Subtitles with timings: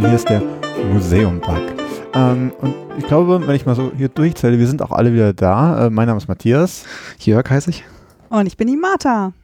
[0.00, 0.42] Denn hier ist der
[0.94, 1.60] Museum-Bug.
[2.14, 5.34] Ähm, und ich glaube, wenn ich mal so hier durchzähle, wir sind auch alle wieder
[5.34, 5.88] da.
[5.88, 6.86] Äh, mein Name ist Matthias.
[7.18, 7.84] Jörg heiße ich.
[8.30, 9.34] Und ich bin die Martha.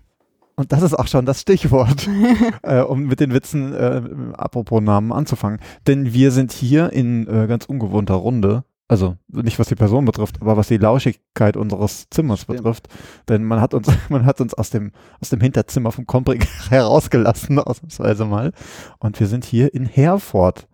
[0.55, 2.09] Und das ist auch schon das Stichwort,
[2.63, 4.01] äh, um mit den Witzen äh,
[4.33, 5.61] apropos Namen anzufangen.
[5.87, 8.65] Denn wir sind hier in äh, ganz ungewohnter Runde.
[8.89, 12.59] Also nicht was die Person betrifft, aber was die Lauschigkeit unseres Zimmers Stimmt.
[12.59, 12.89] betrifft.
[13.29, 17.59] Denn man hat uns, man hat uns aus dem, aus dem Hinterzimmer vom Komprig herausgelassen,
[17.59, 18.53] ausnahmsweise mal.
[18.99, 20.69] Und wir sind hier in Herford.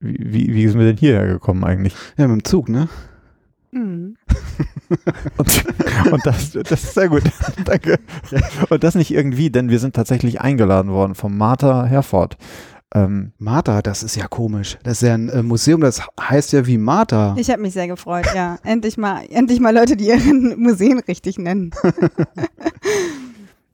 [0.00, 1.94] Wie, wie, wie sind wir denn hierher gekommen eigentlich?
[2.16, 2.88] Ja, mit dem Zug, ne?
[3.70, 4.16] Mhm.
[5.38, 5.64] Und,
[6.12, 7.22] und das, das ist sehr gut.
[7.64, 7.98] Danke.
[8.68, 12.36] Und das nicht irgendwie, denn wir sind tatsächlich eingeladen worden von Martha Herford.
[12.94, 14.78] Ähm, Martha, das ist ja komisch.
[14.82, 17.34] Das ist ja ein äh, Museum, das heißt ja wie Martha.
[17.38, 18.58] Ich habe mich sehr gefreut, ja.
[18.64, 21.70] Endlich mal, endlich mal Leute, die ihren Museen richtig nennen.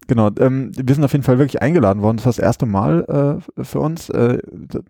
[0.09, 2.17] genau, ähm, wir sind auf jeden Fall wirklich eingeladen worden.
[2.17, 4.39] Das war das erste Mal äh, für uns, äh,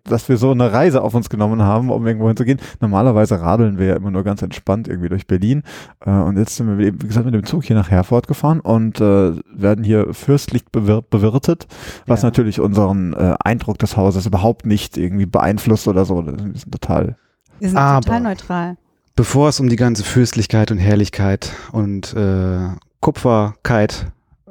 [0.05, 2.59] dass wir so eine Reise auf uns genommen haben, um irgendwo hinzugehen.
[2.79, 5.61] Normalerweise radeln wir ja immer nur ganz entspannt irgendwie durch Berlin.
[6.03, 8.99] Äh, und jetzt sind wir, wie gesagt, mit dem Zug hier nach Herford gefahren und
[8.99, 11.67] äh, werden hier fürstlich bewir bewirtet,
[12.07, 12.27] was Ja.
[12.29, 16.25] natürlich unseren äh, Eindruck des Hauses überhaupt nicht irgendwie beeinflusst oder so.
[16.25, 17.15] Wir sind total
[17.59, 18.77] Wir sind Aber- total neutral.
[19.15, 22.69] Bevor es um die ganze Fürstlichkeit und Herrlichkeit und äh,
[23.01, 24.07] Kupferkeit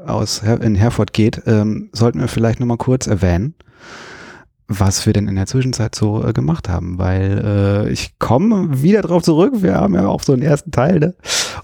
[0.07, 3.55] aus Her in Herford geht, ähm, sollten wir vielleicht nochmal kurz erwähnen,
[4.67, 7.43] was wir denn in der Zwischenzeit so äh, gemacht haben, weil
[7.89, 9.55] äh, ich komme wieder drauf zurück.
[9.57, 11.15] Wir haben ja auch so einen ersten Teil, ne?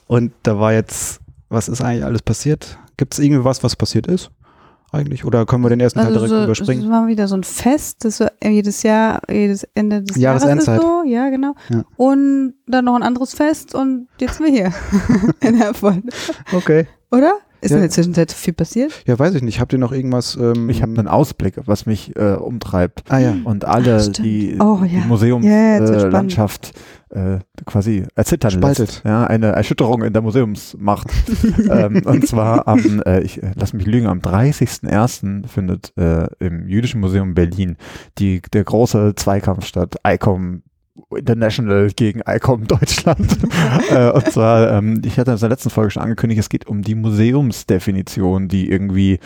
[0.06, 2.78] Und da war jetzt, was ist eigentlich alles passiert?
[2.96, 4.30] Gibt es irgendwie was, was passiert ist?
[4.92, 5.24] Eigentlich?
[5.24, 6.82] Oder können wir den ersten Teil direkt Also so, überspringen?
[6.82, 10.48] das war wieder so ein Fest, das so jedes Jahr, jedes Ende des Jahres ist
[10.48, 10.80] Jahresendzeit.
[10.80, 11.54] so, ja genau.
[11.69, 11.82] Ja.
[11.97, 14.72] Und dann noch ein anderes Fest und jetzt sind wir hier
[15.41, 15.98] in Herford.
[16.53, 16.86] Okay.
[17.10, 17.34] Oder?
[17.64, 17.76] Ist Ja.
[17.76, 18.92] in der Zwischenzeit viel passiert?
[19.06, 19.58] Ja, weiß ich nicht.
[19.58, 20.36] Habt ihr noch irgendwas?
[20.36, 23.04] Ähm, Ich habe einen Ausblick, was mich äh, umtreibt.
[23.08, 23.34] Ah ja.
[23.44, 25.00] Und alle, Ach, die, Oh, die ja.
[25.00, 28.78] Ja, Museumslandschaft wird's äh, äh, quasi erzittern Spaltet.
[28.88, 29.03] lässt.
[29.04, 31.08] Ja, eine Erschütterung in der Museumsmacht.
[31.70, 35.47] ähm, und zwar am, äh, ich äh, lass mich lügen, am 30.01.
[35.48, 37.76] findet äh, im Jüdischen Museum Berlin
[38.19, 39.97] die, der große Zweikampf statt.
[40.06, 40.62] ICOM
[41.16, 43.38] International gegen ICOM Deutschland.
[43.91, 46.82] äh, und zwar, ähm, ich hatte in der letzten Folge schon angekündigt, es geht um
[46.82, 49.19] die Museumsdefinition, die irgendwie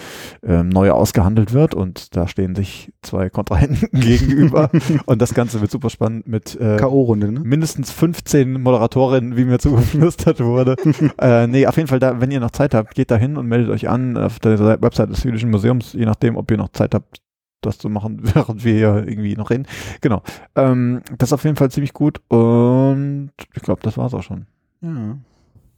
[0.43, 4.71] ähm, neu ausgehandelt wird und da stehen sich zwei Kontrahenten gegenüber
[5.07, 7.41] und das Ganze wird super spannend mit äh, K.O.-Runde, ne?
[7.41, 10.77] mindestens 15 Moderatorinnen, wie mir zugeflüstert wurde.
[11.21, 13.47] äh, nee, auf jeden Fall, da, wenn ihr noch Zeit habt, geht da hin und
[13.47, 16.95] meldet euch an auf der Website des Jüdischen Museums, je nachdem, ob ihr noch Zeit
[16.95, 17.21] habt,
[17.61, 19.67] das zu machen, während wir hier irgendwie noch reden.
[20.01, 20.23] Genau.
[20.57, 24.47] Ähm, das ist auf jeden Fall ziemlich gut und ich glaube, das war's auch schon.
[24.81, 25.17] Ja.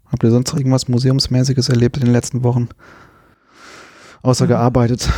[0.07, 2.69] Habt ihr sonst irgendwas Museumsmäßiges erlebt in den letzten Wochen?
[4.23, 4.49] Außer Mhm.
[4.49, 5.09] gearbeitet.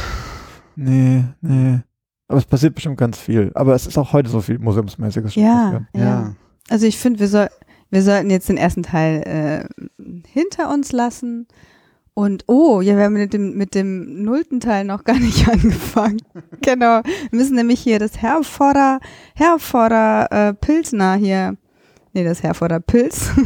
[0.77, 1.81] Nee, nee.
[2.28, 3.50] Aber es passiert bestimmt ganz viel.
[3.55, 5.87] Aber es ist auch heute so viel Museumsmäßiges schon Ja, passiert.
[5.94, 6.34] ja.
[6.71, 7.49] Also ich finde, wir, soll,
[7.91, 9.83] wir sollten jetzt den ersten Teil äh,
[10.29, 11.47] hinter uns lassen.
[12.15, 16.21] Und oh, ja, wir haben mit dem, mit dem nullten Teil noch gar nicht angefangen.
[16.61, 17.03] genau.
[17.31, 19.00] Wir müssen nämlich hier das Herforder,
[19.34, 21.56] Herforder äh, Pilsner hier,
[22.12, 23.31] nee, das Herforder Pilz.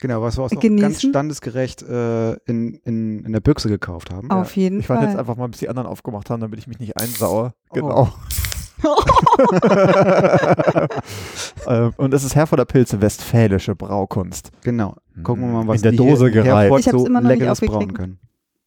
[0.00, 4.32] Genau, was wir auch noch ganz standesgerecht äh, in, in, in der Büchse gekauft haben.
[4.32, 5.10] Auf jeden Ich warte Fall.
[5.12, 7.52] jetzt einfach mal, bis die anderen aufgemacht haben, damit ich mich nicht einsaue.
[7.70, 7.74] Oh.
[7.74, 8.02] Genau.
[8.02, 8.08] Ähm,
[11.96, 14.50] und es ist Herforder Pilze, westfälische Braukunst.
[14.62, 14.96] Genau.
[15.22, 16.62] Gucken wir mal, was In der die Dose hier gereift.
[16.72, 17.78] Herford Ich so immer noch nicht leckeres aufgekriegt.
[17.80, 18.18] brauen können.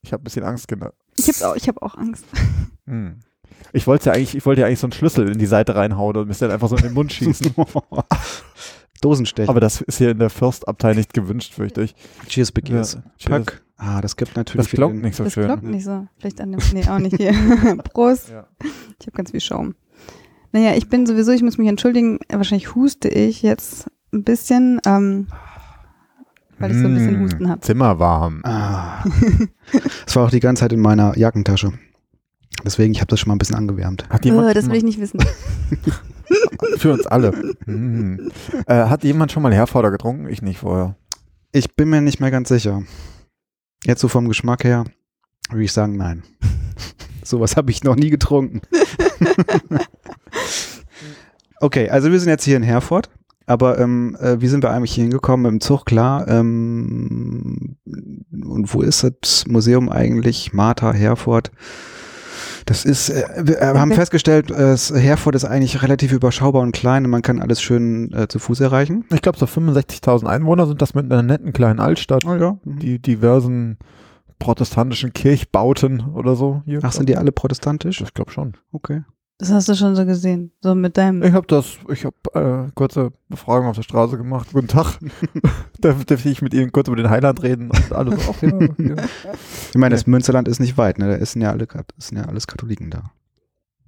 [0.01, 0.89] Ich habe ein bisschen Angst, genau.
[1.17, 2.25] ich habe auch, ich hab auch Angst.
[2.87, 3.15] Hm.
[3.73, 6.15] Ich wollte ja eigentlich, ich wollte ja eigentlich so einen Schlüssel in die Seite reinhauen
[6.17, 7.51] und mir dann einfach so in den Mund schießen.
[9.01, 9.49] Dosenstecher.
[9.49, 11.95] Aber das ist hier in der Fürstabtei nicht gewünscht, fürchte ich.
[12.27, 12.93] Cheers, Biggies.
[12.93, 13.45] Ja, cheers.
[13.45, 13.63] Pöck.
[13.77, 15.45] Ah, das gibt Das natürlich glockt den- nicht so Das schön.
[15.45, 16.05] glockt nicht so.
[16.19, 17.33] Vielleicht an dem, nee, auch nicht hier.
[17.91, 18.29] Prost.
[18.29, 18.45] Ja.
[18.99, 19.73] Ich habe ganz viel Schaum.
[20.51, 25.27] Naja, ich bin sowieso, ich muss mich entschuldigen, wahrscheinlich huste ich jetzt ein bisschen, ähm,
[26.59, 27.61] weil ich so ein bisschen Mm, Husten habe.
[27.61, 28.41] Zimmer warm.
[28.43, 29.03] Ah.
[30.05, 31.73] Das war auch die ganze Zeit in meiner Jackentasche.
[32.63, 34.07] Deswegen, ich habe das schon mal ein bisschen angewärmt.
[34.09, 35.19] Hat jemand Oh, das will ich nicht wissen.
[36.77, 37.31] für uns alle.
[37.65, 38.31] Hm.
[38.67, 40.29] Äh, hat jemand schon mal Herforder getrunken?
[40.29, 40.95] Ich nicht vorher.
[41.51, 42.83] Ich bin mir nicht mehr ganz sicher.
[43.83, 44.85] Jetzt so vom Geschmack her
[45.49, 46.23] würde ich sagen, nein.
[47.23, 48.61] Sowas habe ich noch nie getrunken.
[51.65, 53.09] Okay, also wir sind jetzt hier in Herford.
[53.47, 55.43] Aber ähm, äh, wie sind wir eigentlich hier hingekommen?
[55.43, 56.27] Mit dem Zug, klar.
[56.27, 60.51] Ähm, und wo ist das Museum eigentlich?
[60.51, 61.51] Martha, Herford.
[62.65, 67.05] Das ist, äh, wir äh, haben festgestellt, äh, Herford ist eigentlich relativ überschaubar und klein
[67.05, 69.05] und man kann alles schön äh, zu Fuß erreichen.
[69.13, 72.25] Ich glaube, so 65.000 Einwohner sind das mit einer netten kleinen Altstadt.
[72.25, 72.57] Oh ja.
[72.63, 73.77] Die diversen
[74.39, 76.63] protestantischen Kirchbauten oder so.
[76.65, 78.01] Hier, Ach, sind die alle protestantisch?
[78.01, 78.57] Ich glaube schon.
[78.71, 79.03] Okay.
[79.37, 80.51] Das hast du schon so gesehen.
[80.61, 81.21] So mit deinem.
[81.21, 84.47] Ich habe das, ich habe äh, kurze Befragung auf der Straße gemacht.
[84.53, 84.97] Guten Tag.
[85.81, 87.69] Darf, darf ich mit Ihnen kurz über den Heiland reden?
[87.69, 88.95] Und alle so, ach, ja, ja.
[89.71, 91.19] Ich meine, das Münsterland ist nicht weit, ne?
[91.19, 91.67] Da sind ja alle,
[91.97, 93.11] sind ja alles Katholiken da.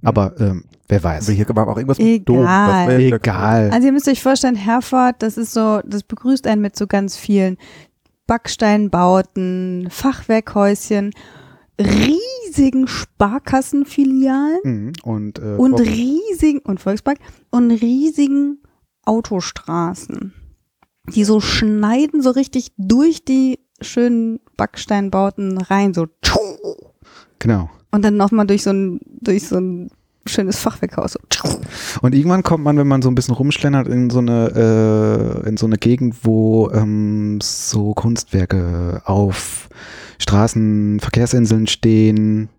[0.03, 1.27] Aber ähm, wer weiß.
[1.27, 2.87] Aber hier war auch irgendwas mit Egal.
[2.87, 2.97] Dom.
[2.99, 3.69] Wieder- Egal.
[3.71, 7.15] Also ihr müsst euch vorstellen, Herford, das ist so, das begrüßt einen mit so ganz
[7.15, 7.57] vielen
[8.27, 11.11] Backsteinbauten, Fachwerkhäuschen,
[11.79, 14.93] riesigen Sparkassenfilialen Mhm.
[15.03, 17.19] Und, äh, und riesigen, und Volksbank,
[17.49, 18.59] und riesigen
[19.05, 20.33] Autostraßen,
[21.15, 26.07] die so schneiden so richtig durch die schönen Backsteinbauten rein, so
[27.39, 27.69] genau.
[27.91, 29.89] und dann nochmal durch so ein, durch so ein
[30.25, 31.13] schönes Fachwerkhaus.
[31.13, 31.19] So.
[32.01, 35.57] Und irgendwann kommt man, wenn man so ein bisschen rumschlendert, in so eine, äh, in
[35.57, 39.69] so eine Gegend, wo ähm, so Kunstwerke auf
[40.19, 42.49] Straßen, Verkehrsinseln stehen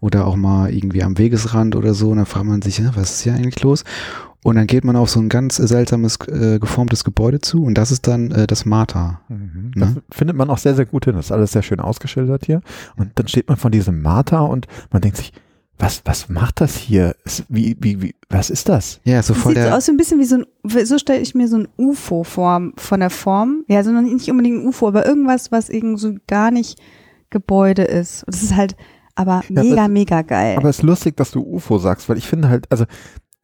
[0.00, 2.10] oder auch mal irgendwie am Wegesrand oder so.
[2.10, 3.84] Und dann fragt man sich, ja, was ist hier eigentlich los?
[4.44, 7.90] Und dann geht man auf so ein ganz seltsames, äh, geformtes Gebäude zu und das
[7.90, 9.22] ist dann äh, das Martha.
[9.30, 9.72] Mhm.
[9.74, 10.02] Ne?
[10.08, 11.14] Das findet man auch sehr, sehr gut hin.
[11.14, 12.60] Das ist alles sehr schön ausgeschildert hier.
[12.96, 15.32] Und dann steht man von diesem Martha und man denkt sich,
[15.78, 17.16] was, was macht das hier?
[17.48, 19.00] Wie, wie, wie, was ist das?
[19.04, 19.76] Ja, so voll Sieht so der.
[19.78, 20.46] aus so ein bisschen wie so ein,
[20.84, 23.64] so stelle ich mir so ein UFO vor, von der Form.
[23.66, 26.78] Ja, sondern nicht unbedingt ein UFO, aber irgendwas, was irgendwie so gar nicht
[27.34, 28.24] Gebäude ist.
[28.24, 28.74] Und das ist halt
[29.16, 30.56] aber Ja, mega, mega geil.
[30.56, 32.84] Aber es ist lustig, dass du UFO sagst, weil ich finde halt, also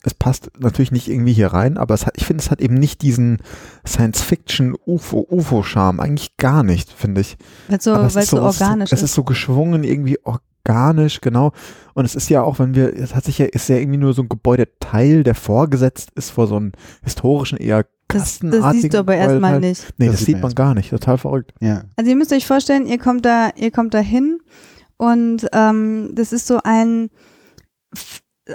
[0.03, 2.75] es passt natürlich nicht irgendwie hier rein, aber es hat, ich finde, es hat eben
[2.75, 3.39] nicht diesen
[3.87, 6.01] Science-Fiction-UFO-UFO-Charme.
[6.01, 7.37] Eigentlich gar nicht, finde ich.
[7.69, 9.11] Weil so, Aber weil es so es ist organisch Es ist.
[9.11, 11.53] ist so geschwungen, irgendwie organisch, genau.
[11.95, 14.15] Und es ist ja auch, wenn wir, es hat sich ja, ist ja irgendwie nur
[14.15, 16.73] so ein Gebäudeteil, der vorgesetzt ist vor so einem
[17.03, 19.71] historischen, eher Das, das siehst du aber erstmal Gebäudeteil.
[19.71, 19.95] nicht.
[19.99, 20.91] Nee, Das das, sieht man man gar nicht.
[20.91, 21.53] Total verrückt.
[21.61, 21.85] Ja.
[21.97, 24.39] Also ihr müsst euch vorstellen, ihr kommt da, ihr kommt da hin
[24.97, 27.11] und ähm, das ist so ein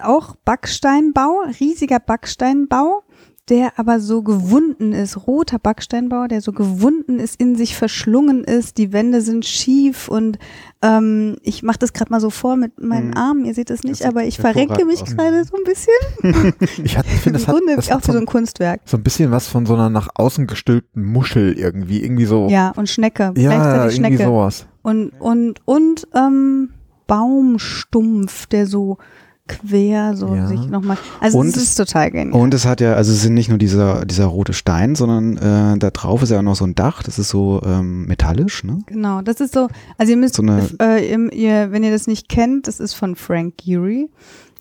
[0.01, 3.03] auch Backsteinbau, riesiger Backsteinbau,
[3.49, 8.77] der aber so gewunden ist, roter Backsteinbau, der so gewunden ist, in sich verschlungen ist,
[8.79, 10.39] die Wände sind schief und
[10.81, 13.17] ähm, ich mache das gerade mal so vor mit meinen Mhm.
[13.17, 16.53] Armen, ihr seht es nicht, sieht aber ich verrenke mich gerade so ein bisschen.
[16.83, 18.81] Ich, hat- ich finde, das hat, das auch hat so, so ein- Kunstwerk.
[18.85, 22.01] so ein bisschen was von so einer nach außen gestülpten Muschel irgendwie.
[22.03, 22.47] Irgendwie so.
[22.49, 24.29] Ja, und Schnecke, Ja, gleichzeitig irgendwie Schnecke.
[24.31, 24.65] sowas.
[24.81, 26.69] Und, und, und ähm,
[27.07, 28.97] Baumstumpf, der so
[29.47, 30.47] quer so Ja.
[30.47, 30.97] sich nochmal.
[31.19, 32.39] Also Und es es- ist total genial.
[32.39, 35.77] Und es hat ja, also es sind nicht nur dieser, dieser rote Stein, sondern äh,
[35.77, 38.79] da drauf ist ja auch noch so ein Dach, das ist so ähm, metallisch, ne?
[38.87, 42.27] genau, das ist so, also ihr müsst, So eine- äh, ihr, wenn ihr das nicht
[42.29, 44.09] kennt, das ist von Frank Gehry.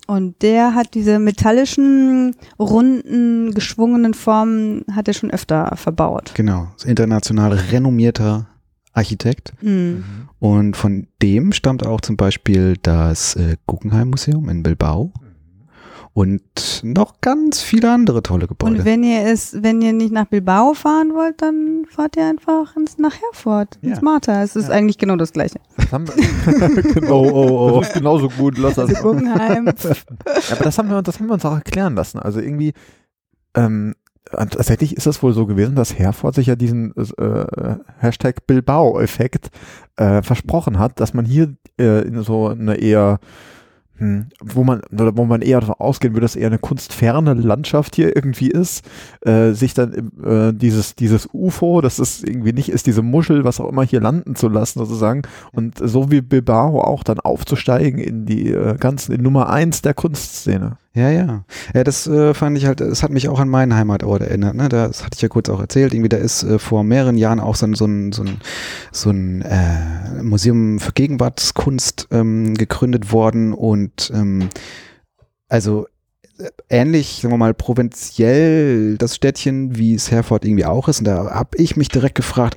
[0.07, 6.33] Und der hat diese metallischen, runden, geschwungenen Formen, hat er schon öfter verbaut.
[6.35, 8.47] Genau, international renommierter
[8.95, 9.53] Architekt.
[9.61, 10.05] Mhm.
[10.39, 15.13] Und von dem stammt auch zum Beispiel das äh, Guggenheim Museum in Bilbao.
[16.13, 18.77] Und noch ganz viele andere tolle Gebäude.
[18.77, 22.77] Und wenn ihr es, wenn ihr nicht nach Bilbao fahren wollt, dann fahrt ihr einfach
[22.77, 24.03] ins, nach Herford, ins Ja.
[24.05, 24.43] Martha.
[24.45, 24.75] Es ist Ja.
[24.77, 25.59] eigentlich genau das Gleiche.
[25.77, 27.81] Das haben wir, genau, Oh, oh, oh.
[27.81, 28.59] Das ist genauso gut.
[28.59, 28.95] Lass das.
[29.03, 29.67] Guggenheim.
[29.67, 32.21] Aber das haben wir, uns- das haben wir uns auch erklären lassen.
[32.21, 32.75] Also irgendwie,
[33.57, 33.97] ähm,
[34.35, 39.51] tatsächlich ist es wohl so gewesen, dass Herford sich ja diesen äh, Hashtag Bilbao-Effekt
[39.97, 43.19] äh, versprochen hat, dass man hier äh, in so eine eher
[43.97, 47.95] hm, wo man oder wo man eher davon ausgehen würde, dass eher eine kunstferne Landschaft
[47.95, 48.85] hier irgendwie ist,
[49.21, 53.61] äh, sich dann äh, dieses dieses UFO, das ist irgendwie nicht ist, diese Muschel, was
[53.61, 55.23] auch immer hier landen zu lassen sozusagen
[55.53, 59.95] und so wie Bilbao auch dann aufzusteigen in die äh, ganzen in Nummer eins der
[59.95, 60.77] Kunstszene.
[60.97, 61.45] Ja, ja.
[61.75, 64.55] Ja, das äh, fand ich halt, es hat mich auch an meinen Heimatort erinnert.
[64.55, 64.69] Ne?
[64.69, 65.93] Das hatte ich ja kurz auch erzählt.
[65.93, 68.39] Irgendwie, da ist äh, vor mehreren Jahren auch so ein, so ein, so ein,
[68.93, 74.49] so ein äh, Museum für Gegenwartskunst ähm, gegründet worden und ähm,
[75.49, 75.87] also
[76.39, 81.01] äh, ähnlich, sagen wir mal, provinziell das Städtchen, wie es Herford irgendwie auch ist.
[81.01, 82.57] Und da habe ich mich direkt gefragt,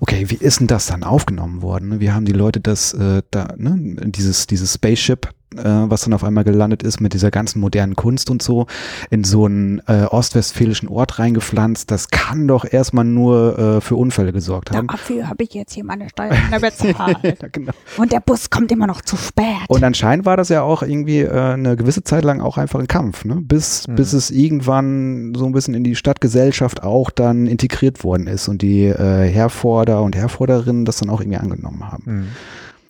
[0.00, 1.88] okay, wie ist denn das dann aufgenommen worden?
[1.88, 2.00] ne?
[2.00, 6.24] Wie haben die Leute das äh, da, ne, dieses, dieses Spaceship, äh, was dann auf
[6.24, 8.66] einmal gelandet ist mit dieser ganzen modernen Kunst und so,
[9.10, 11.90] in so einen äh, ostwestfälischen Ort reingepflanzt?
[11.90, 14.86] Das kann doch erstmal nur äh, für Unfälle gesorgt haben.
[14.88, 17.18] Dafür habe ich jetzt hier meine Steuern bezahlt.
[17.22, 17.72] Ja, genau.
[17.96, 19.46] Und der Bus kommt immer noch zu spät.
[19.68, 22.88] Und anscheinend war das ja auch irgendwie äh, eine gewisse Zeit lang auch einfach ein
[22.88, 23.36] Kampf, ne?
[23.40, 23.94] bis, Mhm.
[23.96, 28.62] bis es irgendwann so ein bisschen in die Stadtgesellschaft auch dann integriert worden ist und
[28.62, 32.28] die äh, Herforder und Herforderinnen das dann auch irgendwie angenommen haben.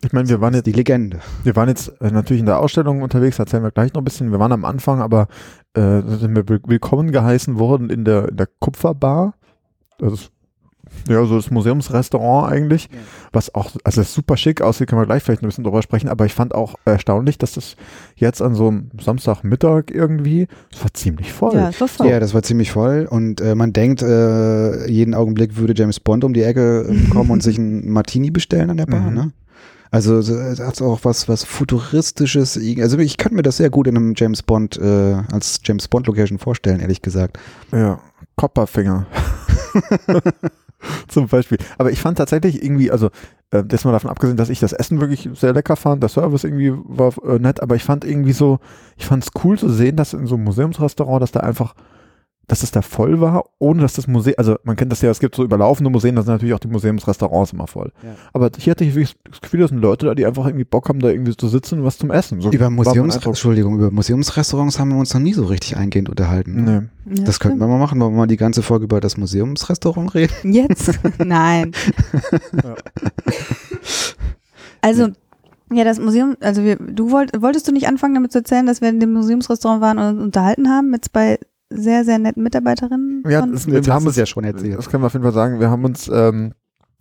[0.05, 1.19] Ich meine, wir waren Das jetzt die Legende.
[1.43, 4.31] Wir waren jetzt äh, natürlich in der Ausstellung unterwegs, erzählen wir gleich noch ein bisschen.
[4.31, 5.27] Wir waren am Anfang, aber
[5.75, 9.35] äh, sind wir will- willkommen geheißen worden in der, in der Kupferbar.
[9.99, 10.31] Das ist
[11.09, 12.99] Ja, so das Museumsrestaurant eigentlich, Ja.
[13.33, 16.25] was auch, also super schick aussieht, kann man gleich vielleicht ein bisschen drüber sprechen, aber
[16.25, 17.77] ich fand auch erstaunlich, dass das
[18.17, 21.55] jetzt an so einem Samstagmittag irgendwie, es war ziemlich voll.
[21.55, 22.07] Ja, ist doch voll.
[22.09, 26.25] Ja, das war ziemlich voll und äh, man denkt, äh, jeden Augenblick würde James Bond
[26.25, 29.15] um die Ecke äh, kommen und sich einen Martini bestellen an der Bar, Mhm.
[29.15, 29.33] ne?
[29.91, 32.59] Also so, es hat auch was, was futuristisches.
[32.81, 36.07] Also ich kann mir das sehr gut in einem James Bond äh, als James Bond
[36.07, 37.39] Location vorstellen, ehrlich gesagt.
[37.73, 38.01] Ja,
[38.37, 39.07] Copperfinger.
[41.09, 41.59] Zum Beispiel.
[41.77, 43.11] Aber ich fand tatsächlich irgendwie, also
[43.51, 46.45] äh, das mal davon abgesehen, dass ich das Essen wirklich sehr lecker fand, der Service
[46.45, 48.61] irgendwie war äh, nett, aber ich fand irgendwie so,
[48.97, 51.75] ich fand es cool zu sehen, dass in so einem Museumsrestaurant, dass da einfach,
[52.49, 55.21] dass es da voll war, ohne dass das Museum, also man kennt das ja, es
[55.21, 57.93] gibt so überlaufende Museen, da sind natürlich auch die Museumsrestaurants immer voll.
[58.03, 58.15] Ja.
[58.33, 60.89] Aber hier hatte ich wirklich das Gefühl, das sind Leute da, die einfach irgendwie Bock
[60.89, 62.41] haben, da irgendwie zu sitzen und was zum Essen.
[62.41, 63.17] So Über Museums.
[63.25, 66.65] Entschuldigung, über Museumsrestaurants haben wir uns noch nie so richtig eingehend unterhalten.
[66.65, 66.89] ne?
[67.05, 67.19] Nee.
[67.19, 70.15] Ja, Das könnten wir mal machen, wollen wir mal die ganze Folge über das Museumsrestaurant
[70.15, 70.33] reden.
[70.43, 70.99] Jetzt?
[71.19, 71.73] Nein.
[72.65, 72.75] Ja.
[74.81, 75.09] Also,
[75.71, 78.81] ja, das Museum, also wir, du wollt, wolltest du nicht anfangen damit zu erzählen, dass
[78.81, 81.39] wir in dem Museumsrestaurant waren und uns unterhalten haben mit zwei
[81.71, 83.23] sehr, sehr netten Mitarbeiterinnen?
[83.29, 84.79] Ja, das, wir haben es ja schon erzählt.
[84.79, 85.61] Das können wir auf jeden Fall sagen.
[85.61, 86.53] Wir haben uns ähm,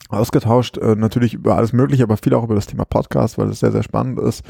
[0.10, 3.60] ausgetauscht, äh, natürlich über alles Mögliche, aber viel auch über das Thema Podcast, weil es
[3.60, 4.44] sehr, sehr spannend ist.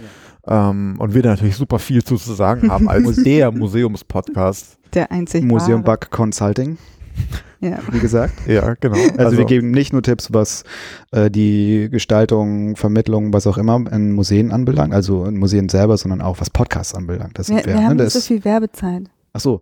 [0.46, 4.78] Ähm, und wir da natürlich super viel zu, zu sagen haben als der Museumspodcast.
[4.94, 5.84] der einzig Museum.
[5.84, 6.78] Bug Consulting,
[7.60, 7.80] Ja.
[7.92, 8.34] wie gesagt.
[8.48, 8.98] Ja, genau.
[9.18, 10.64] Also, wir geben nicht nur Tipps, was
[11.12, 16.22] äh, die Gestaltung, Vermittlung, was auch immer in Museen anbelangt, also in Museen selber, sondern
[16.22, 17.40] auch was Podcasts anbelangt.
[17.40, 18.04] Das Wir, sind wir wir, haben ne?
[18.04, 19.04] nicht so viel Werbezeit.
[19.34, 19.62] ach so.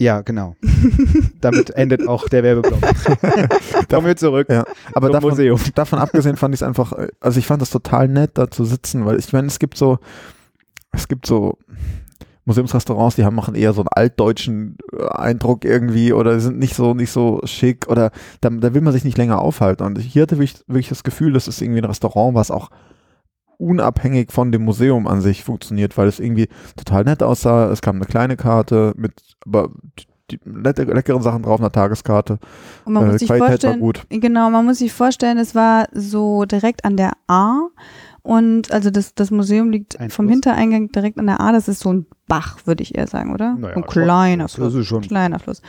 [0.00, 0.22] Ja.
[0.22, 0.56] Genau.
[1.40, 2.80] Damit endet auch der Werbeblock.
[3.90, 4.48] Kommen wir zurück.
[4.50, 4.64] Ja,
[4.94, 5.60] aber zum davon, Museum.
[5.74, 8.64] davon abgesehen fand ich es einfach, äh, also ich fand es total nett, da zu
[8.64, 9.98] sitzen, weil ich meine, es gibt so,
[10.92, 11.58] es gibt so
[12.46, 16.94] Museumsrestaurants, die haben machen eher so einen altdeutschen äh, Eindruck irgendwie oder sind nicht so
[16.94, 19.84] nicht so schick oder da, da will man sich nicht länger aufhalten.
[19.84, 22.70] Und hier hatte ich wirklich das Gefühl, das ist irgendwie ein Restaurant, was auch
[23.60, 27.70] unabhängig von dem Museum an sich funktioniert, weil es irgendwie total nett aussah.
[27.70, 29.12] Es kam eine kleine Karte mit
[29.46, 29.70] aber
[30.44, 32.38] leckeren Sachen drauf, einer Tageskarte.
[32.84, 34.06] Und man Äh, muss sich Qualität war vorstellen, gut.
[34.10, 37.66] genau, man muss sich vorstellen, es war so direkt an der A
[38.22, 40.34] und also das, das Museum liegt Ein vom Fluss.
[40.34, 43.54] Hintereingang direkt an der A, das ist so ein Bach, würde ich eher sagen, oder?
[43.58, 44.04] Naja, ein schon.
[44.04, 44.74] kleiner Das Fluss.
[44.74, 45.00] ist schon.
[45.02, 45.62] Kleiner Fluss.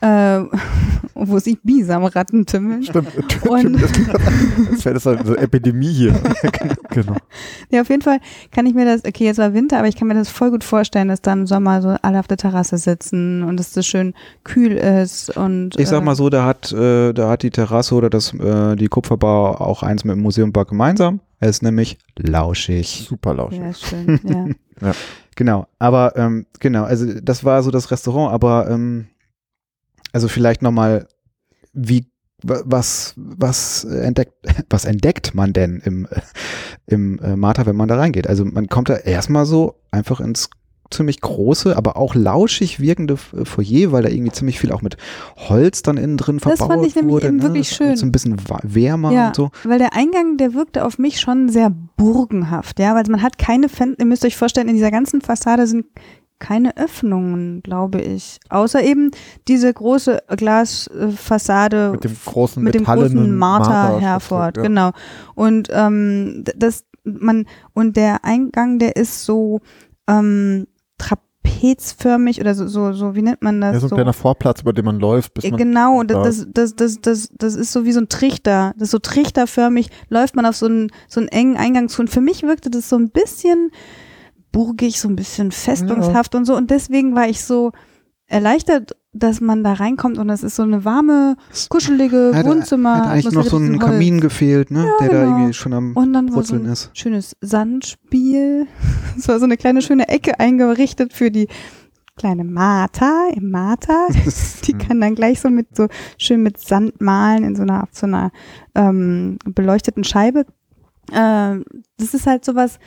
[0.00, 0.40] Äh,
[1.14, 2.82] wo sich Bisamratten tümmeln.
[2.84, 3.08] Stimmt,
[3.48, 6.12] Und- das wäre das so eine Epidemie hier.
[6.90, 7.16] genau.
[7.70, 8.18] Ja, auf jeden Fall
[8.52, 10.64] kann ich mir das, okay, jetzt war Winter, aber ich kann mir das voll gut
[10.64, 14.12] vorstellen, dass da im Sommer so alle auf der Terrasse sitzen und dass das schön
[14.44, 17.94] kühl ist und Ich sag äh, mal so, da hat, äh, da hat die Terrasse
[17.94, 21.20] oder das, äh, die Kupferbar auch eins mit dem Museumbar gemeinsam.
[21.40, 23.06] Er ist nämlich lauschig.
[23.08, 23.60] Super lauschig.
[23.60, 24.20] ja, schön,
[24.82, 24.92] ja.
[25.34, 29.06] Genau, aber ähm, genau, also das war so das Restaurant, aber ähm,
[30.16, 31.06] also vielleicht nochmal,
[31.74, 32.06] wie
[32.42, 34.32] wa- was was entdeckt
[34.70, 36.20] was entdeckt man denn im äh,
[36.86, 38.26] im äh, Martha, wenn man da reingeht?
[38.26, 40.48] Also man kommt da erstmal so einfach ins
[40.90, 44.96] ziemlich große, aber auch lauschig wirkende Foyer, weil da irgendwie ziemlich viel auch mit
[45.36, 47.26] Holz dann innen drin Das verbaut fand ich nämlich wurde.
[47.26, 47.42] eben ne?
[47.42, 47.96] wirklich Das schön.
[47.96, 49.26] So ein bisschen wärmer Ja.
[49.28, 49.50] und so.
[49.64, 53.68] Weil der Eingang, der wirkte auf mich schon sehr burgenhaft, ja, weil man hat keine
[53.68, 55.86] Fenster, ihr müsst euch vorstellen, in dieser ganzen Fassade sind
[56.38, 58.38] keine Öffnungen, glaube ich.
[58.50, 59.10] Außer eben
[59.48, 64.62] diese große Glasfassade Mit dem großen mit dem großen Martha Herford, ja.
[64.62, 64.90] genau.
[65.34, 69.60] Und ähm, das man und der Eingang, der ist so
[70.08, 70.66] ähm,
[70.98, 74.60] trapezförmig oder so so so wie nennt man das Ja, so ein so kleiner Vorplatz,
[74.60, 77.84] über den man läuft, bis man Genau, da das, das, das, das, das ist so
[77.84, 78.74] wie so ein Trichter.
[78.76, 82.02] Das ist so trichterförmig, läuft man auf so einen, so einen engen Eingang zu.
[82.02, 83.70] Und für mich wirkte das so ein bisschen
[84.56, 86.56] burgig, so ein bisschen festungshaft und so.
[86.56, 87.72] Und deswegen war ich so
[88.26, 91.36] erleichtert, dass man da reinkommt und das ist so eine warme,
[91.68, 92.96] kuschelige Hat- Wohnzimmer.
[92.96, 94.90] Hat eigentlich noch so ein Kamin gefehlt, ne?
[94.98, 95.36] der da genau.
[95.36, 96.90] irgendwie schon am Und dann war so Wurzeln ein ist.
[96.94, 98.66] schönes Sandspiel.
[99.18, 101.48] Es war so eine kleine schöne Ecke eingerichtet für die
[102.16, 104.08] kleine Martha im Martha.
[104.64, 107.90] Die kann dann gleich so mit so schön mit Sand malen in so einer, auf
[107.92, 108.30] so einer
[108.74, 110.46] ähm, beleuchteten Scheibe.
[111.12, 111.64] Ähm,
[111.98, 112.78] das ist halt sowas,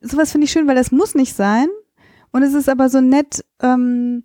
[0.00, 1.68] sowas finde ich schön, weil das muss nicht sein.
[2.30, 4.24] Und es ist aber so nett, ähm,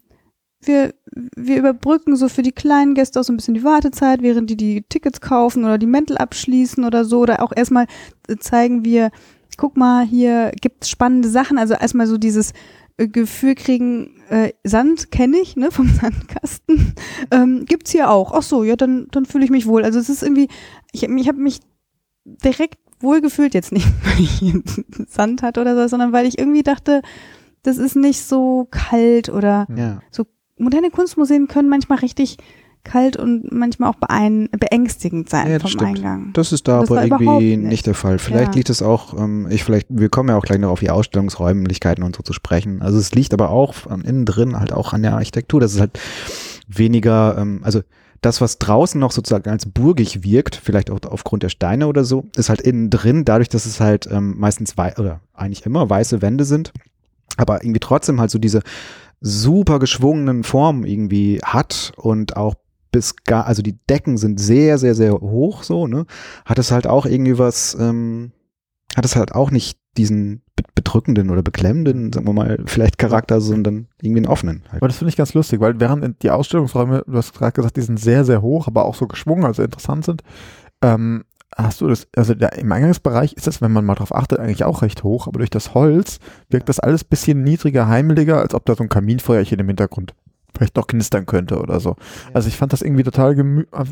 [0.62, 0.94] wir,
[1.36, 4.58] wir überbrücken so für die kleinen Gäste auch so ein bisschen die Wartezeit, während die
[4.58, 7.20] die Tickets kaufen oder die Mäntel abschließen oder so.
[7.20, 7.86] Oder auch erstmal
[8.28, 9.12] äh, zeigen wir,
[9.58, 11.58] guck mal, hier gibt's spannende Sachen.
[11.58, 12.54] Also erstmal so dieses
[12.98, 16.94] äh, Gefühl kriegen, äh, Sand kenne ich, ne, vom Sandkasten.
[17.32, 18.32] Ähm, gibt's hier auch.
[18.34, 19.84] Ach so, ja, dann, dann fühle ich mich wohl.
[19.84, 20.48] Also es ist irgendwie,
[20.92, 21.60] ich, ich habe mich
[22.26, 24.54] direkt wohl gefühlt, jetzt nicht, weil ich
[25.10, 27.02] Sand hatte oder so, sondern weil ich irgendwie dachte,
[27.64, 30.00] das ist nicht so kalt oder Ja.
[30.58, 32.38] moderne Kunstmuseen können manchmal richtig
[32.84, 35.84] kalt und manchmal auch beein beängstigend sein Ja, vom stimmt.
[35.98, 36.30] Eingang.
[36.34, 37.70] Das ist da Das aber irgendwie nicht.
[37.70, 37.86] nicht.
[37.86, 38.18] der Fall.
[38.18, 38.56] Vielleicht Ja.
[38.56, 42.02] liegt es auch, ähm, ich vielleicht, wir kommen ja auch gleich noch auf die Ausstellungsräumlichkeiten
[42.04, 42.82] und so zu sprechen.
[42.82, 45.60] Also es liegt aber auch an innen drin halt auch an der Architektur.
[45.60, 46.00] Das ist halt
[46.68, 47.82] weniger, ähm, also
[48.22, 52.26] das, was draußen noch sozusagen als burgig wirkt, vielleicht auch aufgrund der Steine oder so,
[52.36, 56.22] ist halt innen drin, dadurch, dass es halt ähm, meistens wei oder eigentlich immer weiße
[56.22, 56.74] Wände sind,
[57.38, 58.62] aber irgendwie trotzdem halt so diese
[59.20, 62.56] super geschwungenen Formen irgendwie hat und auch
[62.92, 66.06] bis gar, also die Decken sind sehr, sehr, sehr hoch so, ne?
[66.46, 68.32] Hat es halt auch irgendwie was, ähm,
[68.96, 70.42] hat es halt auch nicht diesen
[70.76, 74.64] bedrückenden oder beklemmenden, sagen wir mal, vielleicht Charakter, sondern irgendwie einen offenen.
[74.72, 74.82] Halt.
[74.82, 77.82] Aber das finde ich ganz lustig, weil während die Ausstellungsräume, du hast gerade gesagt, die
[77.82, 80.24] sind sehr, sehr hoch, aber auch so geschwungen, also interessant sind,
[80.82, 81.24] ähm,
[81.56, 84.64] hast du das, also der, im Eingangsbereich ist das, wenn man mal drauf achtet, eigentlich
[84.64, 88.66] auch recht hoch, aber durch das Holz wirkt das alles bisschen niedriger, heimeliger, als ob
[88.66, 90.14] da so ein Kaminfeuerchen im Hintergrund
[90.58, 91.96] vielleicht noch knistern könnte oder so.
[92.34, 93.36] Also ich fand das irgendwie total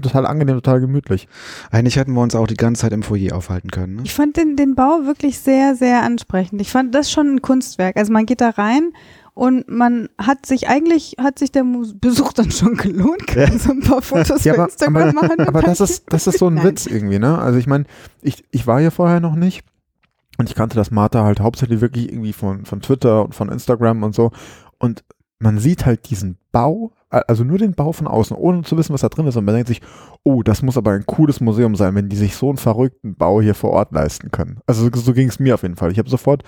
[0.02, 1.28] total angenehm, total gemütlich.
[1.72, 3.98] Eigentlich hätten wir uns auch die ganze Zeit im Foyer aufhalten können.
[3.98, 4.02] Ne?
[4.06, 6.62] Ich fand den, den Bau wirklich sehr, sehr ansprechend.
[6.62, 7.98] Ich fand das schon ein Kunstwerk.
[7.98, 8.92] Also man geht da rein
[9.34, 11.66] und man hat sich eigentlich, hat sich der
[12.00, 13.28] Besuch dann schon gelohnt.
[13.28, 15.40] Kann man so ein paar Fotos Ja, für aber, Instagram aber, machen.
[15.42, 16.66] aber das ist, das ist so ein Nein.
[16.68, 17.38] Witz irgendwie, ne?
[17.38, 17.84] Also ich meine,
[18.22, 19.64] ich, ich war hier vorher noch nicht
[20.38, 24.04] und ich kannte das Martha halt hauptsächlich wirklich irgendwie von, von Twitter und von Instagram
[24.04, 24.32] und so.
[24.80, 25.04] Und
[25.40, 29.02] man sieht halt diesen Bau, also nur den Bau von außen, ohne zu wissen, was
[29.02, 29.36] da drin ist.
[29.36, 29.82] Und man denkt sich,
[30.24, 33.42] oh, das muss aber ein cooles Museum sein, wenn die sich so einen verrückten Bau
[33.42, 34.60] hier vor Ort leisten können.
[34.66, 35.92] Also so, so ging es mir auf jeden Fall.
[35.92, 36.44] Ich habe sofort,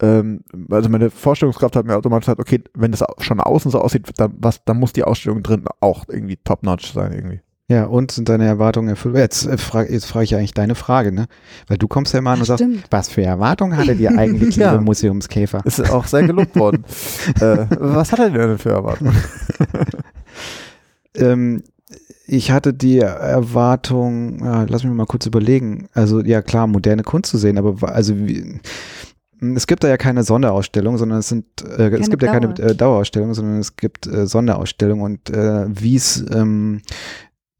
[0.00, 4.08] ähm, also meine Vorstellungskraft hat mir automatisch gesagt, okay, wenn das schon außen so aussieht,
[4.16, 7.40] dann, was, dann muss die Ausstellung drin auch irgendwie top-notch sein irgendwie.
[7.70, 9.14] Ja, und sind deine Erwartungen erfüllt?
[9.14, 11.26] Jetzt, äh, frage jetzt frage ich ja eigentlich deine Frage, ne?
[11.68, 12.84] Weil du kommst ja immer an Ach, und sagst, stimmt.
[12.90, 14.72] was für Erwartungen hattet ihr eigentlich, Ja.
[14.72, 15.60] liebe Museumskäfer?
[15.64, 16.84] Ist auch sehr gelobt worden.
[17.40, 19.14] äh, was hat er denn für Erwartungen?
[21.16, 21.64] Ähm,
[22.26, 25.88] ich hatte die Erwartung, ja, lass mich mal kurz überlegen.
[25.92, 28.60] Also ja klar, moderne Kunst zu sehen, aber also wie,
[29.56, 31.44] es gibt da ja keine Sonderausstellung, sondern es sind
[31.76, 32.68] äh, es gibt ja keine Dauer.
[32.70, 36.82] äh, Dauerausstellung, sondern es gibt äh, Sonderausstellungen und äh, wie es ähm,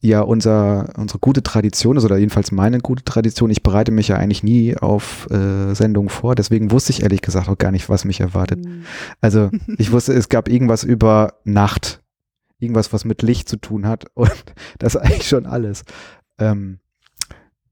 [0.00, 3.50] ja unser unsere gute Tradition ist oder jedenfalls meine gute Tradition.
[3.50, 7.48] Ich bereite mich ja eigentlich nie auf äh, Sendungen vor, deswegen wusste ich ehrlich gesagt
[7.48, 8.64] auch gar nicht, was mich erwartet.
[8.64, 8.84] Hm.
[9.20, 12.00] Also ich wusste, es gab irgendwas über Nacht,
[12.58, 14.32] irgendwas, was mit Licht zu tun hat und
[14.78, 15.84] das ist eigentlich schon alles.
[16.38, 16.78] Ähm,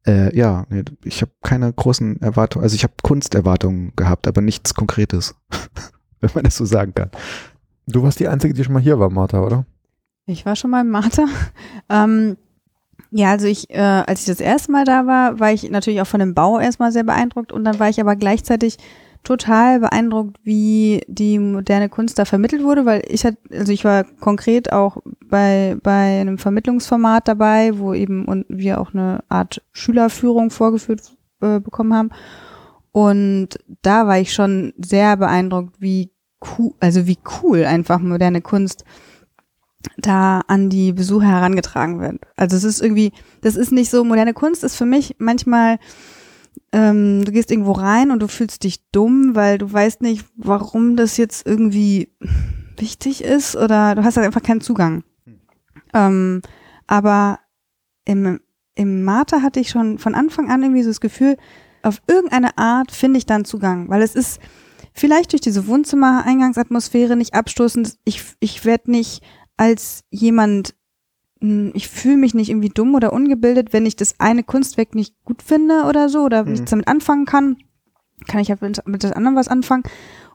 [0.06, 0.66] äh, ja,
[1.04, 5.34] ich habe keine großen Erwartungen, also ich habe Kunsterwartungen gehabt, aber nichts Konkretes,
[6.20, 7.10] wenn man das so sagen kann.
[7.86, 9.64] Du warst die Einzige, die schon mal hier war, Martha, oder?
[10.28, 11.24] Ich war schon mal im Martha.
[11.90, 12.36] Ähm,
[13.10, 16.06] ja, also ich, äh, als ich das erste Mal da war, war ich natürlich auch
[16.06, 18.76] von dem Bau erstmal sehr beeindruckt und dann war ich aber gleichzeitig
[19.24, 24.04] total beeindruckt, wie die moderne Kunst da vermittelt wurde, weil ich hatte, also ich war
[24.04, 30.50] konkret auch bei, bei einem Vermittlungsformat dabei, wo eben und wir auch eine Art Schülerführung
[30.50, 32.10] vorgeführt äh, bekommen haben.
[32.92, 36.10] Und da war ich schon sehr beeindruckt, wie
[36.58, 38.84] cool, also wie cool einfach moderne Kunst
[39.96, 42.20] da an die Besucher herangetragen wird.
[42.36, 45.78] Also es ist irgendwie, das ist nicht so, moderne Kunst ist für mich manchmal,
[46.72, 50.96] ähm, du gehst irgendwo rein und du fühlst dich dumm, weil du weißt nicht, warum
[50.96, 52.12] das jetzt irgendwie
[52.76, 55.02] wichtig ist oder du hast halt einfach keinen Zugang.
[55.94, 56.42] Ähm,
[56.86, 57.40] aber
[58.04, 58.40] im,
[58.74, 61.36] im Martha hatte ich schon von Anfang an irgendwie so das Gefühl,
[61.82, 64.40] auf irgendeine Art finde ich dann Zugang, weil es ist
[64.92, 67.98] vielleicht durch diese Wohnzimmer-Eingangsatmosphäre nicht abstoßend.
[68.04, 69.22] Ich, ich werde nicht
[69.58, 70.74] als jemand,
[71.40, 75.14] mh, ich fühle mich nicht irgendwie dumm oder ungebildet, wenn ich das eine Kunstwerk nicht
[75.24, 76.52] gut finde oder so oder Mhm.
[76.52, 77.56] nichts damit anfangen kann,
[78.26, 79.82] kann ich halt mit, mit das anderen was anfangen.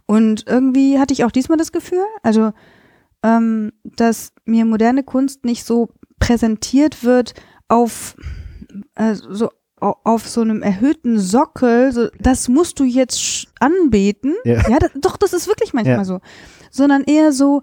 [0.05, 2.51] Und irgendwie hatte ich auch diesmal das Gefühl, also
[3.23, 7.33] ähm, dass mir moderne Kunst nicht so präsentiert wird
[7.69, 8.15] auf
[8.95, 14.33] äh, so au- auf so einem erhöhten Sockel, so, das musst du jetzt anbeten.
[14.43, 14.67] Ja.
[14.69, 16.05] Ja, das, doch, das ist wirklich manchmal Ja.
[16.05, 16.19] so.
[16.71, 17.61] Sondern eher so,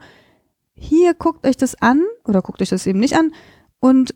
[0.83, 3.33] hier guckt euch das an oder guckt euch das eben nicht an
[3.81, 4.15] und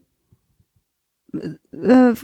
[1.73, 2.15] äh,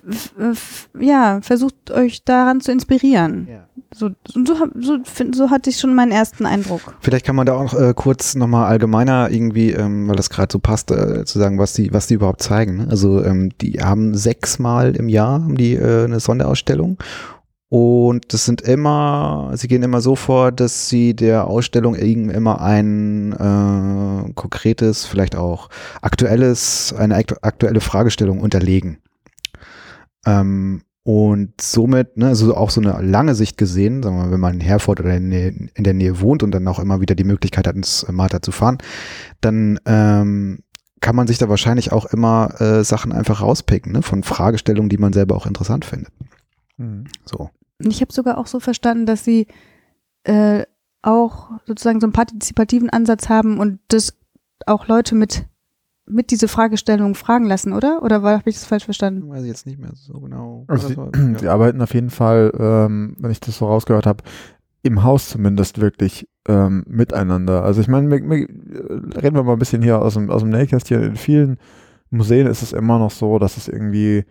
[1.00, 3.48] ja, versucht euch daran zu inspirieren.
[3.92, 6.94] So, so, so, find- so hatte ich schon meinen ersten Eindruck.
[7.00, 10.60] Vielleicht kann man da auch äh, kurz nochmal allgemeiner irgendwie, ähm, weil das gerade so
[10.60, 12.76] passt, äh, zu sagen, was die, was die überhaupt zeigen.
[12.76, 12.86] Ne?
[12.88, 16.98] Also ähm, die haben sechsmal im Jahr haben die äh, eine Sonderausstellung
[17.70, 23.32] und das sind immer, sie gehen immer so vor, dass sie der Ausstellung immer ein
[23.32, 25.68] äh, konkretes, vielleicht auch
[26.02, 28.98] aktuelles, eine aktu aktuelle Fragestellung unterlegen.
[30.26, 34.40] Ähm, und somit, ne, also auch so eine lange Sicht gesehen, sagen wir mal, wenn
[34.40, 37.00] man in Herford oder in, der Nähe- in der Nähe wohnt und dann auch immer
[37.00, 38.78] wieder die Möglichkeit hat, ins Martha zu fahren,
[39.40, 40.58] dann ähm,
[41.00, 44.02] kann man sich da wahrscheinlich auch immer äh, Sachen einfach rauspicken, ne?
[44.02, 46.12] von Fragestellungen, die man selber auch interessant findet.
[46.78, 47.04] Mhm.
[47.24, 47.50] So.
[47.82, 49.46] Und ich habe sogar auch so verstanden, dass sie
[50.24, 50.64] äh,
[51.02, 54.14] auch sozusagen so einen partizipativen Ansatz haben und das
[54.66, 55.46] auch Leute mit
[56.12, 58.02] mit diese Fragestellung fragen lassen, oder?
[58.02, 59.28] Oder habe ich das falsch verstanden?
[59.30, 60.64] Weiß ich jetzt nicht mehr so genau.
[60.66, 64.24] Also sie, war- sie arbeiten auf jeden Fall, ähm, wenn ich das so rausgehört habe,
[64.82, 67.62] im Haus zumindest wirklich ähm, miteinander.
[67.62, 71.00] Also ich meine, wir- reden wir mal ein bisschen hier aus dem, aus dem Nähkästchen.
[71.00, 71.58] In vielen
[72.10, 74.24] Museen ist es immer noch so, dass es irgendwie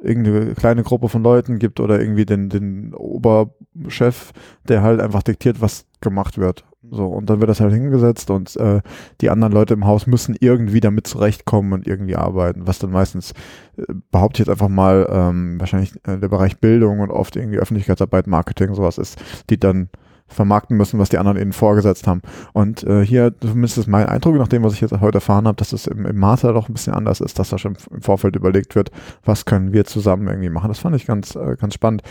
[0.00, 4.32] irgendeine kleine Gruppe von Leuten gibt oder irgendwie den, den Oberchef,
[4.68, 6.64] der halt einfach diktiert, was gemacht wird.
[6.90, 8.80] So, und dann wird das halt hingesetzt und äh,
[9.20, 13.32] die anderen Leute im Haus müssen irgendwie damit zurechtkommen und irgendwie arbeiten, was dann meistens,
[13.76, 17.58] äh, behaupte ich jetzt einfach mal, ähm, wahrscheinlich äh, der Bereich Bildung und oft irgendwie
[17.58, 19.90] Öffentlichkeitsarbeit, Marketing, sowas ist, die dann
[20.28, 22.22] vermarkten müssen, was die anderen ihnen vorgesetzt haben.
[22.52, 25.56] Und äh, hier, zumindest ist mein Eindruck, nach dem, was ich jetzt heute erfahren habe,
[25.56, 28.36] dass es im, im Martha doch ein bisschen anders ist, dass da schon im Vorfeld
[28.36, 28.90] überlegt wird,
[29.24, 30.68] was können wir zusammen irgendwie machen.
[30.68, 32.02] Das fand ich ganz, äh, ganz spannend.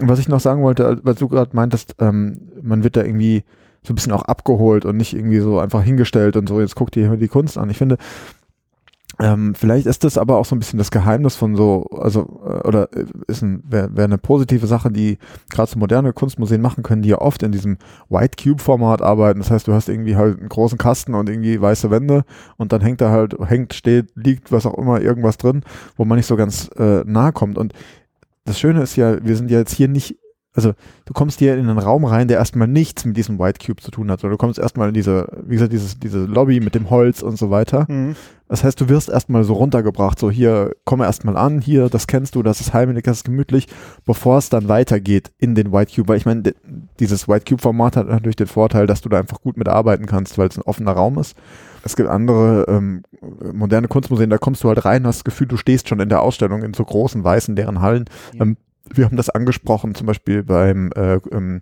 [0.00, 3.44] Was ich noch sagen wollte, weil du gerade meintest, ähm, man wird da irgendwie
[3.82, 6.96] so ein bisschen auch abgeholt und nicht irgendwie so einfach hingestellt und so, jetzt guckt
[6.96, 7.70] ihr die Kunst an.
[7.70, 7.96] Ich finde,
[9.18, 12.68] ähm, vielleicht ist das aber auch so ein bisschen das Geheimnis von so, also, äh,
[12.68, 16.82] oder äh, ist ein, wäre wär eine positive Sache, die gerade so moderne Kunstmuseen machen
[16.82, 17.78] können, die ja oft in diesem
[18.10, 19.40] White Cube Format arbeiten.
[19.40, 22.24] Das heißt, du hast irgendwie halt einen großen Kasten und irgendwie weiße Wände
[22.58, 25.62] und dann hängt da halt, hängt, steht, liegt, was auch immer, irgendwas drin,
[25.96, 27.56] wo man nicht so ganz äh, nahe kommt.
[27.56, 27.72] Und
[28.44, 30.18] das Schöne ist ja, wir sind ja jetzt hier nicht,
[30.56, 30.72] also
[31.04, 33.90] du kommst hier in einen Raum rein, der erstmal nichts mit diesem White Cube zu
[33.90, 36.88] tun hat, sondern du kommst erstmal in diese, wie gesagt, dieses, diese Lobby mit dem
[36.88, 37.86] Holz und so weiter.
[37.88, 38.16] Mhm.
[38.48, 42.36] Das heißt, du wirst erstmal so runtergebracht, so hier, komme erstmal an, hier, das kennst
[42.36, 43.66] du, das ist heimelig, das ist gemütlich,
[44.04, 46.54] bevor es dann weitergeht in den White Cube, weil ich meine,
[47.00, 50.38] dieses White Cube Format hat natürlich den Vorteil, dass du da einfach gut mitarbeiten kannst,
[50.38, 51.36] weil es ein offener Raum ist.
[51.82, 53.02] Es gibt andere ähm,
[53.52, 56.22] moderne Kunstmuseen, da kommst du halt rein, hast das Gefühl, du stehst schon in der
[56.22, 58.06] Ausstellung in so großen weißen leeren Hallen.
[58.32, 58.42] Ja.
[58.42, 58.56] Ähm,
[58.94, 61.60] wir haben das angesprochen, zum Beispiel beim äh, ähm,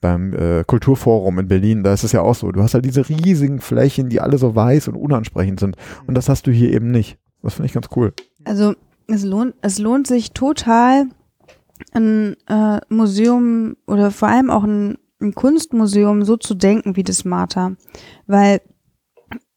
[0.00, 2.50] beim äh, Kulturforum in Berlin, da ist es ja auch so.
[2.52, 5.76] Du hast halt diese riesigen Flächen, die alle so weiß und unansprechend sind.
[6.06, 7.18] Und das hast du hier eben nicht.
[7.42, 8.12] Das finde ich ganz cool.
[8.44, 8.74] Also
[9.06, 11.06] es lohnt, es lohnt sich total,
[11.92, 17.24] ein äh, Museum oder vor allem auch ein, ein Kunstmuseum so zu denken wie das
[17.24, 17.72] Martha.
[18.26, 18.60] Weil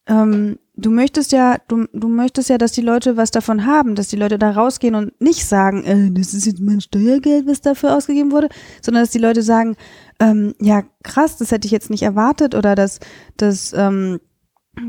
[0.07, 4.07] ähm, du möchtest ja, du, du möchtest ja, dass die Leute was davon haben, dass
[4.07, 7.95] die Leute da rausgehen und nicht sagen, äh, das ist jetzt mein Steuergeld, was dafür
[7.95, 8.49] ausgegeben wurde,
[8.81, 9.75] sondern dass die Leute sagen,
[10.19, 12.99] ähm, ja krass, das hätte ich jetzt nicht erwartet oder das,
[13.37, 14.19] das, ähm,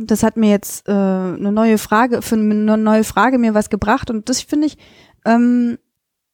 [0.05, 4.11] das hat mir jetzt äh, eine neue Frage, für eine neue Frage mir was gebracht
[4.11, 4.79] und das finde ich,
[5.27, 5.79] ähm,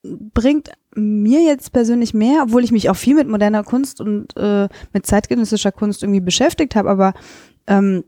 [0.02, 4.68] bringt mir jetzt persönlich mehr, obwohl ich mich auch viel mit moderner Kunst und äh,
[4.92, 7.14] mit zeitgenössischer Kunst irgendwie beschäftigt habe, aber
[7.66, 8.04] ähm,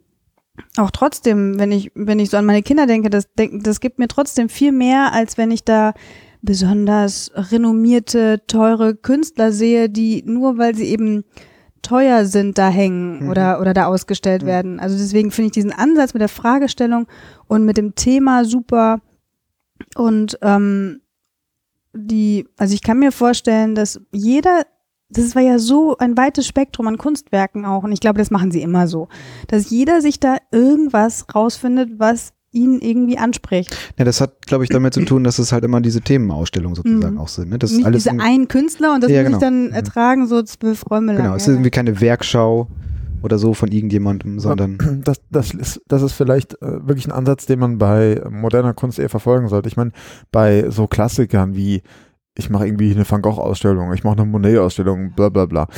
[0.77, 4.09] auch trotzdem, wenn ich, wenn ich so an meine Kinder denke, das, das gibt mir
[4.09, 5.95] trotzdem viel mehr, als wenn ich da
[6.43, 11.25] besonders renommierte, teure Künstler sehe, die nur weil sie eben
[11.83, 13.31] teuer sind, da hängen Mhm.
[13.31, 14.47] oder, oder da ausgestellt Mhm.
[14.47, 14.81] werden.
[14.81, 17.07] Also deswegen finde ich diesen Ansatz mit der Fragestellung
[17.49, 19.01] und mit dem Thema super.
[19.97, 21.01] Und ähm,
[21.93, 24.65] die, also ich kann mir vorstellen, dass jeder,
[25.13, 28.51] das war ja so ein weites Spektrum an Kunstwerken auch, und ich glaube, das machen
[28.51, 29.09] sie immer so,
[29.49, 33.75] dass jeder sich da irgendwas rausfindet, was ihn irgendwie anspricht.
[33.99, 37.15] Ja, das hat, glaube ich, damit zu tun, dass es halt immer diese Themenausstellungen sozusagen
[37.15, 37.21] Mhm.
[37.21, 37.49] auch sind.
[37.49, 37.59] Ne?
[37.59, 39.37] Das ist Nicht alles diese in- einen Künstler und das Ja, muss genau.
[39.39, 39.73] ich dann Mhm.
[39.73, 41.23] ertragen, so zwölf Räume lang.
[41.23, 42.69] genau, es ist irgendwie keine Werkschau
[43.23, 47.47] oder so von irgendjemandem, sondern Das, das, ist, das ist vielleicht äh, wirklich ein Ansatz,
[47.47, 49.69] den man bei moderner Kunst eher verfolgen sollte.
[49.71, 49.93] Ich meine,
[50.31, 51.83] bei so Klassikern wie
[52.37, 55.69] ich mache irgendwie eine Van Gogh-Ausstellung, ich mache eine Monet-Ausstellung, bla bla bla.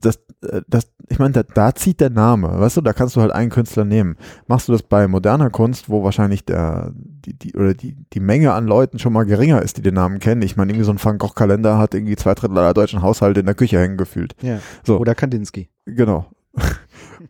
[0.00, 3.20] Das, äh, das, ich meine, da, da zieht der Name, weißt du, da kannst du
[3.20, 4.16] halt einen Künstler nehmen.
[4.46, 8.52] Machst du das bei moderner Kunst, wo wahrscheinlich der, die, die, oder die, die Menge
[8.52, 10.42] an Leuten schon mal geringer ist, die den Namen kennen.
[10.42, 13.46] Ich meine, irgendwie so ein Van Gogh-Kalender hat irgendwie zwei Drittel aller deutschen Haushalte in
[13.46, 14.34] der Küche hängen gefühlt.
[14.42, 14.58] ja.
[14.84, 14.98] So.
[14.98, 15.70] oder Kandinsky.
[15.86, 16.26] Genau.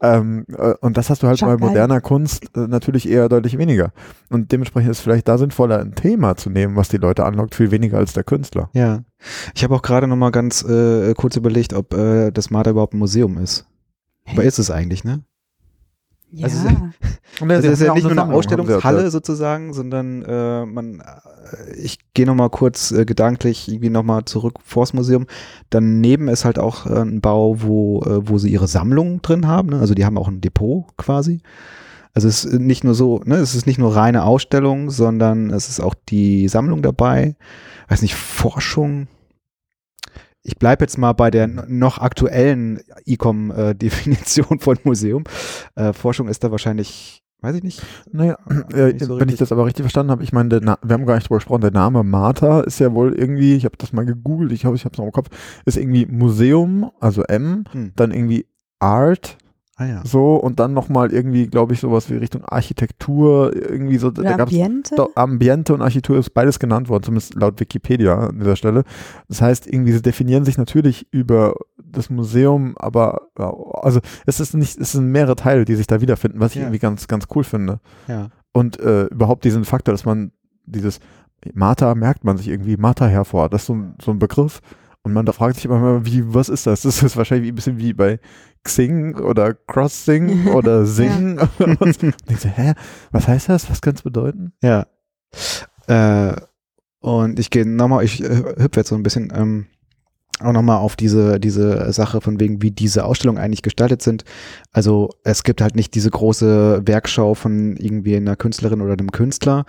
[0.01, 1.69] Ähm, äh, und das hast du halt Schon bei geil.
[1.69, 3.93] moderner Kunst äh, natürlich eher deutlich weniger.
[4.31, 7.55] Und dementsprechend ist es vielleicht da sinnvoller, ein Thema zu nehmen, was die Leute anlockt,
[7.55, 8.71] viel weniger als der Künstler.
[8.73, 9.05] Ja.
[9.55, 12.95] Ich habe auch gerade noch mal ganz äh, kurz überlegt, ob äh, das Marder überhaupt
[12.95, 13.67] ein Museum ist.
[14.27, 15.23] Aber ist es eigentlich, ne?
[16.35, 16.47] Ja.
[16.47, 16.69] also-
[17.41, 21.99] Und es ist ja nicht nur eine Sammlung, Ausstellungshalle sozusagen, sondern äh, man, äh, ich
[22.15, 25.27] gehe noch mal kurz äh, gedanklich irgendwie noch mal zurück vors Museum.
[25.71, 29.71] Daneben ist halt auch äh, ein Bau, wo, äh, wo sie ihre Sammlung drin haben.
[29.71, 29.81] Ne?
[29.81, 31.41] Also die haben auch ein Depot quasi.
[32.13, 35.69] Also es ist nicht nur so, ne, es ist nicht nur reine Ausstellung, sondern es
[35.69, 37.35] ist auch die Sammlung dabei.
[37.89, 39.09] Weiß nicht, Forschung.
[40.47, 45.25] Ich bleibe jetzt mal bei der noch aktuellen ICOM-Definition von Museum.
[45.75, 47.83] Äh, Forschung ist da wahrscheinlich Weiß ich nicht.
[48.11, 48.39] Naja,
[48.73, 51.05] Äh, äh, nicht so wenn ich das aber richtig verstanden habe, ich meine, wir haben
[51.05, 54.07] gar nicht drüber gesprochen, der Name Martha ist ja wohl irgendwie, ich habe das mal
[54.07, 55.29] gegoogelt, ich hoffe, ich habe es noch im Kopf,
[55.67, 57.93] ist irgendwie Museum, also M, Hm.
[57.97, 58.47] dann irgendwie
[58.79, 59.37] Art,
[59.77, 60.03] Ah ja.
[60.05, 64.37] so und dann nochmal irgendwie, glaube ich, sowas wie Richtung Architektur, irgendwie so, da Oder
[64.37, 64.95] gab es Ambiente?
[64.95, 68.85] doch, Ambiente und Architektur ist beides genannt worden, zumindest laut Wikipedia an dieser Stelle.
[69.29, 73.29] Das heißt, irgendwie sie definieren sich natürlich über das Museum, aber
[73.83, 76.63] also es ist nicht, es sind mehrere Teile, die sich da wiederfinden, was ich Ja.
[76.63, 77.81] irgendwie ganz, ganz cool finde.
[78.07, 78.29] Ja.
[78.53, 80.31] Und äh, überhaupt diesen Faktor, dass man
[80.67, 81.01] dieses
[81.53, 84.61] Martha merkt man sich irgendwie, Martha hervor, das ist so, so ein Begriff.
[85.05, 86.83] Und man da fragt sich immer mal, wie, was ist das?
[86.83, 88.19] Das ist wahrscheinlich ein bisschen wie bei
[88.65, 91.39] Xing oder Crossing oder Sing.
[91.59, 91.99] oder was.
[91.99, 92.73] Und ich so, hä,
[93.13, 93.71] was heißt das?
[93.71, 94.55] Was kann es bedeuten?
[94.63, 94.87] Ja.
[95.87, 96.35] Äh,
[97.01, 99.67] und ich gehe nochmal, ich äh, hüpfe jetzt so ein bisschen ähm,
[100.41, 104.25] auch nochmal auf diese, diese Sache von wegen, wie diese Ausstellungen eigentlich gestaltet sind.
[104.73, 109.65] Also es gibt halt nicht diese große Werkschau von irgendwie einer Künstlerin oder einem Künstler,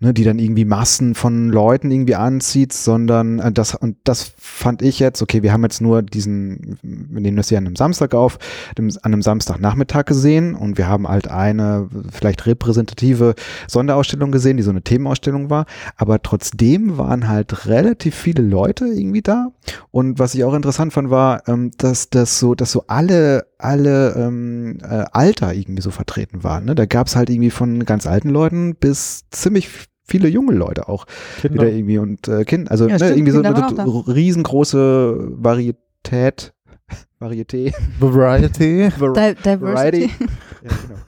[0.00, 4.82] ne, die dann irgendwie Massen von Leuten irgendwie anzieht, sondern äh, das, und das fand
[4.82, 8.14] ich jetzt, okay, wir haben jetzt nur diesen, wir nehmen das hier an einem Samstag
[8.14, 8.38] auf,
[8.76, 13.34] an einem Samstagnachmittag gesehen und wir haben halt eine vielleicht repräsentative
[13.68, 19.22] Sonderausstellung gesehen, die so eine Themenausstellung war, aber trotzdem waren halt relativ viele Leute irgendwie
[19.22, 19.52] da
[19.90, 24.14] und was ich auch interessant fand, war, ähm, dass das so, dass so alle, alle
[24.16, 26.64] ähm, äh, Alter irgendwie so vertreten waren.
[26.64, 26.74] Ne?
[26.74, 29.68] Da gab es halt irgendwie von ganz alten Leuten bis ziemlich
[30.04, 31.06] viele junge Leute auch
[31.42, 36.52] wieder irgendwie und äh, Kind, also Ja, ne, stimmt, irgendwie so Kinder eine riesengroße Varietät,
[37.20, 38.90] Varieté, Variety.
[38.90, 40.00] Di Diversity.
[40.62, 41.00] ja, genau.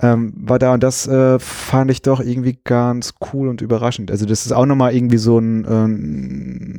[0.00, 4.10] ähm, war da und das äh, fand ich doch irgendwie ganz cool und überraschend.
[4.10, 6.71] Also das ist auch nochmal irgendwie so ein, ähm,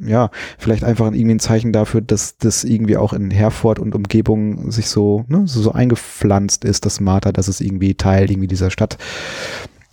[0.00, 4.70] ja, vielleicht einfach irgendwie ein Zeichen dafür, dass das irgendwie auch in Herford und Umgebung
[4.70, 8.70] sich so, ne, so, so eingepflanzt ist, das Martha, dass es irgendwie Teil irgendwie dieser
[8.70, 8.98] Stadt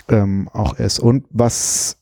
[0.09, 0.99] ähm, auch ist.
[0.99, 1.97] Und was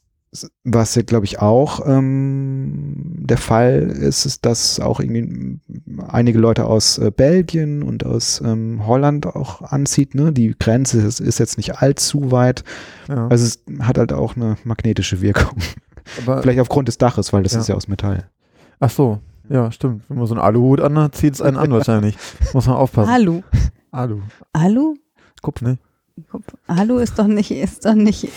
[0.63, 5.59] was ja, glaube ich, auch ähm, der Fall ist, ist, dass auch irgendwie
[6.07, 10.15] einige Leute aus äh, Belgien und aus ähm, Holland auch anzieht.
[10.15, 10.31] Ne?
[10.31, 12.63] Die Grenze ist, ist jetzt nicht allzu weit.
[13.09, 13.27] Ja.
[13.27, 15.57] Also es hat halt auch eine magnetische Wirkung.
[16.25, 17.59] Aber, Vielleicht aufgrund des Daches, weil das Ja.
[17.61, 18.29] ist ja aus Metall.
[18.79, 20.03] ach so, ja, stimmt.
[20.09, 22.15] Wenn man so einen Aluhut anhat, zieht es einen an wahrscheinlich.
[22.53, 23.09] Muss man aufpassen.
[23.11, 23.41] Alu.
[23.91, 24.21] Alu.
[24.53, 24.95] Alu?
[25.41, 25.77] Guck, ne?
[26.67, 28.27] Alu ist doch nicht, ist doch nicht.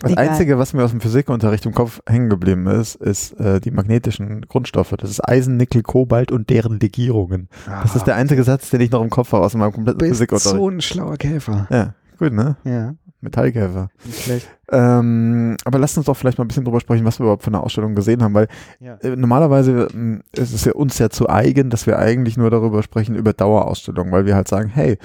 [0.00, 0.28] Das Egal.
[0.28, 4.42] Einzige, was mir aus dem Physikunterricht im Kopf hängen geblieben ist, ist äh, die magnetischen
[4.42, 4.94] Grundstoffe.
[4.98, 7.48] Das ist Eisen, Nickel, Kobalt und deren Legierungen.
[7.66, 10.12] Das ist der einzige Satz, den ich noch im Kopf habe aus meinem kompletten bist
[10.12, 10.56] Physikunterricht.
[10.56, 11.66] so ein schlauer Käfer.
[11.70, 12.56] Ja, gut, ne?
[12.64, 12.94] Ja,
[13.26, 13.88] Metallkäfer.
[14.04, 14.48] nicht schlecht.
[14.72, 17.52] Ähm, aber lasst uns doch vielleicht mal ein bisschen drüber sprechen, was wir überhaupt von
[17.52, 18.48] der Ausstellung gesehen haben, weil
[18.80, 18.94] Ja.
[19.02, 22.82] äh, normalerweise ähm, ist es ja uns ja zu eigen, dass wir eigentlich nur darüber
[22.82, 24.98] sprechen, über Dauerausstellungen, weil wir halt sagen, hey,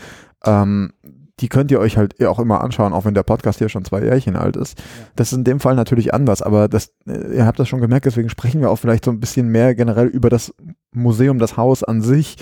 [0.46, 0.92] ähm,
[1.40, 4.04] die könnt ihr euch halt auch immer anschauen, auch wenn der Podcast hier schon zwei
[4.04, 4.80] Jährchen alt ist.
[5.16, 8.06] Das ist in dem Fall natürlich anders, aber das, äh, ihr habt das schon gemerkt,
[8.06, 10.54] deswegen sprechen wir auch vielleicht so ein bisschen mehr generell über das
[10.94, 12.38] Museum, das Haus an sich,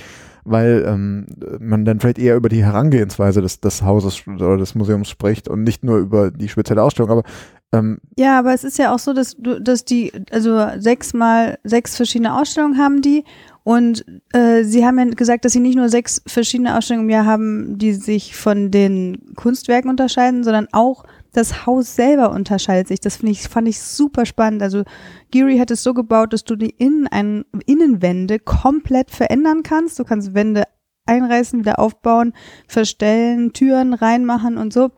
[0.50, 1.26] weil ähm,
[1.60, 5.64] man dann vielleicht eher über die Herangehensweise des, des Hauses oder des Museums spricht und
[5.64, 7.24] nicht nur über die spezielle Ausstellung, aber
[7.72, 11.60] ähm, Ja, aber es ist ja auch so, dass du, dass die, also sechs mal
[11.64, 13.24] sechs verschiedene Ausstellungen haben die
[13.64, 17.26] und äh, sie haben ja gesagt, dass sie nicht nur sechs verschiedene Ausstellungen im Jahr
[17.26, 23.00] haben, die sich von den Kunstwerken unterscheiden, sondern auch das Haus selber unterscheidet sich.
[23.00, 24.62] Das finde ich, fand ich super spannend.
[24.64, 24.84] Also
[25.32, 30.00] Geary hat es so gebaut, dass du die Innen, Innenwände komplett verändern kannst.
[30.00, 30.64] Du kannst Wände
[31.06, 32.34] einreißen, wieder aufbauen,
[32.68, 34.92] verstellen, Türen reinmachen und so.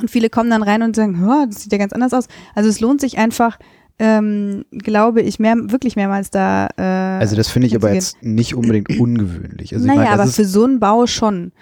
[0.00, 2.26] Und viele kommen dann rein und sagen, "Hör, das sieht ja ganz anders aus.
[2.54, 3.58] Also es lohnt sich einfach,
[4.00, 6.68] ähm, glaube ich, mehr, wirklich mehrmals da.
[6.76, 6.82] Äh,
[7.20, 9.72] Also das finde ich aber jetzt nicht unbedingt ungewöhnlich.
[9.72, 11.52] Also ich naja, meine, das aber für so einen Bau schon.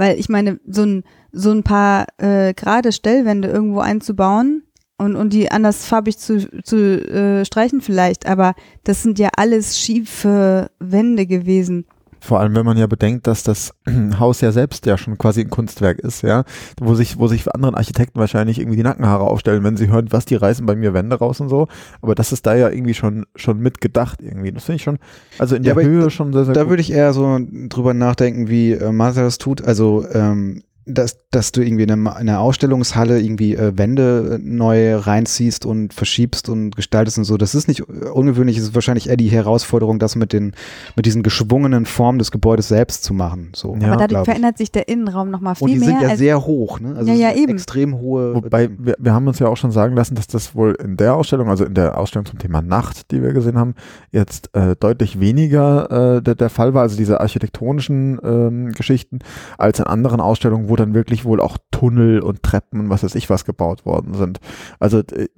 [0.00, 4.62] Weil ich meine, so ein, so ein paar äh, gerade Stellwände irgendwo einzubauen
[4.96, 9.78] und, und die anders farbig zu, zu äh, streichen vielleicht, aber das sind ja alles
[9.78, 11.84] schiefe Wände gewesen.
[12.22, 13.72] Vor allem, wenn man ja bedenkt, dass das
[14.18, 16.44] Haus ja selbst ja schon quasi ein Kunstwerk ist, ja,
[16.80, 20.08] wo sich, wo sich für anderen Architekten wahrscheinlich irgendwie die Nackenhaare aufstellen, wenn sie hören,
[20.10, 21.68] was die reißen bei mir Wände raus und so.
[22.02, 24.52] Aber das ist da ja irgendwie schon, schon mitgedacht irgendwie.
[24.52, 24.98] Das finde ich schon,
[25.38, 26.70] also in der Höhe da- schon sehr, sehr da gut.
[26.70, 29.62] würde ich eher so drüber nachdenken, wie äh, Martha das tut.
[29.64, 34.38] Also ähm, dass, dass du irgendwie in einer, in einer Ausstellungshalle irgendwie äh, Wände äh,
[34.42, 37.36] neu reinziehst und verschiebst und gestaltest und so.
[37.36, 40.52] Das ist nicht äh, ungewöhnlich, es ist wahrscheinlich eher die Herausforderung, das mit den
[40.96, 43.52] mit diesen geschwungenen Formen des Gebäudes selbst zu machen.
[43.54, 45.88] So, Ja, aber dadurch verändert sich der Innenraum nochmal viel Und die mehr.
[45.88, 46.94] sind ja als, sehr hoch, ne?
[46.96, 47.52] Also Ja, ja, eben.
[47.52, 48.34] extrem hohe.
[48.36, 51.14] Wobei, wir, wir haben uns ja auch schon sagen lassen, dass das wohl in der
[51.14, 53.74] Ausstellung, also in der Ausstellung zum Thema Nacht, die wir gesehen haben,
[54.10, 59.18] jetzt äh, deutlich weniger äh, der, der Fall war, also diese architektonischen ähm, Geschichten,
[59.58, 63.14] als in anderen Ausstellungen, wo dann wirklich wohl auch Tunnel und Treppen und was weiß
[63.16, 64.40] ich was gebaut worden sind.
[64.78, 65.28] Also äh,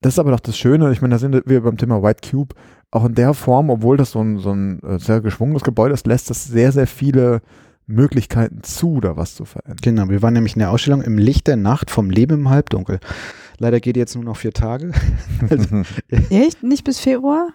[0.00, 2.54] das ist aber doch das Schöne, ich meine, da sind wir beim Thema White Cube,
[2.90, 6.06] auch in der Form, obwohl das so ein, so ein äh, sehr geschwungenes Gebäude ist,
[6.06, 7.40] lässt das sehr, sehr viele
[7.86, 9.78] Möglichkeiten zu, da was zu verändern.
[9.82, 13.00] Genau, wir waren nämlich in der Ausstellung im Licht der Nacht vom Leben im Halbdunkel.
[13.58, 14.92] Leider geht jetzt nur noch vier Tage.
[15.50, 15.82] also,
[16.30, 16.62] Echt?
[16.62, 17.48] Nicht bis Februar?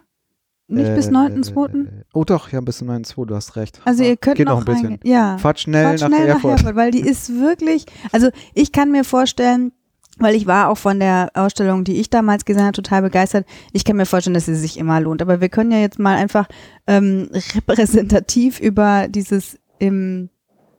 [0.67, 1.87] Nicht äh, bis 9.2.?
[2.13, 3.81] Oh doch, ja, bis zum 9.2., du hast recht.
[3.85, 4.99] Also ihr könnt Geht noch, noch ein bisschen.
[5.03, 5.37] Ja.
[5.37, 6.43] Fahrt schnell, Fahrt nach, schnell Erfurt.
[6.43, 6.75] nach Erfurt.
[6.75, 9.71] Weil die ist wirklich, also ich kann mir vorstellen,
[10.19, 13.45] weil ich war auch von der Ausstellung, die ich damals gesehen habe, total begeistert.
[13.71, 15.21] Ich kann mir vorstellen, dass sie sich immer lohnt.
[15.21, 16.47] Aber wir können ja jetzt mal einfach
[16.85, 20.29] ähm, repräsentativ über dieses im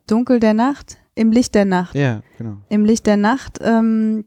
[0.07, 1.94] Dunkel der Nacht, im Licht der Nacht.
[1.94, 2.59] Ja, genau.
[2.68, 4.24] Im Licht der Nacht ähm,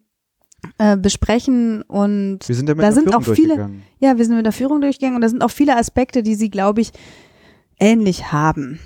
[0.78, 3.70] äh, besprechen und wir sind ja mit da der sind Führung auch viele,
[4.00, 6.50] ja, wir sind mit der Führung durchgegangen und da sind auch viele Aspekte, die sie,
[6.50, 6.92] glaube ich,
[7.80, 8.80] ähnlich haben.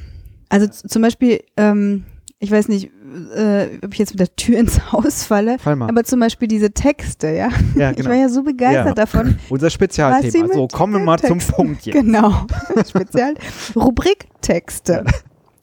[0.50, 2.06] Also zum Beispiel, ähm,
[2.40, 2.92] ich weiß nicht,
[3.36, 6.72] äh, ob ich jetzt mit der Tür ins Haus falle, Fall aber zum Beispiel diese
[6.72, 7.50] Texte, ja.
[7.76, 8.10] Ja, Ich genau.
[8.10, 8.94] war ja so begeistert Ja.
[8.94, 9.38] davon.
[9.50, 10.54] Unser Spezialthema.
[10.54, 11.96] So, kommen wir mal zum Punkt jetzt.
[11.96, 12.46] Genau.
[12.88, 13.36] Spezial.
[13.76, 15.04] Rubrik Texte.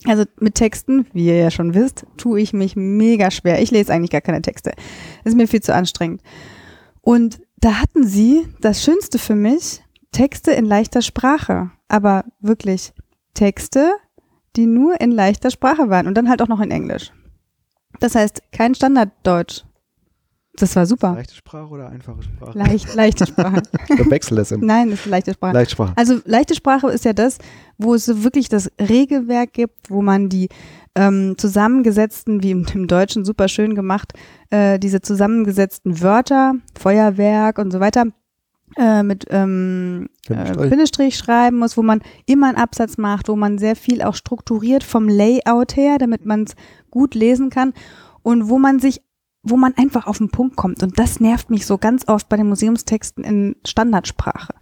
[0.06, 3.62] Also mit Texten, wie ihr ja schon wisst, tue ich mich mega schwer.
[3.62, 4.72] Ich lese eigentlich gar keine Texte.
[5.24, 6.22] Ist mir viel zu anstrengend.
[7.00, 11.70] Und da hatten sie das Schönste für mich, Texte in leichter Sprache.
[11.88, 12.92] Aber wirklich
[13.34, 13.94] Texte,
[14.56, 17.12] die nur in leichter Sprache waren und dann halt auch noch in Englisch.
[18.00, 19.64] Das heißt, kein Standarddeutsch.
[20.54, 21.14] Das war super.
[21.14, 22.58] Leichte Sprache oder einfache Sprache?
[22.58, 23.62] Leicht, leichte Sprache.
[23.90, 25.54] Oder wechsel es im Nein, das ist leichte Sprache.
[25.54, 25.92] Leichtsprache.
[25.96, 27.38] Also leichte Sprache ist ja das,
[27.78, 30.50] wo es so wirklich das Regelwerk gibt, wo man die
[30.94, 34.12] ähm, zusammengesetzten, wie im, im Deutschen super schön gemacht,
[34.50, 38.04] äh, diese zusammengesetzten Wörter, Feuerwerk und so weiter,
[38.76, 40.70] äh, mit ähm, äh, Bindestrich.
[40.70, 44.84] Bindestrich schreiben muss, wo man immer einen Absatz macht, wo man sehr viel auch strukturiert
[44.84, 46.54] vom Layout her, damit man es
[46.90, 47.72] gut lesen kann
[48.22, 49.00] und wo man sich
[49.42, 50.82] wo man einfach auf den Punkt kommt.
[50.82, 54.54] Und das nervt mich so ganz oft bei den Museumstexten in Standardsprache.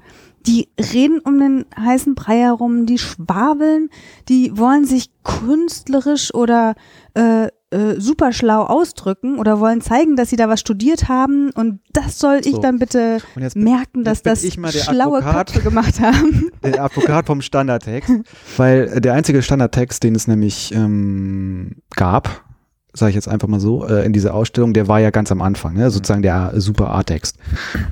[0.47, 3.91] Die reden um den heißen Brei herum, die schwabeln,
[4.29, 6.75] die wollen sich künstlerisch oder
[7.13, 11.51] äh, äh, super schlau ausdrücken oder wollen zeigen, dass sie da was studiert haben.
[11.51, 12.61] Und das soll ich So.
[12.61, 14.43] dann bitte jetzt merken, dass bin das
[14.85, 15.53] schlaue Advokat.
[15.53, 16.51] Köpfe gemacht haben.
[16.65, 18.11] der Advokat vom Standardtext,
[18.57, 22.45] weil äh, der einzige Standardtext, den es nämlich ähm, gab,
[22.93, 25.43] sage ich jetzt einfach mal so, äh, in dieser Ausstellung, der war ja ganz am
[25.43, 25.91] Anfang, ne?
[25.91, 27.39] sozusagen der super A-Text.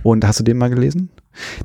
[0.02, 1.10] Und hast du den mal gelesen?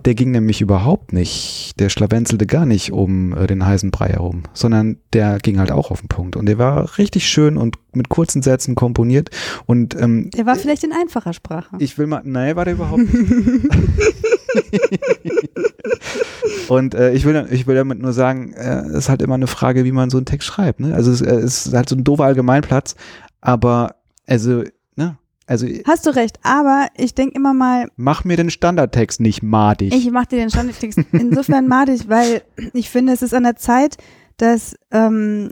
[0.05, 4.43] Der ging nämlich überhaupt nicht, der schlawenzelte gar nicht um äh, den heißen Brei herum,
[4.53, 6.35] sondern der ging halt auch auf den Punkt.
[6.35, 9.31] Und der war richtig schön und mit kurzen Sätzen komponiert.
[9.65, 11.75] Und ähm, Der war vielleicht in einfacher Sprache.
[11.79, 13.31] ich will mal, nein, war der überhaupt nicht.
[16.69, 19.47] Und äh, ich, will, ich will damit nur sagen, äh, es ist halt immer eine
[19.47, 20.79] Frage, wie man so einen Text schreibt.
[20.79, 20.95] Ne?
[20.95, 22.95] Also es, äh, es ist halt so ein doofer Allgemeinplatz,
[23.41, 23.95] aber
[24.27, 24.63] also,
[24.95, 25.17] ne?
[25.45, 29.93] Also Hast du recht, aber ich denke immer mal, mach mir den Standardtext nicht madig.
[29.93, 33.97] Ich mache dir den Standardtext insofern madig, weil ich finde, es ist an der Zeit,
[34.37, 35.49] dass ähm,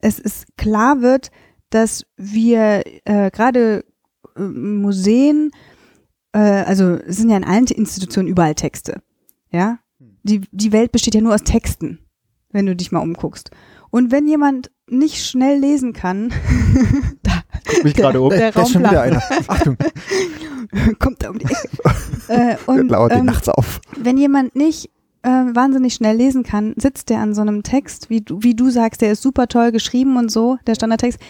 [0.00, 1.30] es ist klar wird,
[1.70, 3.84] dass wir äh, gerade
[4.36, 5.50] äh, Museen,
[6.34, 9.00] äh, also es sind ja in allen Institutionen überall Texte,
[9.50, 9.78] ja.
[10.24, 12.00] Die, die Welt besteht ja nur aus Texten,
[12.50, 13.50] wenn du dich mal umguckst.
[13.90, 16.32] Und wenn jemand nicht schnell lesen kann,
[17.22, 17.32] da,
[17.66, 18.30] Guck mich gerade um.
[18.30, 19.22] der Da ist schon wieder einer.
[19.46, 19.76] Achtung,
[20.98, 21.68] kommt da um die Ecke.
[22.28, 23.80] äh, und, lauert die ähm, nachts auf.
[23.96, 24.90] wenn jemand nicht
[25.22, 28.70] äh, wahnsinnig schnell lesen kann, sitzt der an so einem Text, wie du, wie du
[28.70, 31.20] sagst, der ist super toll geschrieben und so, der Standardtext,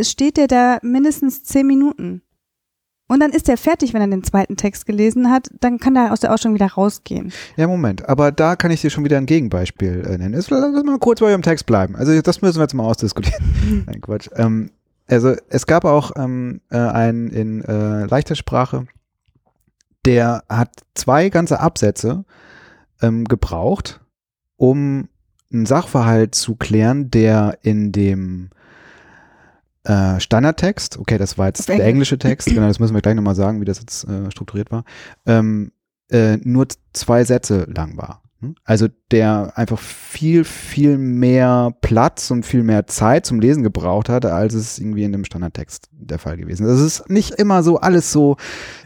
[0.00, 2.22] steht der da mindestens zehn Minuten.
[3.06, 6.12] Und dann ist er fertig, wenn er den zweiten Text gelesen hat, dann kann er
[6.12, 7.32] aus der Ausstellung wieder rausgehen.
[7.56, 10.32] Ja, Moment, aber da kann ich dir schon wieder ein Gegenbeispiel äh, nennen.
[10.32, 11.96] Lass uns mal kurz bei Ihrem Text bleiben.
[11.96, 13.84] Also das müssen wir jetzt mal ausdiskutieren.
[13.86, 14.28] Nein, Quatsch.
[14.36, 14.70] Ähm,
[15.06, 18.86] also es gab auch ähm, äh, einen in äh, leichter Sprache,
[20.06, 22.24] der hat zwei ganze Absätze
[23.02, 24.00] ähm, gebraucht,
[24.56, 25.08] um
[25.52, 28.50] einen Sachverhalt zu klären, der in dem
[29.84, 31.88] äh, Standardtext, okay, das war jetzt der Englisch.
[31.88, 34.84] englische Text, genau, das müssen wir gleich nochmal sagen, wie das jetzt äh, strukturiert war,
[35.26, 35.72] ähm,
[36.10, 38.22] äh, nur zwei Sätze lang war.
[38.40, 38.54] Hm?
[38.64, 44.32] Also der einfach viel, viel mehr Platz und viel mehr Zeit zum Lesen gebraucht hatte,
[44.34, 46.72] als es irgendwie in dem Standardtext der Fall gewesen ist.
[46.72, 48.36] Das ist nicht immer so alles so,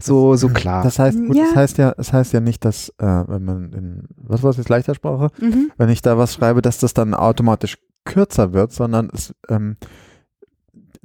[0.01, 0.83] so, so klar.
[0.85, 1.45] Das heißt, gut, Ja.
[1.45, 4.57] das heißt ja, das heißt ja nicht, dass, äh, wenn man in, was war es
[4.59, 5.29] jetzt, leichter Sprache?
[5.41, 5.71] Mhm.
[5.77, 9.77] Wenn ich da was schreibe, dass das dann automatisch kürzer wird, sondern es, ähm,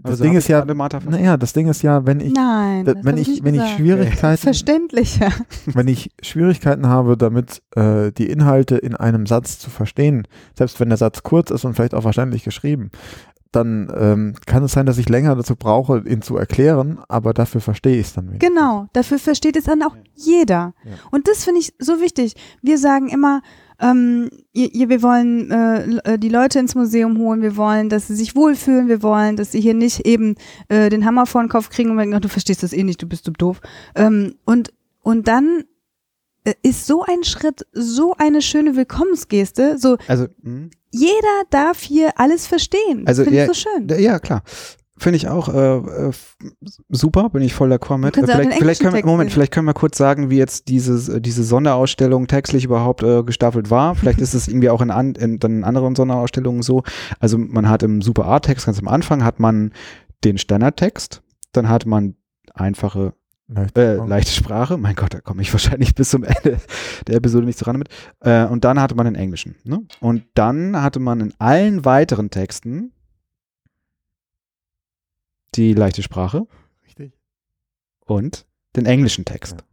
[0.03, 3.17] das Also Ding ist ja, naja, das Ding ist ja, wenn ich, Nein, da, wenn
[3.17, 3.67] ich, wenn ich.
[3.75, 5.29] Schwierigkeiten, Verständlicher.
[5.65, 10.27] wenn ich Schwierigkeiten habe, damit äh, die Inhalte in einem Satz zu verstehen,
[10.57, 12.91] selbst wenn der Satz kurz ist und vielleicht auch wahrscheinlich geschrieben,
[13.53, 17.61] dann ähm, kann es sein, dass ich länger dazu brauche, ihn zu erklären, aber dafür
[17.61, 18.49] verstehe ich es dann wenigstens.
[18.49, 20.73] Genau, dafür versteht es dann auch jeder.
[20.83, 20.91] Ja.
[21.11, 22.35] Und das finde ich so wichtig.
[22.61, 23.41] Wir sagen immer,
[23.79, 28.35] ähm, ihr, wir wollen äh, die Leute ins Museum holen, wir wollen, dass sie sich
[28.35, 30.35] wohlfühlen, wir wollen, dass sie hier nicht eben
[30.69, 33.01] äh, den Hammer vor den Kopf kriegen und denken, ach, du verstehst das eh nicht,
[33.01, 33.61] du bist du doof.
[33.95, 35.63] Ähm, und, und dann
[36.43, 40.71] äh, ist so ein Schritt, so eine schöne Willkommensgeste, so Also, hm.
[40.91, 43.05] jeder darf hier alles verstehen.
[43.05, 43.87] Also, Finde ja, ich so schön.
[43.99, 44.43] Ja, klar.
[45.03, 46.11] Finde ich auch äh, äh,
[46.87, 48.15] super, bin ich voll d'accord mit.
[48.15, 51.43] Vielleicht, vielleicht können wir, Text Moment, vielleicht können wir kurz sagen, wie jetzt diese, diese
[51.43, 53.95] Sonderausstellung textlich überhaupt äh, gestaffelt war.
[53.95, 56.83] Vielleicht ist es irgendwie auch in, an, in, dann in anderen Sonderausstellungen so.
[57.19, 59.73] Also man hat im Super A-Text ganz am Anfang hat man
[60.23, 62.15] den Standardtext, dann hat man
[62.53, 63.11] einfache
[63.49, 63.77] Leicht.
[63.77, 64.77] äh, leichte Sprache.
[64.77, 66.61] Mein Gott, da komme ich wahrscheinlich bis zum Ende
[67.07, 67.89] der Episode nicht so ran mit.
[68.21, 69.55] Äh, und dann hatte man den Englischen.
[69.65, 69.81] Ne?
[69.99, 72.92] Und dann hatte man in allen weiteren Texten
[75.57, 76.47] die leichte Sprache
[76.85, 77.13] Richtig.
[78.05, 78.45] und
[78.75, 79.57] den englischen Text.
[79.59, 79.65] Ja.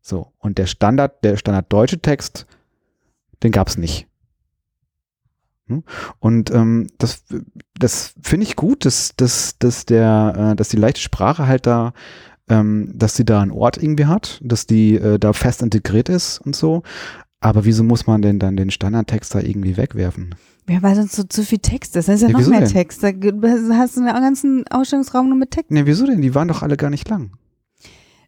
[0.00, 0.32] So.
[0.38, 2.46] Und der Standard, der Standard deutsche Text,
[3.42, 4.08] den gab es nicht.
[5.66, 5.84] Hm?
[6.18, 7.24] Und ähm, das,
[7.78, 11.92] das finde ich gut, dass, dass, dass, der, äh, dass die leichte Sprache halt da,
[12.48, 16.40] ähm, dass sie da einen Ort irgendwie hat, dass die äh, da fest integriert ist
[16.40, 16.82] und so.
[17.42, 20.34] Aber wieso muss man denn dann den Standardtext da irgendwie wegwerfen?
[20.68, 22.08] Ja, weil sonst so zu viel Text ist.
[22.08, 22.68] Das ist ja, Ja, noch mehr denn?
[22.70, 23.02] Text.
[23.02, 25.70] Da hast du einen ganzen Ausstellungsraum nur mit Text.
[25.72, 26.22] Ne, wieso denn?
[26.22, 27.32] Die waren doch alle gar nicht lang.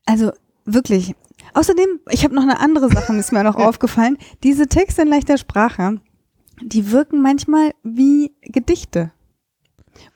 [0.04, 0.32] Also
[0.64, 1.14] wirklich.
[1.54, 4.18] Außerdem, ich habe noch eine andere Sache, ist mir noch aufgefallen.
[4.42, 6.00] Diese Texte in leichter Sprache,
[6.60, 9.12] die wirken manchmal wie Gedichte.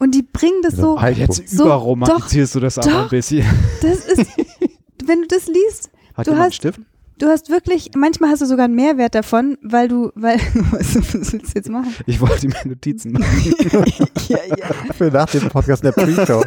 [0.01, 3.03] Und die bringen das so, Halt Jetzt So, überromantizierst du das aber doch.
[3.05, 3.46] ein bisschen.
[3.80, 4.26] das ist,
[5.05, 6.80] wenn du das liest, Hat Du jemand einen hast- Stift?
[7.19, 10.37] Du hast wirklich, manchmal hast du sogar einen Mehrwert davon, weil du, weil,
[10.71, 11.95] was willst du jetzt machen?
[12.07, 13.27] Ich wollte mir Notizen machen.
[14.29, 14.66] ja, ja.
[14.95, 16.45] Für nach dem Podcast in der Pre-Show.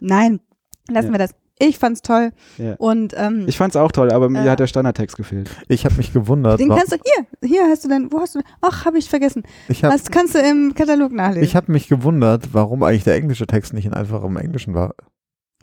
[0.00, 0.40] Nein,
[0.88, 1.12] lassen Ja.
[1.12, 1.30] wir das.
[1.60, 2.74] Ich fand's toll Ja.
[2.78, 4.50] und ähm, Ich fand's auch toll, aber mir Äh.
[4.50, 5.50] hat der Standardtext gefehlt.
[5.66, 6.60] Ich habe mich gewundert.
[6.60, 9.42] den kannst du, hier, hier hast du dann, wo hast du, ach, habe ich vergessen.
[9.68, 11.42] ich habe Das kannst du im Katalog nachlesen.
[11.42, 14.94] ich hab mich gewundert, warum eigentlich der englische Text nicht in einfachem Englischen war.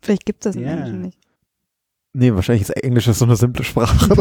[0.02, 0.68] Vielleicht gibt es das im.
[0.68, 1.18] Englischen nicht.
[2.18, 4.07] Nee, wahrscheinlich ist Englisch so eine simple Sprache.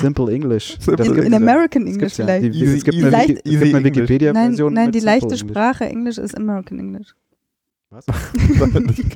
[0.00, 0.76] Simple English.
[0.78, 1.34] Simple In, in.
[1.34, 2.26] American English ja.
[2.26, 2.54] vielleicht.
[2.54, 3.40] Die, Easy- es gibt easy- eine.
[3.84, 4.74] Wikipedia-Version.
[4.74, 5.50] Nein, nein, mit die Simple leichte English.
[5.50, 7.14] Sprache Englisch ist American English.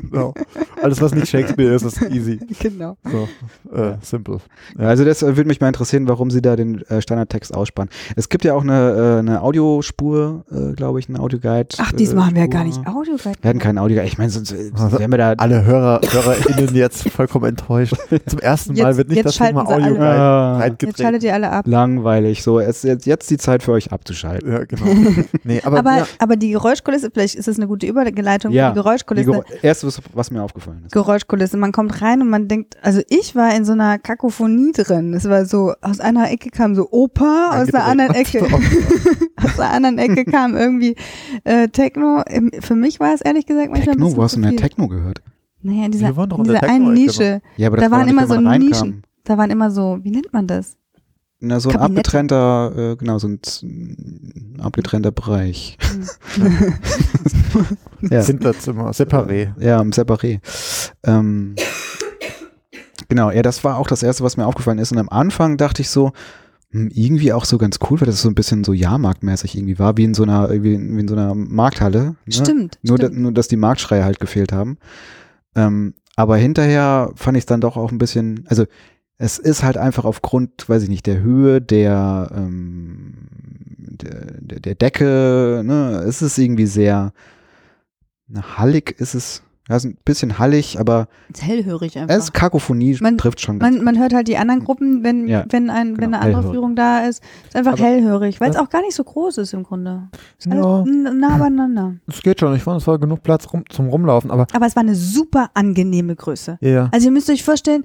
[0.03, 0.35] Genau.
[0.83, 2.39] Alles, was nicht Shakespeare ist, ist easy.
[2.61, 2.97] Genau.
[3.05, 3.29] So,
[3.76, 4.39] äh, simple.
[4.79, 7.89] Ja, also das äh, würde mich mal interessieren, warum sie da den äh, Standardtext aussparen.
[8.16, 11.76] Es gibt ja auch eine, äh, eine Audiospur, äh, glaube ich, einen Audioguide.
[11.79, 13.39] Ach, diesmal haben wir ja gar nicht Audioguide.
[13.41, 14.07] Wir hatten keinen Audioguide.
[14.09, 15.33] Ich meine, sonst äh, Also, wären wir da.
[15.37, 17.95] Alle Hörer, HörerInnen jetzt vollkommen enttäuscht.
[18.26, 19.85] Zum ersten Mal Jetzt- wird nicht das Thema schalten sie alle.
[19.93, 21.66] Audio Ah, Jetzt schaltet ihr alle ab.
[21.66, 22.43] langweilig.
[22.43, 24.51] So, es ist jetzt, jetzt die Zeit für euch abzuschalten.
[24.51, 24.85] Ja, genau.
[25.45, 28.75] Nee, aber, Aber, ja, aber die Geräuschkulisse, vielleicht ist das eine gute Überleitung Ja, die
[28.75, 29.31] Geräuschkulisse.
[29.31, 30.93] Die Geräu- Erste, was, was mir aufgefallen ist.
[30.93, 31.57] Geräuschkulisse.
[31.57, 35.14] Man kommt rein und man denkt, also ich war in so einer Kakophonie drin.
[35.14, 38.41] Es war so, aus einer Ecke kam so Opa, aus der anderen Ecke,
[39.43, 40.97] aus der anderen Ecke kam irgendwie
[41.45, 42.23] äh, Techno.
[42.29, 44.57] Im- Für mich war es ehrlich gesagt manchmal ein Techno, bisschen wo hast du denn.
[44.57, 45.23] Techno gehört?
[45.62, 47.41] Naja, in dieser, Wir waren doch in dieser einen Nische.
[47.57, 48.41] Ja, aber Da das war waren nicht, immer so.
[48.41, 49.03] Nischen.
[49.25, 50.77] Da waren immer so, wie nennt man das?
[51.41, 51.99] Na, so ein Kabinette.
[52.01, 53.41] abgetrennter, äh, genau, so ein
[54.59, 55.78] ein abgetrennter Bereich.
[58.11, 58.22] ja.
[58.22, 59.53] Hinterzimmer, separé.
[59.61, 60.41] Ja, im Separé.
[61.05, 61.55] Ähm,
[63.09, 64.91] genau, ja, das war auch das Erste, was mir aufgefallen ist.
[64.91, 66.12] Und am Anfang dachte ich so,
[66.72, 69.97] hm, irgendwie auch so ganz cool, weil das so ein bisschen so Jahrmarktmäßig irgendwie war,
[69.97, 72.16] wie in so einer, wie in, wie in so einer Markthalle.
[72.26, 72.32] Ne?
[72.32, 72.78] Stimmt.
[72.82, 73.22] Nur, da, stimmt.
[73.22, 74.78] nur, dass die Marktschreie halt gefehlt haben.
[75.55, 78.64] Ähm, aber hinterher fand ich es dann doch auch ein bisschen, also
[79.19, 83.14] es ist halt einfach aufgrund, weiß ich nicht, der Höhe der, ähm,
[83.79, 87.12] der, der, Decke, ne, es ist irgendwie sehr
[88.29, 92.14] na, hallig ist es, ja, ist ein bisschen hallig, aber Ist hellhörig einfach.
[92.14, 95.27] es ist Kakophonie Man- trifft schon ganz Man, man hört halt die anderen Gruppen, wenn,
[95.29, 96.51] Ja, wenn, ein, wenn genau, eine andere hellhörig.
[96.55, 97.23] Führung da ist.
[97.49, 100.09] Ist einfach Aber- hellhörig, weil es auch gar nicht so groß ist im Grunde.
[100.39, 101.95] Ist alles Ja, nah beieinander.
[102.07, 102.55] es geht schon.
[102.55, 105.51] Ich fand, es war genug Platz rum, zum Rumlaufen, aber Aber es war eine super
[105.55, 106.59] angenehme Größe.
[106.61, 106.89] ja.
[106.93, 107.85] Also ihr müsst euch vorstellen,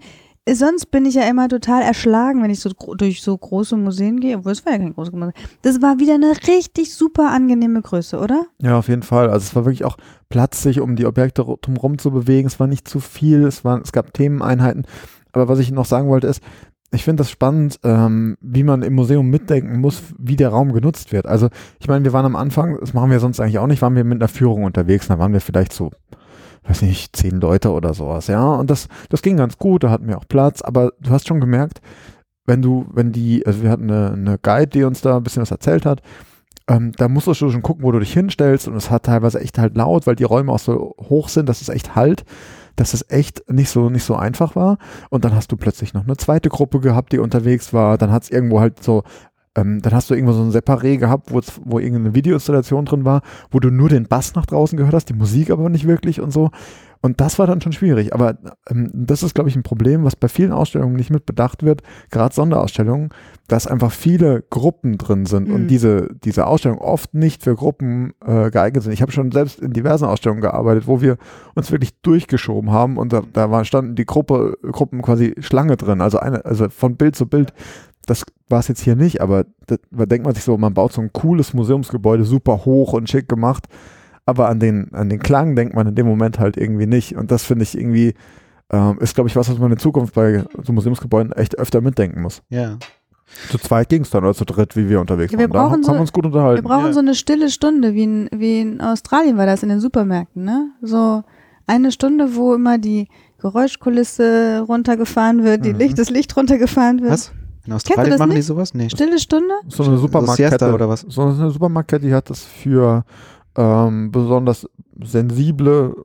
[0.52, 4.38] sonst bin ich ja immer total erschlagen, wenn ich so durch so große Museen gehe,
[4.38, 5.32] obwohl es war ja kein großes Museum.
[5.62, 8.46] Das war wieder eine richtig super angenehme Größe, oder?
[8.62, 9.30] Ja, auf jeden Fall.
[9.30, 9.98] Also es war wirklich auch
[10.30, 12.48] Platz, sich um die Objekte ru- drumherum zu bewegen.
[12.48, 14.86] Es war nicht zu viel, es, waren, es gab Themeneinheiten.
[15.32, 16.42] Aber was ich noch sagen wollte ist,
[16.92, 21.12] ich finde das spannend, ähm, wie man im Museum mitdenken muss, wie der Raum genutzt
[21.12, 21.26] wird.
[21.26, 23.96] Also ich meine, wir waren am Anfang, das machen wir sonst eigentlich auch nicht, waren
[23.96, 25.08] wir mit einer Führung unterwegs.
[25.08, 25.90] Da waren wir vielleicht so,
[26.68, 28.54] weiß nicht, zehn Leute oder sowas, ja.
[28.54, 30.62] Und das, das ging ganz gut, da hatten wir auch Platz.
[30.62, 31.82] Aber du hast schon gemerkt,
[32.46, 35.42] wenn du, wenn die, also wir hatten eine, eine Guide, die uns da ein bisschen
[35.42, 36.02] was erzählt hat,
[36.68, 39.58] ähm, da musst du schon gucken, wo du dich hinstellst und es hat teilweise echt
[39.58, 42.24] halt laut, weil die Räume auch so hoch sind, dass es echt halt,
[42.76, 44.78] dass es echt nicht so, nicht so einfach war.
[45.10, 47.98] Und dann hast du plötzlich noch eine zweite Gruppe gehabt, die unterwegs war.
[47.98, 49.04] Dann hat es irgendwo halt so
[49.56, 53.60] ähm, dann hast du irgendwo so ein Separé gehabt, wo, irgendeine Videoinstallation drin war, wo
[53.60, 56.50] du nur den Bass nach draußen gehört hast, die Musik aber nicht wirklich und so.
[57.06, 58.14] Und das war dann schon schwierig.
[58.14, 58.38] Aber
[58.70, 61.82] ähm, das ist, glaube ich, ein Problem, was bei vielen Ausstellungen nicht mit bedacht wird,
[62.12, 63.10] gerade Sonderausstellungen,
[63.50, 65.54] dass einfach viele Gruppen drin sind Mhm.
[65.54, 68.94] und diese, diese Ausstellungen oft nicht für Gruppen äh, geeignet sind.
[68.94, 71.18] Ich habe schon selbst in diversen Ausstellungen gearbeitet, wo wir
[71.56, 76.00] uns wirklich durchgeschoben haben und da, da war, standen die Gruppe, Gruppen quasi Schlange drin,
[76.00, 77.54] also eine, also von Bild zu Bild.
[78.06, 80.92] Das war es jetzt hier nicht, aber da, da denkt man sich so, man baut
[80.94, 83.68] so ein cooles Museumsgebäude, super hoch und schick gemacht
[84.26, 87.18] aber an den, an den Klang denkt man in dem Moment halt irgendwie nicht.
[87.18, 88.14] Und das finde ich irgendwie,
[88.72, 92.22] ähm, ist, glaube ich, was, was man in Zukunft bei so Museumsgebäuden echt öfter mitdenken
[92.22, 92.42] muss.
[92.48, 92.78] Ja.
[93.50, 95.52] Zu zweit ging es dann oder zu dritt, wie wir unterwegs Ja, wir waren.
[95.52, 96.64] Da brauchen haben so- wir uns gut Wir unterhalten.
[96.64, 96.94] brauchen Ja.
[96.94, 100.70] so eine stille Stunde, wie in, wie in Australien war das in den Supermärkten, ne?
[100.82, 101.24] So
[101.68, 105.80] eine Stunde, wo immer die Geräuschkulisse runtergefahren wird, die Mhm.
[105.80, 107.12] Licht, das Licht runtergefahren wird.
[107.12, 107.32] Was?
[107.66, 108.46] In Australien das machen die nicht?
[108.46, 108.74] sowas?
[108.74, 108.90] Nee.
[108.90, 109.54] Stille Stunde?
[109.70, 111.02] So eine Supermarktkette Siesta oder was?
[111.08, 113.06] So eine Supermarktkette, die hat das für
[113.56, 114.68] ähm, besonders
[115.02, 115.96] sensible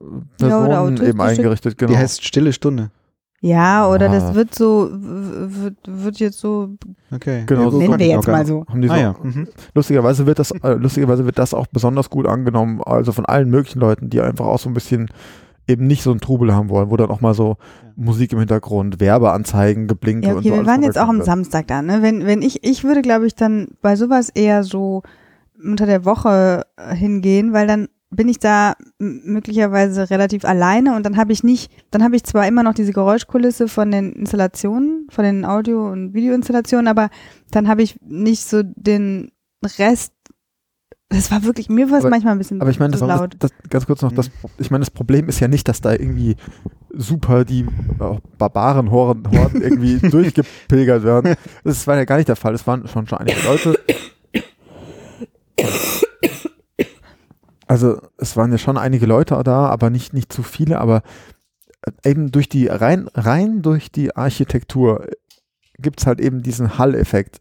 [0.40, 1.78] Ja, Personen eben autistische- eingerichtet.
[1.78, 1.92] Genau.
[1.92, 2.90] Die heißt Stille Stunde.
[3.40, 4.12] Ja, oder Ah.
[4.12, 6.70] das wird so, wird, wird jetzt so,
[7.12, 7.44] Okay.
[7.46, 8.64] Genau, Ja, so nennen wir jetzt mal so.
[8.68, 9.14] haben die so, Ah ja.
[9.22, 9.46] Mhm.
[9.74, 13.78] Lustigerweise wird das, äh, lustigerweise wird das auch besonders gut angenommen, also von allen möglichen
[13.78, 15.09] Leuten, die einfach auch so ein bisschen
[15.69, 17.93] eben nicht so einen Trubel haben wollen, wo dann auch mal so Ja.
[17.97, 21.23] Musik im Hintergrund, Werbeanzeigen, geblinkt Ja, und okay, so wir waren jetzt auch am.
[21.23, 22.03] Samstag da, ne?
[22.03, 25.03] Wenn, wenn ich, ich würde, glaube ich, dann bei sowas eher so
[25.62, 31.16] unter der Woche äh, hingehen, weil dann bin ich da möglicherweise relativ alleine und dann
[31.19, 35.25] habe ich nicht, dann habe ich zwar immer noch diese Geräuschkulisse von den Installationen, von
[35.25, 37.11] den Audio- und Videoinstallationen, aber
[37.51, 39.31] dann habe ich nicht so den
[39.79, 40.14] Rest.
[41.11, 43.18] Das war wirklich, mir war es manchmal ein bisschen Aber ich meine, das, zu das,
[43.18, 43.36] laut.
[43.38, 46.36] das, ganz kurz noch, das, ich meine, das Problem ist ja nicht, dass da irgendwie
[46.90, 51.34] super die äh, barbaren Horden, Horden irgendwie durchgepilgert werden.
[51.64, 52.54] Das war ja gar nicht der Fall.
[52.54, 53.78] Es waren schon, schon einige Leute.
[57.66, 61.02] Also es waren ja schon einige Leute da, aber nicht, nicht zu viele, aber
[61.82, 65.06] äh, eben durch die, rein, rein durch die Architektur
[65.78, 67.40] gibt es halt eben diesen Hall-Effekt.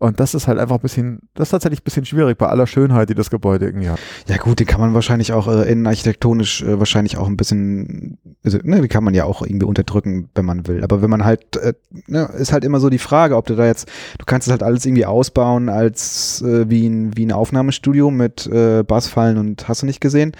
[0.00, 2.66] Und das ist halt einfach ein bisschen, das ist tatsächlich ein bisschen schwierig bei aller
[2.66, 3.98] Schönheit, die das Gebäude irgendwie hat.
[4.28, 8.56] Ja gut, den kann man wahrscheinlich auch äh, innenarchitektonisch äh, wahrscheinlich auch ein bisschen, also
[8.62, 10.82] ne, die kann man ja auch irgendwie unterdrücken, wenn man will.
[10.82, 11.74] Aber wenn man halt, äh,
[12.06, 14.62] ne, ist halt immer so die Frage, ob du da jetzt, du kannst es halt
[14.62, 19.82] alles irgendwie ausbauen als äh, wie, ein, wie ein Aufnahmestudio mit äh, Bassfallen und hast
[19.82, 20.32] du nicht gesehen.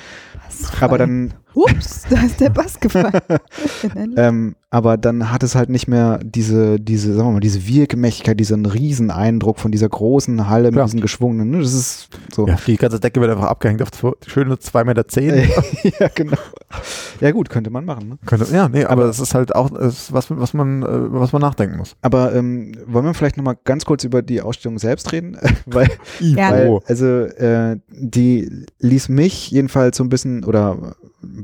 [0.81, 3.13] Aber dann, Ups, da ist der Bass gefallen.
[4.17, 8.39] ähm, aber dann hat es halt nicht mehr diese, diese, sagen wir mal, diese Wirkmächtigkeit,
[8.39, 10.85] diesen Rieseneindruck von dieser großen Halle Klar.
[10.85, 12.47] mit diesen geschwungenen, ne, das ist so.
[12.47, 15.09] Ja, die ganze Decke wird einfach abgehängt auf zwei, schöne 2,10 Meter.
[15.09, 15.35] Zehn.
[15.99, 16.37] ja, genau.
[17.21, 18.19] Ja gut, könnte man machen, ne?
[18.27, 21.21] Könnte, ja, nee, aber Aber- das ist halt auch ist was, was, man, äh, über
[21.21, 21.97] was man nachdenken muss.
[22.03, 25.37] Aber ähm, wollen wir vielleicht nochmal ganz kurz über die Ausstellung selbst reden?
[25.67, 25.89] weil,
[26.21, 26.51] Ja.
[26.53, 30.95] weil also äh, die ließ mich jedenfalls so ein bisschen oder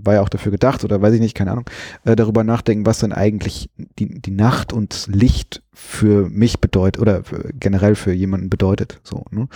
[0.05, 1.69] war ja auch dafür gedacht oder weiß ich nicht, keine Ahnung,
[2.05, 7.25] äh, darüber nachdenken, was denn eigentlich die, die Nacht und Licht für mich bedeutet oder
[7.25, 9.01] für, generell für jemanden bedeutet.
[9.03, 9.49] So, ne?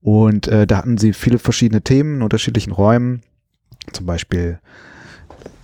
[0.00, 3.22] Und äh, da hatten sie viele verschiedene Themen in unterschiedlichen Räumen,
[3.92, 4.58] zum Beispiel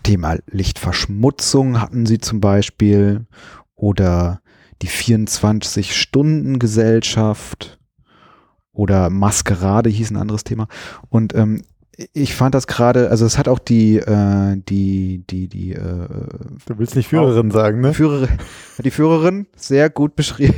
[0.03, 3.27] Thema Lichtverschmutzung hatten sie zum Beispiel
[3.75, 4.41] oder
[4.83, 7.79] die 24-Stunden-Gesellschaft
[8.73, 10.67] oder Maskerade hieß ein anderes Thema.
[11.09, 11.63] Und ähm,
[12.13, 16.09] ich fand das gerade, also es hat auch die, äh, die, die, die äh,
[16.67, 17.93] Du willst nicht Führerin sagen, ne?
[17.93, 18.31] Führerin,
[18.79, 20.55] die Führerin sehr gut beschrieben,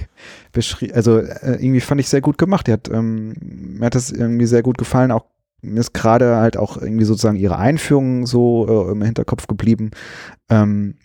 [0.52, 2.66] beschrie also äh, irgendwie fand ich sehr gut gemacht.
[2.68, 5.10] Die hat, ähm, mir hat das irgendwie sehr gut gefallen.
[5.10, 5.24] Auch
[5.60, 9.90] mir ist gerade halt auch irgendwie sozusagen ihre Einführung so äh, im Hinterkopf geblieben.
[10.48, 10.96] Ähm,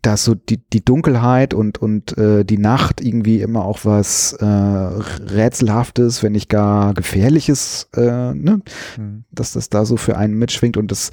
[0.00, 4.44] dass so die, die Dunkelheit und, und äh, die Nacht irgendwie immer auch was äh,
[4.46, 8.62] Rätselhaftes, wenn nicht gar Gefährliches, äh, ne?
[8.96, 9.24] Hm.
[9.30, 11.10] dass das da so für einen mitschwingt und das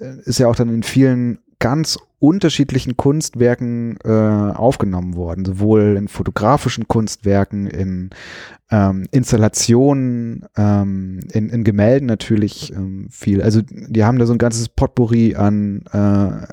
[0.00, 6.08] äh, ist ja auch dann in vielen ganz unterschiedlichen Kunstwerken äh, aufgenommen worden, sowohl in
[6.08, 8.10] fotografischen Kunstwerken, in
[8.70, 13.42] ähm, Installationen, ähm, in, in Gemälden natürlich ähm, viel.
[13.42, 16.46] Also die haben da so ein ganzes Potpourri an, äh,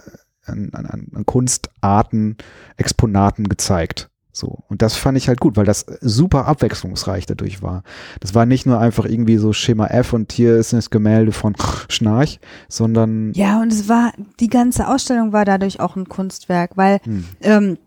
[0.51, 2.37] an, an, an Kunstarten,
[2.77, 4.11] Exponaten gezeigt.
[4.33, 4.59] So.
[4.69, 7.83] Und das fand ich halt gut, weil das super abwechslungsreich dadurch war.
[8.21, 11.55] Das war nicht nur einfach irgendwie so Schema F und hier ist das Gemälde von
[11.89, 12.39] Schnarch,
[12.69, 17.25] sondern Ja, und es war, die ganze Ausstellung war dadurch auch ein Kunstwerk, weil hm,
[17.41, 17.77] ähm,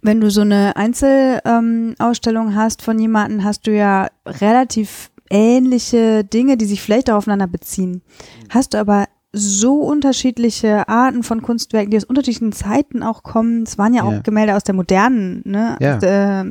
[0.00, 6.56] wenn du so eine Einzelausstellung ähm, hast von jemandem, hast du ja relativ ähnliche Dinge,
[6.56, 8.02] die sich vielleicht auch aufeinander beziehen.
[8.48, 13.62] Hast du aber so unterschiedliche Arten von Kunstwerken, die aus unterschiedlichen Zeiten auch kommen.
[13.62, 14.20] Es waren ja auch Ja.
[14.20, 15.76] Gemälde aus der modernen, ne?
[15.80, 15.98] Ja.
[15.98, 16.50] Äh,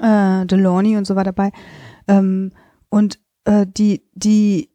[0.00, 1.52] äh, Delaunay und so war dabei.
[2.08, 2.52] Ähm,
[2.88, 4.68] und äh, die, die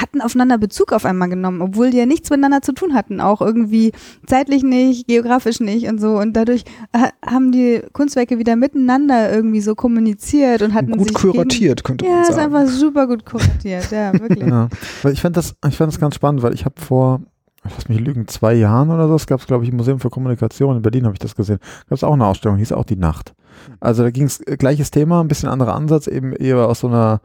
[0.00, 3.40] hatten aufeinander Bezug auf einmal genommen, obwohl die ja nichts miteinander zu tun hatten, auch
[3.40, 3.92] irgendwie
[4.26, 6.18] zeitlich nicht, geografisch nicht und so.
[6.18, 6.64] Und dadurch
[6.94, 12.04] ha haben die Kunstwerke wieder miteinander irgendwie so kommuniziert und hatten Gut sich kuratiert, könnte
[12.04, 12.54] Gegen, ja, man ist sagen.
[12.54, 14.48] einfach super gut kuratiert, ja, wirklich.
[14.48, 14.68] Ja.
[15.02, 17.20] Weil ich fand das, ich fand das ganz spannend, weil ich habe vor,
[17.62, 20.10] lass mich lügen, zwei Jahren oder so, es gab es, glaube ich, im Museum für
[20.10, 21.58] Kommunikation in Berlin, habe ich das gesehen.
[21.88, 23.34] Gab es auch eine Ausstellung, hieß auch die Nacht.
[23.80, 27.20] Also da ging es gleiches Thema, ein bisschen anderer Ansatz, eben eher aus so einer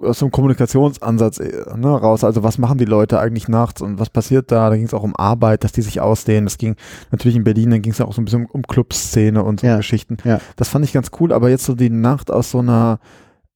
[0.00, 2.24] aus so einem Kommunikationsansatz äh, ne, raus.
[2.24, 4.70] Also was machen die Leute eigentlich nachts und was passiert da?
[4.70, 6.44] Da ging es auch um Arbeit, dass die sich ausdehnen.
[6.44, 6.76] Das ging
[7.10, 9.66] natürlich in Berlin, dann ging es auch so ein bisschen um, um Clubszene und so
[9.66, 10.16] Ja, Geschichten.
[10.24, 10.40] ja.
[10.56, 12.98] Das fand ich ganz cool, aber jetzt so die Nacht aus so einer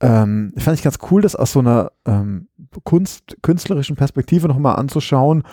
[0.00, 2.48] ähm, fand ich ganz cool, das aus so einer ähm,
[2.84, 5.44] Kunst, künstlerischen Perspektive nochmal anzuschauen,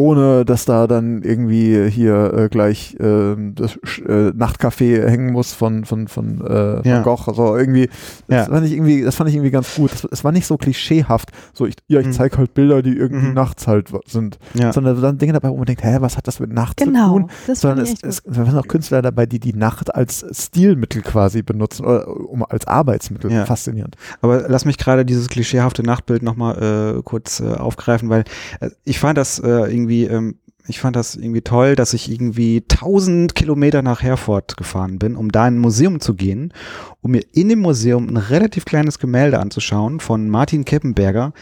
[0.00, 5.52] ohne dass da dann irgendwie hier äh, gleich äh, das Sch- äh, Nachtcafé hängen muss
[5.52, 6.96] von von von, äh, Ja.
[6.96, 7.28] von Gogh.
[7.28, 7.88] Also irgendwie,
[8.28, 8.52] das Ja.
[8.54, 9.92] fand ich irgendwie, das fand ich irgendwie ganz gut.
[9.92, 11.30] Das, es war nicht so klischeehaft.
[11.52, 12.12] So ich, ja, ich Mhm.
[12.12, 13.34] zeige halt Bilder, die irgendwie Mhm.
[13.34, 14.72] nachts halt sind, Ja.
[14.72, 16.94] sondern dann Dinge dabei, wo man denkt, hä, was hat das mit Nacht zu tun?
[16.94, 21.02] Genau, das sondern es, es, da sind auch Künstler dabei, die die Nacht als Stilmittel
[21.02, 23.30] quasi benutzen oder um, als Arbeitsmittel.
[23.30, 23.44] Ja.
[23.44, 23.96] Faszinierend.
[24.22, 28.24] Aber lass mich gerade dieses klischeehafte Nachtbild nochmal äh, kurz äh, aufgreifen, weil
[28.60, 32.62] äh, ich fand das äh, irgendwie, ähm, ich fand das irgendwie toll, dass ich irgendwie
[32.70, 36.52] 1000 Kilometer nach Herford gefahren bin, um da in ein Museum zu gehen,
[37.00, 41.32] um mir in dem Museum ein relativ kleines Gemälde anzuschauen von Martin Keppenberger,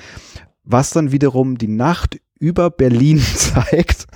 [0.64, 4.06] was dann wiederum die Nacht über Berlin zeigt,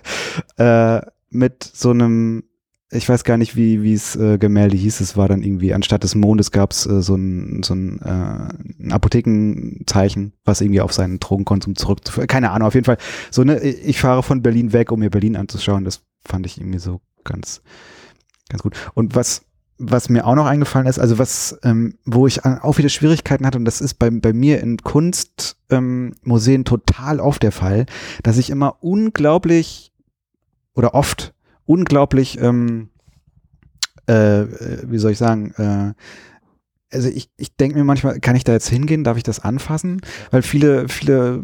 [0.56, 2.44] äh, mit so einem
[2.92, 5.00] ich weiß gar nicht, wie wie es äh, Gemälde hieß.
[5.00, 8.82] Es war dann irgendwie, anstatt des Mondes gab es äh, so ein, so ein, äh,
[8.82, 12.26] ein Apothekenzeichen, was irgendwie auf seinen Drogenkonsum zurückzuführen.
[12.26, 12.98] Keine Ahnung, auf jeden Fall.
[13.30, 15.84] So, ne, ich fahre von Berlin weg, um mir Berlin anzuschauen.
[15.84, 17.62] Das fand ich irgendwie so ganz,
[18.48, 18.76] ganz gut.
[18.94, 19.42] Und was,
[19.78, 23.58] was mir auch noch eingefallen ist, also was, ähm, wo ich auch wieder Schwierigkeiten hatte,
[23.58, 27.86] und das ist bei, bei mir in Kunstmuseen ähm, total oft der Fall,
[28.22, 29.92] dass ich immer unglaublich
[30.74, 31.34] oder oft
[31.66, 32.90] unglaublich, ähm,
[34.08, 35.94] äh, äh, wie soll ich sagen, äh,
[36.94, 40.02] also ich, ich denke mir manchmal, kann ich da jetzt hingehen, darf ich das anfassen?
[40.30, 41.42] Weil viele, viele,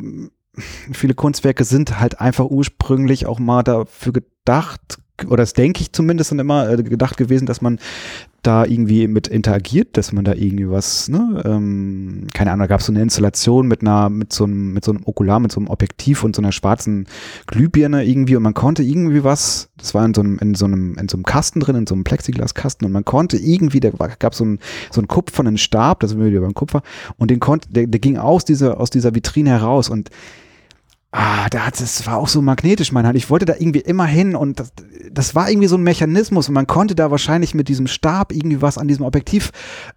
[0.93, 6.31] viele Kunstwerke sind halt einfach ursprünglich auch mal dafür gedacht, oder das denke ich zumindest
[6.31, 7.79] dann immer äh, gedacht gewesen, dass man
[8.43, 12.81] da irgendwie mit interagiert, dass man da irgendwie was, ne, ähm, keine Ahnung, da gab
[12.81, 15.59] es so eine Installation mit einer, mit so einem, mit so einem Okular, mit so
[15.59, 17.07] einem Objektiv und so einer schwarzen
[17.47, 20.97] Glühbirne irgendwie und man konnte irgendwie was, das war in so einem, in so einem,
[20.99, 24.35] in so einem Kasten drin, in so einem Plexiglaskasten und man konnte irgendwie, da gab
[24.35, 24.61] so ein,
[24.93, 26.83] so ein kupfernen Stab, das sind wir wieder beim Kupfer,
[27.17, 30.11] und den konnte, der, der ging aus dieser, aus dieser Vitrine heraus und
[31.11, 33.17] Ah, da hat es war auch so magnetisch, mein Hand.
[33.17, 34.73] Ich wollte da irgendwie immer hin und das,
[35.11, 38.61] das war irgendwie so ein Mechanismus und man konnte da wahrscheinlich mit diesem Stab irgendwie
[38.61, 39.51] was an diesem Objektiv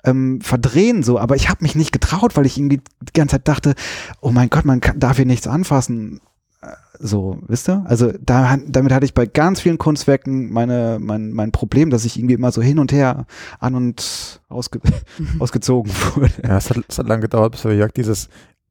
[0.06, 1.20] ähm, verdrehen, so.
[1.20, 3.76] Aber ich habe mich nicht getraut, weil ich irgendwie die ganze Zeit dachte,
[4.22, 6.22] oh mein Gott, man kann, darf hier nichts anfassen.
[6.62, 6.68] Äh,
[7.00, 7.84] So, wisst ihr?
[7.90, 12.18] Also da, damit hatte ich bei ganz vielen Kunstwerken meine, mein, mein Problem, dass ich
[12.18, 13.26] irgendwie immer so hin und her
[13.60, 14.80] an und ausge,
[15.40, 16.32] ausgezogen wurde.
[16.42, 18.30] Ja, es hat, es hat lange gedauert, bis wir Jörg dieses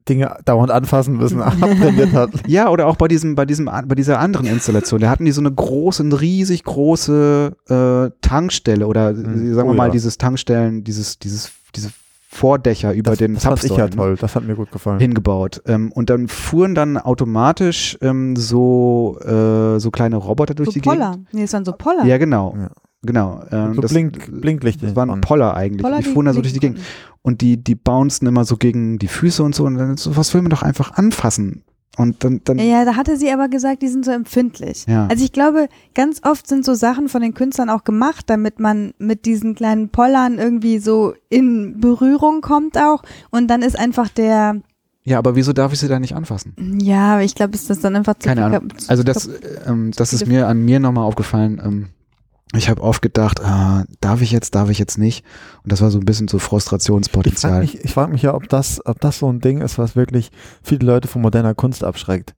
[0.09, 2.29] Dinge dauernd anfassen müssen, abtrainiert hat.
[2.47, 4.99] Ja, oder auch bei diesem, bei diesem, bei dieser anderen Installation.
[5.01, 9.53] Da hatten die so eine große, eine riesig große äh, Tankstelle oder Mhm.
[9.53, 9.91] sagen wir Oh mal ja.
[9.91, 11.91] dieses Tankstellen, dieses, dieses, diese
[12.33, 14.99] Vordächer über Das, den das fand ich ja Zapfsäulen toll, das hat mir gut gefallen.
[14.99, 15.61] hingebaut.
[15.65, 20.79] Ähm, und dann fuhren dann automatisch ähm, so, äh, so kleine Roboter durch So die
[20.81, 21.11] Poller.
[21.11, 21.33] Gegend.
[21.33, 22.05] Nee, es waren so Poller.
[22.05, 22.55] Ja, genau.
[22.57, 22.69] Ja.
[23.03, 23.43] Genau.
[23.51, 24.85] Ähm, so das, Blink, Blinklichter.
[24.87, 25.21] das waren an.
[25.21, 25.81] Poller eigentlich.
[25.81, 26.79] Poller, die fuhren da so durch die Gegend.
[27.23, 29.65] Und die, die bouncen immer so gegen die Füße und so.
[29.65, 31.63] Und dann so, was will man doch einfach anfassen?
[31.97, 34.85] Und dann, dann Ja, ja, da hatte sie aber gesagt, die sind so empfindlich.
[34.87, 35.07] Ja.
[35.07, 38.93] Also ich glaube, ganz oft sind so Sachen von den Künstlern auch gemacht, damit man
[38.97, 43.03] mit diesen kleinen Pollern irgendwie so in Berührung kommt auch.
[43.29, 44.61] Und dann ist einfach der,
[45.03, 46.53] Ja, aber wieso darf ich sie da nicht anfassen?
[46.81, 48.73] ja, aber ich glaube, ist das dann einfach zu Keine viel Ahnung.
[48.87, 49.29] Also das,
[49.67, 51.61] ähm, das ist mir an mir nochmal aufgefallen.
[51.63, 51.87] Ähm,
[52.53, 55.23] ich habe oft gedacht, ah, darf ich jetzt, darf ich jetzt nicht?
[55.63, 57.61] Und das war so ein bisschen so Ich frage Frustrationspotenzial.
[57.61, 60.31] mich, ich frag mich ja, ob das, ob das so ein Ding ist, was wirklich
[60.61, 62.33] viele Leute von moderner Kunst abschreckt.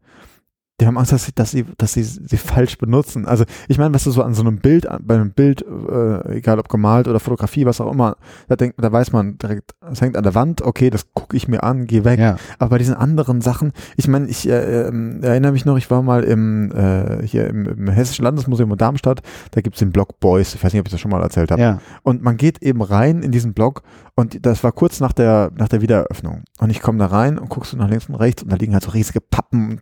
[0.82, 3.28] Die haben Angst, dass sie, dass sie, dass sie sie falsch benutzen.
[3.28, 6.58] Also ich meine, was du so an so einem Bild, bei einem Bild, äh, egal
[6.58, 8.18] ob gemalt oder Fotografie, was auch immer,
[8.48, 11.48] da denkt, da weiß man direkt, es hängt an der Wand, okay, das gucke ich
[11.48, 12.20] mir an, geh weg.
[12.20, 12.38] Ja.
[12.58, 16.02] Aber bei diesen anderen Sachen, ich meine, ich äh, ähm, erinnere mich noch, ich war
[16.02, 19.22] mal im äh, hier im, im Hessischen Landesmuseum in Darmstadt,
[19.52, 21.62] da gibt's den Blog Boys, ich weiß nicht, ob ich das schon mal erzählt habe.
[21.62, 21.80] Ja.
[22.02, 23.84] Und man geht eben rein in diesen Blog
[24.16, 26.44] und das war kurz nach der, nach der Wiedereröffnung.
[26.60, 28.74] Und ich komme da rein und guckst du nach links und rechts und da liegen
[28.74, 29.82] halt so riesige Pappen und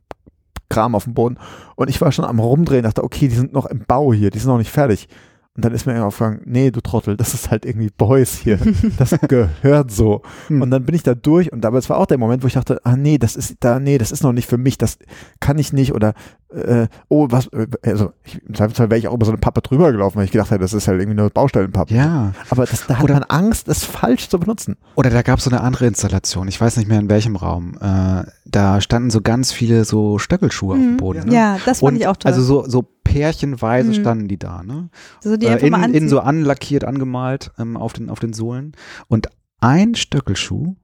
[0.72, 1.38] Kram auf dem Boden.
[1.76, 4.39] Und ich war schon am Rumdrehen, dachte, okay, die sind noch im Bau hier, die
[4.39, 5.07] sind noch nicht fertig.
[5.53, 8.57] Und dann ist mir aufgegangen, nee, du Trottel, das ist halt irgendwie Boys hier.
[8.97, 10.22] Das gehört so.
[10.47, 10.61] Hm.
[10.61, 12.53] Und dann bin ich da durch und aber es war auch der Moment, wo ich
[12.53, 14.97] dachte, ah nee, das ist da, nee, das ist noch nicht für mich, das
[15.41, 16.13] kann ich nicht oder
[16.54, 19.62] äh, oh, was, äh, also ich, im Zweifelsfall wäre ich auch über so eine Pappe
[19.62, 21.93] drüber gelaufen, weil ich gedacht hätte, das ist halt irgendwie eine Baustellenpappe.
[21.93, 22.34] Ja.
[22.49, 24.78] Aber das, da hat Oder- man Angst, das falsch zu benutzen.
[24.95, 27.78] Oder da gab es so eine andere Installation, ich weiß nicht mehr in welchem Raum.
[27.82, 30.97] Äh, da standen so ganz viele so Stöckelschuhe auf dem Mhm.
[30.97, 31.28] Boden.
[31.30, 31.34] Ne?
[31.36, 32.32] Ja, das fand Und ich auch toll.
[32.32, 33.93] Also so, so pärchenweise Mhm.
[33.95, 34.89] standen die da, ne?
[35.22, 38.74] so die Äh, in, mal in so anlackiert, angemalt ähm, auf, den, auf den Sohlen.
[39.08, 39.28] Und
[39.60, 40.76] ein Stöckelschuh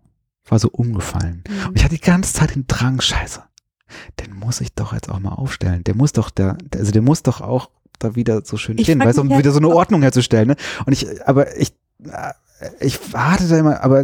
[0.49, 1.43] war so umgefallen.
[1.47, 1.67] Mhm.
[1.69, 3.41] Und ich hatte die ganze Zeit den Drang, scheiße,
[4.19, 5.83] den muss ich doch jetzt auch mal aufstellen.
[5.83, 7.69] Der muss doch, der, der- also der muss doch auch
[7.99, 10.49] da wieder so schön Ich stehen, weißt du, um halt, wieder so eine Ordnung herzustellen.
[10.49, 10.55] Ne?
[10.85, 11.73] Und ich, aber ich,
[12.03, 12.31] äh,
[12.79, 14.03] ich warte da immer, aber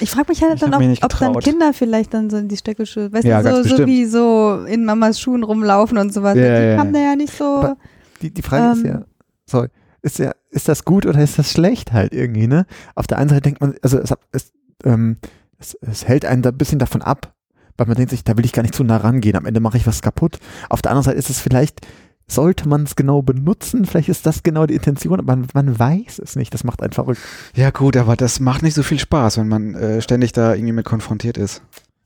[0.00, 1.34] Ich frage mich halt dann, hab ob, mir nicht ob dann.
[1.38, 4.84] Kinder vielleicht dann so in die Stöckelschuhe, weißt Ja, du, so, so wie so in
[4.84, 6.36] Mamas Schuhen rumlaufen und sowas.
[6.36, 7.00] Ja, die ja, haben ja.
[7.00, 7.44] da ja nicht so.
[7.44, 7.76] Aber-
[8.22, 8.90] Die, die Frage ist Ähm.
[8.92, 9.02] ja,
[9.46, 9.68] sorry,
[10.02, 12.66] ist ja, ist das gut oder ist das schlecht halt irgendwie, ne?
[12.94, 14.52] Auf der einen Seite denkt man, also es, es,
[14.84, 15.18] ähm,
[15.58, 17.34] es, es hält einen da ein bisschen davon ab,
[17.76, 19.76] weil man denkt sich, da will ich gar nicht zu nah rangehen, am Ende mache
[19.76, 20.38] ich was kaputt.
[20.68, 21.86] Auf der anderen Seite ist es vielleicht,
[22.28, 26.18] sollte man es genau benutzen, vielleicht ist das genau die Intention, aber man, man weiß
[26.18, 27.20] es nicht, das macht einen verrückt.
[27.54, 30.72] Ja gut, aber das macht nicht so viel Spaß, wenn man äh, ständig da irgendwie
[30.72, 31.62] mit konfrontiert ist.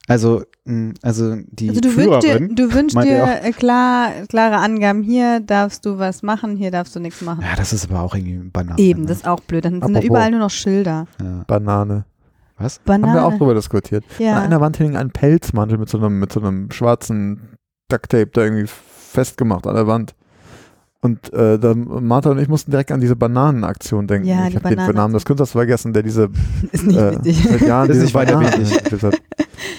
[0.08, 4.56] Also, mh, also die Also du wünschst dir, du wünschst dir er äh, klar, klare
[4.56, 7.42] Angaben, hier darfst du was machen, hier darfst du nichts machen.
[7.42, 8.78] ja, das ist aber auch irgendwie banal.
[8.80, 9.06] Eben, ne?
[9.06, 9.64] das ist auch blöd.
[9.64, 10.04] Dann sind da Apropos.
[10.04, 11.06] überall nur noch Schilder.
[11.22, 11.44] Ja.
[11.46, 12.04] Banane.
[12.60, 12.80] Was?
[12.86, 13.38] Haben wir auch Banane.
[13.38, 14.04] drüber diskutiert.
[14.18, 14.40] An Ja.
[14.40, 17.56] einer Wand hing ein Pelzmantel mit so einem, mit so einem schwarzen
[17.88, 20.14] Ducktape da irgendwie festgemacht an der Wand.
[21.02, 24.28] Und äh, da, Martha und ich mussten direkt an diese Bananenaktion denken.
[24.28, 24.94] Ja, ich habe den.
[24.94, 26.28] Namen des Künstlers vergessen, der diese
[26.72, 28.50] Ist nicht äh, seit Jahren ist diese Banane.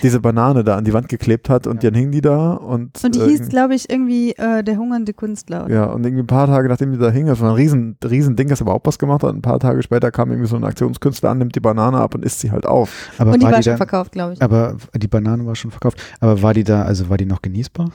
[0.03, 3.15] Diese Banane da an die Wand geklebt hat und dann hing die da und, Und
[3.15, 5.65] die äh, hieß, glaube ich, irgendwie äh, der hungernde Künstler.
[5.65, 5.73] oder?
[5.73, 8.35] ja, und irgendwie ein paar Tage nachdem die da hing, das war ein riesen, riesen
[8.35, 9.33] Ding, das überhaupt was gemacht hat.
[9.35, 12.25] Ein paar Tage später kam irgendwie so ein Aktionskünstler an, nimmt die Banane ab und
[12.25, 13.09] isst sie halt auf.
[13.17, 14.41] Aber Und die war war die schon dann, verkauft, glaube ich.
[14.41, 16.01] aber die Banane war schon verkauft.
[16.19, 17.89] Aber war die da, also war die noch genießbar?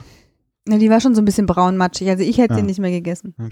[0.67, 2.09] Ja, die war schon so ein bisschen braunmatschig.
[2.09, 2.59] Also ich hätte Ja.
[2.59, 3.33] sie nicht mehr gegessen.
[3.39, 3.49] Okay.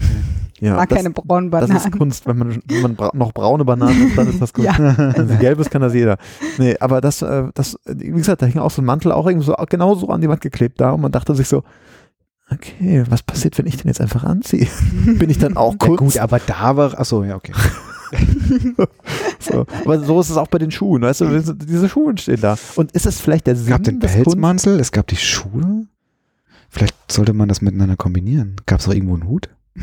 [0.60, 1.86] Ja, Mag das, keine braunen das Bananen.
[1.92, 2.26] ist Kunst.
[2.26, 4.64] Wenn man, wenn man bra noch braune Bananen isst, dann ist das gut.
[4.64, 4.74] Ja.
[4.78, 6.16] Wenn sie gelb ist, kann das jeder.
[6.58, 9.46] Nee, aber das, äh, das, wie gesagt, da hing auch so ein Mantel auch irgendwie
[9.46, 11.62] so genauso an die Wand geklebt da und man dachte sich so,
[12.50, 14.66] okay, was passiert, wenn ich den jetzt einfach anziehe?
[15.18, 15.98] Bin ich dann auch Ja, Kunst?
[15.98, 17.52] gut, aber da war, achso, ja, okay.
[19.40, 19.66] So.
[19.84, 22.56] Aber so ist es auch bei den Schuhen, weißt du, diese Schuhe stehen da.
[22.76, 24.24] Und ist es vielleicht der Es Sinn gab den des Kunst?
[24.24, 25.86] Pelzmantel, es gab die Schuhe.
[26.68, 28.56] Vielleicht sollte man das miteinander kombinieren.
[28.66, 29.48] Gab es auch irgendwo einen Hut?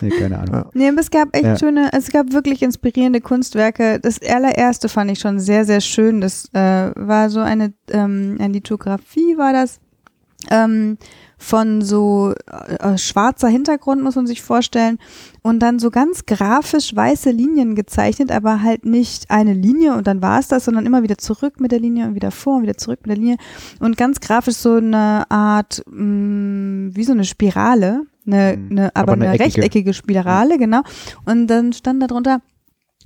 [0.00, 0.64] nee, keine Ahnung.
[0.74, 1.58] Nee, aber es gab echt Ja.
[1.58, 3.98] schöne, es gab wirklich inspirierende Kunstwerke.
[4.00, 6.20] Das allererste fand ich schon sehr, sehr schön.
[6.20, 9.80] Das äh, war so eine, ähm, eine Lithografie, war das.
[10.50, 10.98] Ähm,
[11.44, 14.98] von so äh, schwarzer Hintergrund, muss man sich vorstellen.
[15.42, 20.22] Und dann so ganz grafisch weiße Linien gezeichnet, aber halt nicht eine Linie und dann
[20.22, 22.78] war es das, sondern immer wieder zurück mit der Linie und wieder vor und wieder
[22.78, 23.36] zurück mit der Linie.
[23.78, 28.68] Und ganz grafisch so eine Art, mh, wie so eine Spirale, eine, Mhm.
[28.70, 29.62] eine, aber, Aber eine eine eckige.
[29.62, 30.80] rechteckige Spirale, genau.
[31.26, 32.40] Und dann stand da drunter,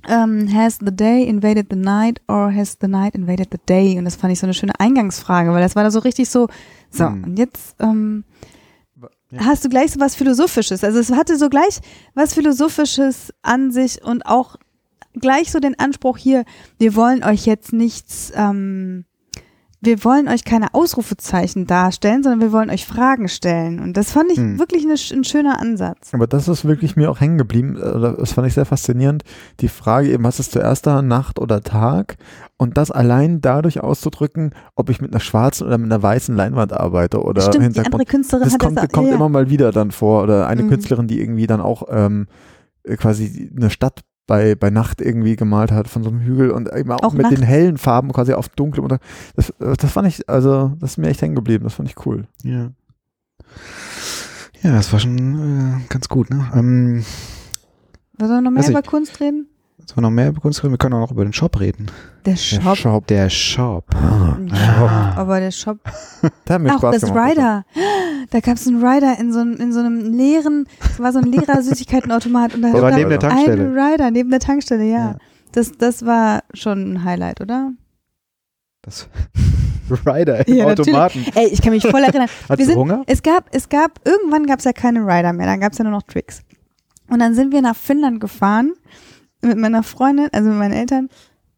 [0.07, 3.97] ähm, has the day invaded the night or has the night invaded the day?
[3.97, 6.47] Und das fand ich so eine schöne Eingangsfrage, weil das war da so richtig so,
[6.89, 7.23] so, Mhm.
[7.23, 8.23] und jetzt ähm,
[9.31, 9.45] Ja.
[9.45, 10.83] hast du gleich so was Philosophisches.
[10.83, 11.79] Also es hatte so gleich
[12.15, 14.55] was Philosophisches an sich und auch
[15.19, 16.45] gleich so den Anspruch hier,
[16.79, 19.05] wir wollen euch jetzt nichts, ähm,
[19.81, 23.79] wir wollen euch keine Ausrufezeichen darstellen, sondern wir wollen euch Fragen stellen.
[23.79, 24.59] Und das fand ich Hm.
[24.59, 26.13] wirklich eine, ein schöner Ansatz.
[26.13, 27.77] Aber das ist wirklich mir auch hängen geblieben.
[27.77, 29.23] äh, Das fand ich sehr faszinierend.
[29.61, 32.17] Die Frage eben, was ist zuerst da, Nacht oder Tag?
[32.57, 36.73] Und das allein dadurch auszudrücken, ob ich mit einer schwarzen oder mit einer weißen Leinwand
[36.73, 37.93] arbeite oder Stimmt, die Hintergrund.
[37.93, 40.23] andere Künstlerin Das hat kommt, das kommt ja, immer mal wieder dann vor.
[40.23, 40.69] Oder eine Mhm.
[40.71, 42.27] Künstlerin, die irgendwie dann auch ähm,
[42.83, 46.71] äh, quasi eine Stadt bei, bei Nacht irgendwie gemalt hat von so einem Hügel und
[46.71, 47.49] eben auch, Auch mit den Nacht.
[47.49, 48.85] hellen Farben quasi auf dunklem.
[48.85, 48.99] Und
[49.35, 51.63] das, das fand ich, also das ist mir echt hängen geblieben.
[51.63, 52.27] Das fand ich cool.
[52.43, 52.69] Ja.
[54.61, 56.47] Ja, das war schon äh, ganz gut, ne?
[56.53, 57.03] Ähm,
[58.19, 59.47] Wollen wir noch mehr über Kunst reden?
[59.89, 60.73] Sollen wir noch mehr über Kunst reden?
[60.73, 61.87] Wir können auch noch über den Shop reden.
[62.23, 62.77] Der Der Shop.
[62.77, 63.07] Shop.
[63.07, 63.85] Der Shop.
[63.91, 65.79] Ja, aber der Shop.
[66.47, 67.31] Der hat mir Auch Spaß das gemacht.
[67.31, 67.65] Rider.
[68.29, 71.17] Da gab es einen Rider in so, einem- in so einem leeren, es war so
[71.17, 73.73] ein leerer Süßigkeitenautomat und da Der war stand neben der Ein ein Tankstelle.
[73.91, 74.97] Rider neben der Tankstelle, ja.
[74.97, 75.15] Ja.
[75.53, 77.71] Das, das war schon ein Highlight, oder?
[78.83, 79.09] Das
[80.05, 80.93] Rider im Ja, natürlich.
[80.93, 81.25] Automaten.
[81.33, 82.29] Ey, ich kann mich voll erinnern.
[82.47, 83.01] Hast Wir sind- Hunger?
[83.07, 85.83] Es gab, es gab, irgendwann gab es ja keine Rider mehr, dann gab es ja
[85.83, 86.43] nur noch Tricks.
[87.09, 88.73] Und dann sind wir nach Finnland gefahren
[89.41, 91.09] mit meiner Freundin, also mit meinen Eltern,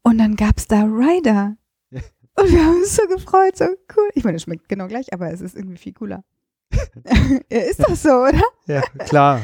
[0.02, 1.56] und dann gab es da Rider.
[1.90, 2.00] Ja.
[2.34, 4.08] Und wir haben uns so gefreut, so cool.
[4.14, 6.24] Ich meine, es schmeckt genau gleich, aber es ist irgendwie viel cooler.
[7.50, 8.40] ja, ist doch so, oder?
[8.66, 9.42] Ja, klar.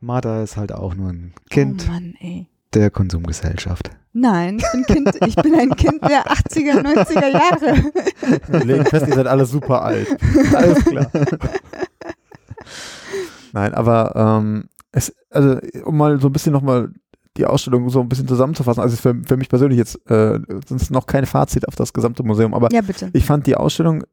[0.00, 2.46] Martha ist halt auch nur ein Kind Oh Mann, ey.
[2.72, 3.90] der Konsumgesellschaft.
[4.14, 7.92] Nein, ich bin Kind, ich bin ein Kind der 80er, 90er Jahre.
[8.48, 10.08] Wir legen fest, ihr seid alle super alt.
[10.54, 11.10] Alles klar.
[13.52, 16.92] Nein, aber ähm, es, also um mal so ein bisschen nochmal
[17.36, 20.38] die Ausstellung so ein bisschen zusammenzufassen, also für, für mich persönlich jetzt äh,
[20.74, 24.04] es noch kein Fazit auf das gesamte Museum, aber Ja, ich fand die Ausstellung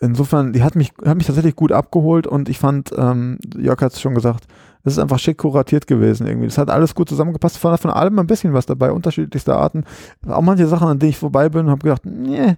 [0.00, 3.92] insofern, die hat mich, hat mich tatsächlich gut abgeholt und ich fand, ähm, Jörg hat
[3.92, 4.46] es schon gesagt,
[4.84, 6.48] es ist einfach schick kuratiert gewesen irgendwie.
[6.48, 9.84] Das hat alles gut zusammengepasst, von, von allem ein bisschen was dabei, unterschiedlichste Arten.
[10.26, 12.56] Auch manche Sachen, an denen ich vorbei bin und habe gedacht, nee,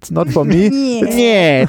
[0.00, 0.70] it's not for me.
[0.70, 1.66] Nee.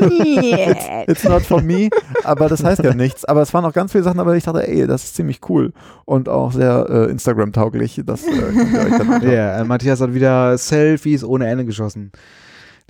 [0.00, 0.74] Nee.
[1.06, 1.88] It's not for me,
[2.24, 3.24] aber das heißt ja nichts.
[3.24, 5.72] Aber es waren auch ganz viele Sachen, aber ich dachte, ey, das ist ziemlich cool
[6.04, 8.02] und auch sehr äh, Instagram-tauglich.
[8.04, 9.32] Das äh, könnt ihr euch dann anschauen.
[9.32, 12.10] Ja, äh, Matthias hat wieder Selfies ohne Ende geschossen.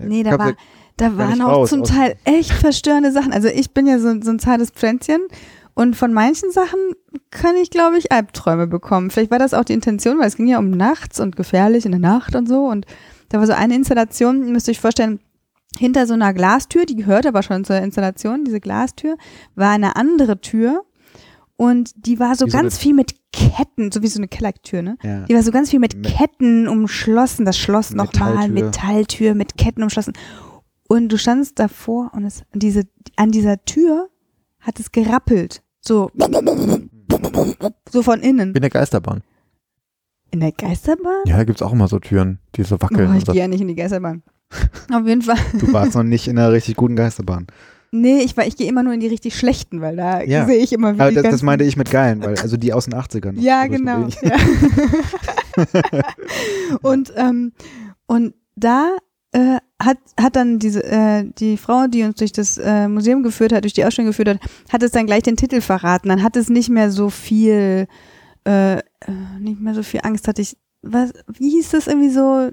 [0.00, 0.52] Nee, da, war,
[0.96, 3.32] da waren auch raus zum aus- Teil echt verstörende Sachen.
[3.32, 5.20] Also ich bin ja so, so ein zartes Pflänzchen
[5.74, 6.78] und von manchen Sachen
[7.30, 9.10] kann ich, glaube ich, Albträume bekommen.
[9.10, 11.92] Vielleicht war das auch die Intention, weil es ging ja um nachts und gefährlich in
[11.92, 12.66] der Nacht und so.
[12.66, 12.86] Und
[13.28, 15.20] da war so eine Installation, ihr müsst euch vorstellen,
[15.78, 19.16] hinter so einer Glastür, die gehört aber schon zur Installation, diese Glastür,
[19.54, 20.82] war eine andere Tür
[21.56, 24.28] und die war so Wie so ganz eine- viel mit Ketten, so wie so eine
[24.28, 24.96] Kellertür, ne?
[25.02, 25.24] Ja.
[25.26, 29.34] Die war so ganz viel mit Mit- Ketten umschlossen, das Schloss nochmal, Metalltür.
[29.34, 30.14] Mit Ketten umschlossen.
[30.88, 32.84] Und du standst davor und es, diese,
[33.16, 34.08] an dieser Tür
[34.60, 35.62] hat es gerappelt.
[35.82, 36.10] So,
[37.90, 38.54] so von innen.
[38.54, 39.22] Wie in der Geisterbahn.
[40.30, 41.22] In der Geisterbahn?
[41.26, 43.10] Ja, da gibt es auch immer so Türen, die so wackeln.
[43.12, 44.22] Oh, ich gehe ja nicht in die Geisterbahn.
[44.92, 45.38] Auf jeden Fall.
[45.58, 47.46] Du warst noch nicht in einer richtig guten Geisterbahn.
[47.90, 50.44] Nee, ich, war- ich gehe immer nur in die richtig schlechten, weil da Ja.
[50.46, 52.84] sehe ich immer wie Aber das, das meinte ich mit geilen, weil also die aus
[52.84, 53.38] den 80ern.
[53.40, 54.08] Ja, Also genau.
[54.22, 54.36] Ja.
[56.82, 57.52] und, ähm,
[58.06, 58.96] und da
[59.32, 63.52] äh, hat, hat dann diese, äh, die Frau, die uns durch das äh, Museum geführt
[63.52, 64.40] hat, durch die Ausstellung geführt hat,
[64.72, 66.08] hat es dann gleich den Titel verraten.
[66.08, 67.86] Dann hat es nicht mehr so viel,
[68.48, 68.80] äh, äh,
[69.40, 70.56] nicht mehr so viel Angst hatte ich.
[70.82, 72.50] Was, wie hieß das irgendwie so?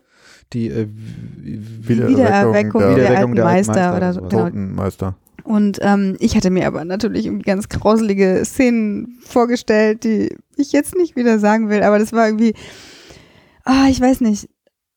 [0.53, 4.21] Die äh, Wiedererweckung Wiedererweckung der- der, alten der alten Meister, Meister oder so.
[4.21, 4.43] Genau.
[4.45, 5.15] Totenmeister.
[5.43, 10.95] Und ähm, ich hatte mir aber natürlich irgendwie ganz grauselige Szenen vorgestellt, die ich jetzt
[10.95, 12.55] nicht wieder sagen will, aber das war irgendwie,
[13.63, 14.49] ah, ich weiß nicht.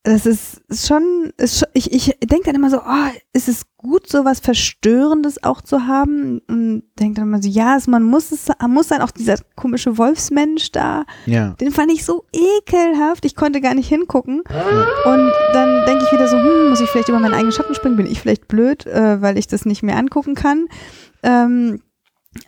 [0.03, 4.07] Das ist schon, ist schon ich, ich denke dann immer so, oh, ist es gut,
[4.07, 6.39] so was Verstörendes auch zu haben?
[6.47, 9.97] Und denke dann immer so, ja, es, man muss es, muss dann auch dieser komische
[9.97, 11.49] Wolfsmensch da, ja.
[11.59, 14.39] den fand ich so ekelhaft, ich konnte gar nicht hingucken.
[14.39, 17.97] Und dann denke ich wieder so, hm, muss ich vielleicht über meinen eigenen Schatten springen?
[17.97, 20.67] Bin ich vielleicht blöd, äh, weil ich das nicht mehr angucken kann?
[21.23, 21.81] Ähm,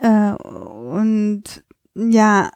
[0.00, 1.44] äh, und
[1.94, 2.50] ja,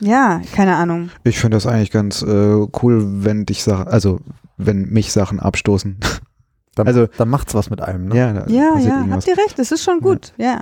[0.00, 1.10] ja, keine Ahnung.
[1.24, 4.20] Ich finde das eigentlich ganz äh, cool, wenn dich Sachen, also
[4.56, 5.96] wenn mich Sachen abstoßen.
[6.76, 8.08] Dann, Also- dann macht's was mit einem.
[8.08, 8.16] Ne?
[8.16, 9.26] ja, da Ja, ja, irgendwas.
[9.26, 10.60] habt ihr recht, das ist schon gut, ja.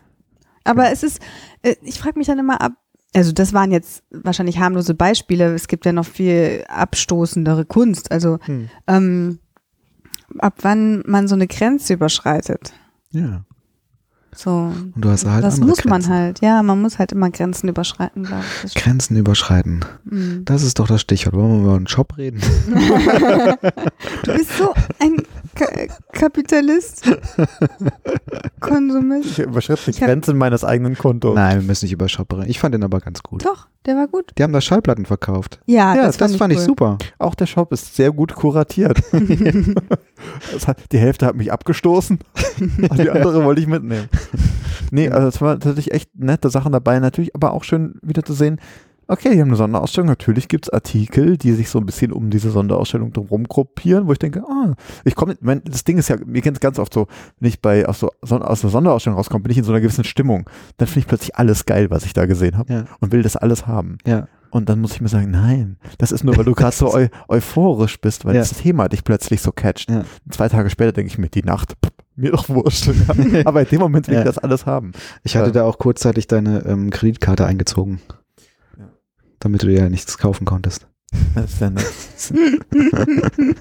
[0.64, 1.20] Aber es ist,
[1.62, 2.72] äh, ich frage mich dann immer ab,
[3.14, 8.38] also das waren jetzt wahrscheinlich harmlose Beispiele, es gibt ja noch viel abstoßendere Kunst, also
[8.44, 8.68] Hm.
[8.86, 9.38] ähm,
[10.38, 12.72] ab wann man so eine Grenze überschreitet.
[13.10, 13.44] Ja.
[14.34, 16.12] So, Und du hast halt das andere muss man Grenzen.
[16.14, 18.74] halt, ja, man muss halt immer Grenzen überschreiten, glaube ich.
[18.74, 19.84] Grenzen überschreiten.
[20.04, 20.42] Mhm.
[20.46, 21.34] Das ist doch das Stichwort.
[21.34, 22.40] Wollen wir über einen Shop reden?
[24.24, 25.16] Du bist so ein
[26.22, 27.02] Kapitalist,
[28.60, 29.26] Konsumist.
[29.26, 31.34] Ich überschritt die Ich Grenzen meines eigenen Kontos.
[31.34, 32.48] Nein, wir müssen nicht über Shop reden.
[32.48, 33.44] Ich fand den aber ganz gut.
[33.44, 34.30] Doch, der war gut.
[34.38, 35.58] Die haben da Schallplatten verkauft.
[35.66, 36.64] Ja, Ja, das, fand, ich cool.
[36.64, 36.98] super.
[37.18, 39.02] Auch der Shop ist sehr gut kuratiert.
[40.52, 42.20] das hat, die Hälfte hat mich abgestoßen
[42.60, 44.08] und die andere wollte ich mitnehmen.
[44.92, 47.00] Nee, also es war tatsächlich echt nette Sachen dabei.
[47.00, 48.60] Natürlich aber auch schön wieder zu sehen,
[49.12, 50.08] okay, die haben eine Sonderausstellung.
[50.08, 54.12] Natürlich gibt es Artikel, die sich so ein bisschen um diese Sonderausstellung drumherum gruppieren, wo
[54.12, 57.06] ich denke, ah, ich komme, das Ding ist ja, mir kennt es ganz oft so,
[57.38, 60.04] wenn ich bei aus, so, aus einer Sonderausstellung rauskomme, bin ich in so einer gewissen
[60.04, 60.48] Stimmung.
[60.78, 62.84] Dann finde ich plötzlich alles geil, was ich da gesehen habe Ja.
[63.00, 63.98] und will das alles haben.
[64.06, 64.28] Ja.
[64.50, 67.06] Und dann muss ich mir sagen, nein, das ist nur, weil du gerade so eu
[67.28, 68.40] euphorisch bist, weil Ja.
[68.42, 69.90] das Thema dich plötzlich so catcht.
[69.90, 70.04] Ja.
[70.30, 72.90] Zwei Tage später denke ich mir, die Nacht, pff, mir doch wurscht.
[73.46, 74.92] Aber in dem Moment will ich das alles haben.
[75.22, 78.00] Ich hatte da auch kurzzeitig deine ähm, Kreditkarte eingezogen.
[79.42, 80.86] Damit du dir ja nichts kaufen konntest.
[81.34, 81.84] Das ist ja nett.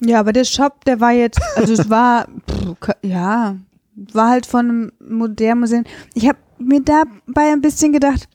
[0.00, 3.56] Ja, aber der Shop, der war jetzt, also es war, pff, ja,
[4.12, 5.84] war halt von einem modernen Museum.
[6.14, 8.28] Ich habe mir dabei ein bisschen gedacht,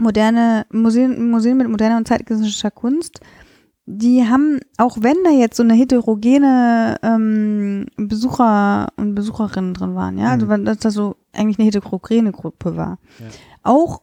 [0.00, 3.20] moderne Museen, Museen mit moderner und zeitgenössischer Kunst,
[3.84, 10.18] die haben, auch wenn da jetzt so eine heterogene ähm, Besucher und Besucherinnen drin waren,
[10.18, 10.50] ja, also Mhm.
[10.50, 13.26] wenn das da so eigentlich eine heterogene Gruppe war, Ja.
[13.62, 14.00] auch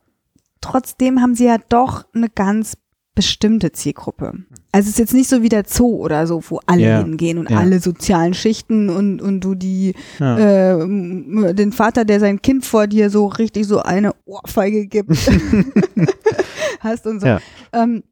[0.64, 2.74] trotzdem haben sie ja doch eine ganz
[3.16, 4.34] bestimmte Zielgruppe.
[4.72, 6.98] Also es ist jetzt nicht so wie der Zoo oder so, wo alle Ja.
[7.04, 7.60] hingehen und Ja.
[7.60, 10.38] alle sozialen Schichten und, und du die Ja.
[10.76, 15.12] äh, den Vater, der sein Kind vor dir so richtig so eine Ohrfeige gibt,
[16.80, 17.28] hast und so.
[17.28, 17.40] Ja.
[17.72, 18.04] Ähm,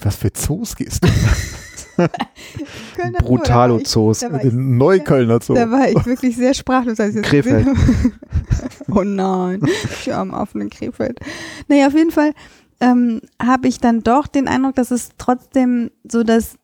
[0.00, 1.08] was für Zoos gehst du?
[2.96, 4.20] Kölner Zoo, Brutalo-Zoos.
[4.20, 5.54] da war ich- Den Neuköllner Zoo.
[5.54, 7.66] Da war ich wirklich sehr sprachlos, als ich das Krefeld.
[8.90, 9.60] Oh nein,
[10.00, 11.20] ich am offenen Krefeld.
[11.68, 12.32] Naja, auf jeden Fall
[12.80, 16.56] ähm, habe ich dann doch den Eindruck, dass es trotzdem so das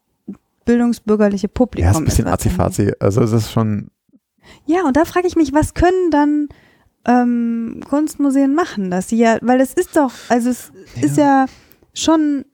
[0.64, 2.92] bildungsbürgerliche Publikum Ja, ist ein bisschen Azifazi.
[2.98, 3.88] Also es ist schon,
[4.64, 6.48] Ja, und da frage ich mich, was können dann
[7.06, 10.72] ähm, Kunstmuseen machen, dass sie ja, weil es ist doch, also es
[11.02, 11.44] ist ja
[11.92, 12.46] schon,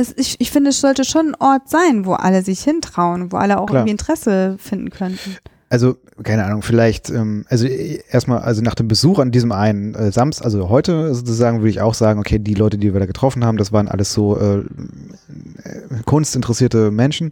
[0.00, 3.36] es, ich, ich finde, es sollte schon ein Ort sein, wo alle sich hintrauen, wo
[3.36, 3.80] alle auch Klar.
[3.80, 5.36] irgendwie Interesse finden könnten.
[5.68, 9.94] Also, keine Ahnung, vielleicht, ähm, also äh, erstmal, also nach dem Besuch an diesem einen
[9.94, 13.06] äh, Samstag, also heute sozusagen, würde ich auch sagen, okay, die Leute, die wir da
[13.06, 14.64] getroffen haben, das waren alles so äh, äh,
[16.06, 17.30] kunstinteressierte Menschen.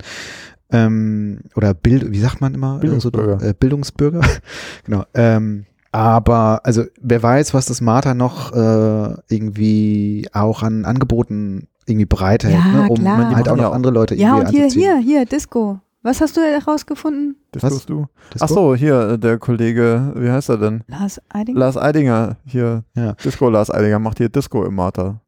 [0.70, 2.78] Ähm, oder Bild, wie sagt man immer?
[2.78, 3.44] Bildungsbürger.
[3.44, 4.20] Äh, Bildungsbürger.
[4.84, 5.04] genau.
[5.14, 12.06] Ähm, aber, also, wer weiß, was das Martha noch äh, irgendwie auch an Angeboten irgendwie
[12.06, 12.86] bereithält, Ja, ne?
[12.88, 13.34] um klar.
[13.34, 13.62] halt auch Ja.
[13.64, 15.80] noch andere Leute Ja, irgendwie und hier, hier, hier, Disco.
[16.02, 17.36] Was hast du herausgefunden?
[17.52, 17.84] das Was?
[17.86, 18.06] du.
[18.32, 20.84] Das Ach so, hier, äh, der Kollege, wie heißt er denn?
[20.86, 21.56] Lars Eiding?
[21.56, 23.12] Lars Eidinger, hier, Ja.
[23.14, 25.20] Disco Lars Eidinger macht hier Disco im Martha.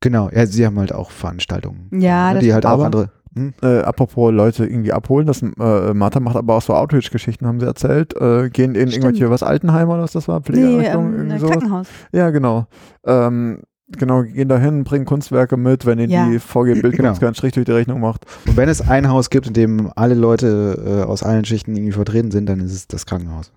[0.00, 1.88] Genau, ja, sie haben halt auch Veranstaltungen.
[1.92, 3.10] Ja, ne, das die halt auch andere.
[3.36, 3.52] Hm?
[3.62, 7.66] Äh, apropos Leute irgendwie abholen, das äh, Martha macht aber auch so Outreach-Geschichten, haben sie
[7.66, 8.14] erzählt.
[8.20, 9.04] Äh, gehen in Stimmt.
[9.04, 10.38] irgendwelche, was, Altenheim oder was das war?
[10.38, 11.46] nee, Pflegeeinrichtung, ähm, irgendwie?
[11.46, 11.88] Krankenhaus.
[12.12, 12.66] Ja, genau.
[13.04, 13.60] Ähm,
[13.96, 16.28] genau, gehen da hin, bringen Kunstwerke mit, wenn ihnen Ja.
[16.28, 17.14] die VG Bildkunst Genau.
[17.18, 18.24] keinen Strich durch die Rechnung macht.
[18.46, 21.92] Und wenn es ein Haus gibt, in dem alle Leute äh, aus allen Schichten irgendwie
[21.92, 23.52] vertreten sind, dann ist es das Krankenhaus.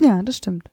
[0.00, 0.68] Ja, das stimmt.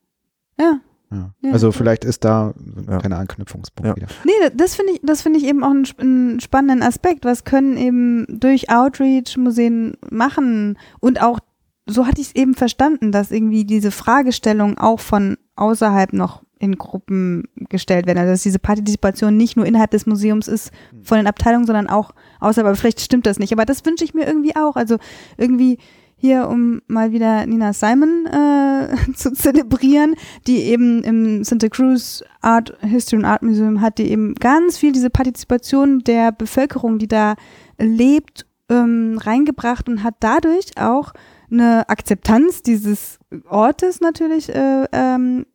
[0.59, 0.79] Ja.
[1.11, 1.31] Ja.
[1.41, 2.53] Ja, also vielleicht ist da
[2.89, 2.97] Ja.
[2.99, 3.95] keine Anknüpfungspunkt Ja.
[3.95, 4.07] wieder.
[4.25, 7.25] Nee, das finde ich, das finde ich eben auch einen, einen spannenden Aspekt.
[7.25, 10.77] Was können eben durch Outreach Museen machen?
[10.99, 11.39] Und auch,
[11.86, 16.77] so hatte ich es eben verstanden, dass irgendwie diese Fragestellungen auch von außerhalb noch in
[16.77, 18.17] Gruppen gestellt werden.
[18.17, 20.71] Also dass diese Partizipation nicht nur innerhalb des Museums ist
[21.03, 22.67] von den Abteilungen, sondern auch außerhalb.
[22.67, 23.53] Aber vielleicht stimmt das nicht.
[23.53, 24.75] Aber das wünsche ich mir irgendwie auch.
[24.75, 24.97] Also
[25.38, 25.77] irgendwie
[26.17, 30.15] hier, um mal wieder Nina Simon äh, zu zelebrieren,
[30.47, 34.91] die eben im Santa Cruz Art History and Art Museum hat, die eben ganz viel
[34.91, 37.36] diese Partizipation der Bevölkerung, die da
[37.77, 41.13] lebt, ähm, reingebracht und hat dadurch auch
[41.59, 45.45] eine Akzeptanz dieses Ortes natürlich äh, ähm,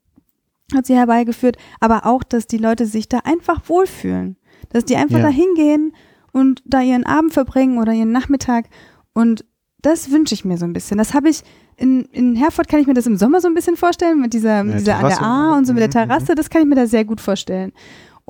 [0.75, 4.37] hat sie herbeigeführt, aber auch, dass die Leute sich da einfach wohlfühlen,
[4.71, 5.25] dass die einfach Ja.
[5.25, 5.93] da hingehen
[6.33, 8.67] und da ihren Abend verbringen oder ihren Nachmittag
[9.13, 9.45] und
[9.83, 10.99] das wünsche ich mir so ein bisschen.
[10.99, 11.43] Das habe ich
[11.77, 14.63] in, in Herford kann ich mir das im Sommer so ein bisschen vorstellen, mit dieser,
[14.63, 15.23] mit dieser an der.
[15.23, 16.11] A und so mit der Mhm, mhm.
[16.11, 17.73] Terrasse, das kann ich mir da sehr gut vorstellen.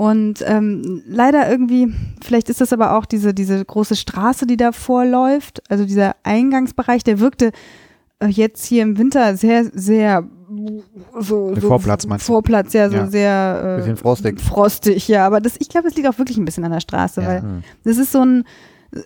[0.00, 1.92] Und ähm, leider irgendwie,
[2.24, 7.04] vielleicht ist das aber auch diese, diese große Straße, die da vorläuft, also dieser Eingangsbereich,
[7.04, 7.50] der wirkte
[8.20, 10.24] äh, jetzt hier im Winter sehr, sehr
[11.20, 12.32] so, Der so Vorplatz meinst du?
[12.32, 13.06] Vorplatz, ja, so Ja.
[13.08, 14.40] sehr äh, Bisschen frostig.
[14.40, 15.26] frostig, ja.
[15.26, 17.28] Aber das, ich glaube, das liegt auch wirklich ein bisschen an der Straße, Ja.
[17.28, 17.62] weil Hm.
[17.84, 18.44] das ist so ein,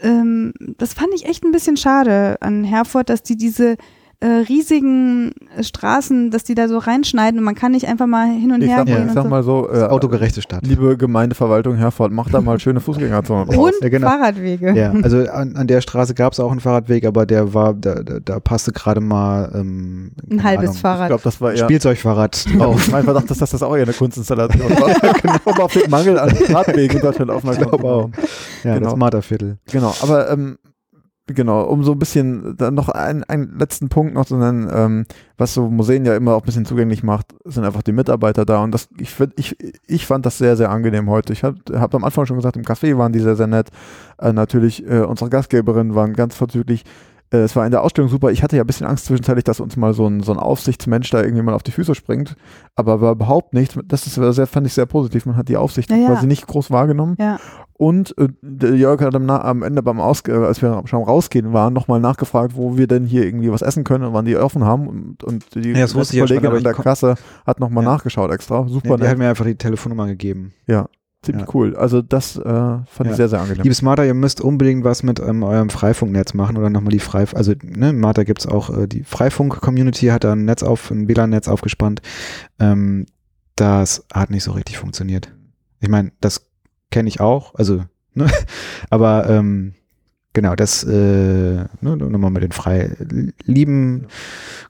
[0.02, 3.76] ähm, das fand ich echt ein bisschen schade an Herford, dass die diese
[4.24, 8.52] äh, riesigen Straßen, dass die da so reinschneiden und man kann nicht einfach mal hin
[8.52, 9.28] und Ich her sag, gehen und ich sag so.
[9.28, 10.66] mal so, äh, autogerechte Stadt.
[10.66, 13.56] liebe Gemeindeverwaltung Herford, macht da mal schöne Fußgängerzonen draus.
[13.56, 14.08] Und Ja, genau.
[14.08, 14.72] Fahrradwege.
[14.74, 17.96] Ja, also an, an der Straße gab es auch einen Fahrradweg, aber der war, da,
[18.02, 21.08] da, da passte gerade mal ähm, Ein halbes Ahnung, Ich Fahrrad.
[21.08, 22.90] glaube, das war eher Spielzeugfahrrad Oh, drauf.
[22.90, 25.12] mein Verdacht ist, dass das auch eher eine Kunstinstallation war.
[25.22, 28.08] genau, um auf den Mangel an Radwegen in Deutschland aufmerksam zu glaube auch.
[28.08, 28.12] machen.
[28.64, 28.86] Ja, Genau.
[28.90, 29.58] das Marterviertel.
[29.70, 30.56] Genau, aber ähm,
[31.26, 35.06] genau, um so ein bisschen dann noch einen, einen letzten Punkt noch zu nennen, ähm,
[35.38, 38.62] was so Museen ja immer auch ein bisschen zugänglich macht, sind einfach die Mitarbeiter da
[38.62, 39.56] und das ich find, ich
[39.86, 41.32] ich fand das sehr sehr angenehm heute.
[41.32, 43.68] Ich habe hab am Anfang schon gesagt, im Café waren die sehr sehr nett.
[44.18, 46.84] Äh, natürlich äh, unsere Gastgeberinnen waren ganz vorzüglich.
[47.30, 48.30] Äh, Es war in der Ausstellung super.
[48.30, 51.10] Ich hatte ja ein bisschen Angst zwischenzeitlich, dass uns mal so ein, so ein Aufsichtsmensch
[51.10, 52.36] da irgendwie mal auf die Füße springt.
[52.76, 53.78] Aber war überhaupt nicht.
[53.86, 55.24] Das ist sehr, fand ich sehr positiv.
[55.26, 56.06] Man hat die Aufsicht Ja, ja.
[56.08, 57.16] quasi nicht groß wahrgenommen.
[57.18, 57.38] Ja.
[57.76, 61.98] Und äh, Jörg hat am, am Ende beim Ausge als wir schon rausgehen waren, nochmal
[62.00, 64.86] nachgefragt, wo wir denn hier irgendwie was essen können und wann die offen haben.
[64.86, 67.90] Und, und die Ja, ja Kollegin an der Kasse hat nochmal Ja.
[67.92, 68.68] nachgeschaut extra.
[68.68, 69.18] Super Ja, die hat nett.
[69.18, 70.52] mir einfach die Telefonnummer gegeben.
[71.22, 71.54] Ziemlich ja.
[71.54, 71.74] cool.
[71.74, 73.10] Also das äh, fand Ja.
[73.10, 73.62] ich sehr, sehr angenehm.
[73.62, 77.34] Liebes Martha, ihr müsst unbedingt was mit ähm, eurem Freifunknetz machen oder nochmal die Freif...
[77.34, 81.08] Also, ne, in Martha gibt's auch äh, die Freifunk-Community, hat da ein Netz auf, ein
[81.08, 82.02] WLAN-Netz aufgespannt.
[82.60, 83.06] Ähm,
[83.56, 85.32] das hat nicht so richtig funktioniert.
[85.80, 86.46] Ich meine, das
[86.94, 87.84] kenne ich auch, also,
[88.14, 88.26] ne,
[88.90, 89.74] aber ähm,
[90.32, 91.66] genau, das, äh, ne,
[91.96, 92.96] nochmal mit den frei
[93.44, 94.06] lieben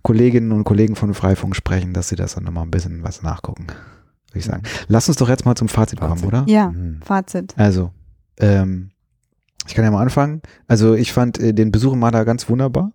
[0.02, 3.66] Kolleginnen und Kollegen von Freifunk sprechen, dass sie das dann nochmal ein bisschen was nachgucken,
[3.68, 4.62] würde ich sagen.
[4.88, 6.26] Lass uns doch jetzt mal zum Fazit, kommen, Fazit.
[6.26, 6.44] oder?
[6.48, 7.00] Ja, Mhm.
[7.04, 7.54] Fazit.
[7.58, 7.90] Also,
[8.38, 8.90] ähm,
[9.66, 10.42] ich kann ja mal anfangen.
[10.66, 12.92] Also ich fand äh, den Besuch in Mada ganz wunderbar.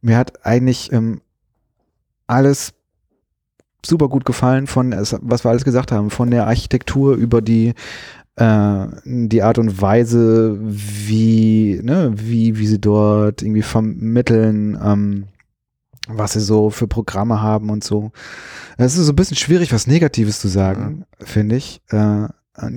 [0.00, 1.20] Mir hat eigentlich ähm,
[2.28, 2.72] alles
[3.86, 7.74] super gut gefallen von, was wir alles gesagt haben, von der Architektur über die
[8.36, 15.28] äh, die Art und Weise, wie, ne, wie, wie sie dort irgendwie vermitteln, ähm,
[16.06, 18.12] was sie so für Programme haben und so.
[18.76, 21.80] Es ist so ein bisschen schwierig, was Negatives zu sagen, finde ich.
[21.88, 22.28] Äh,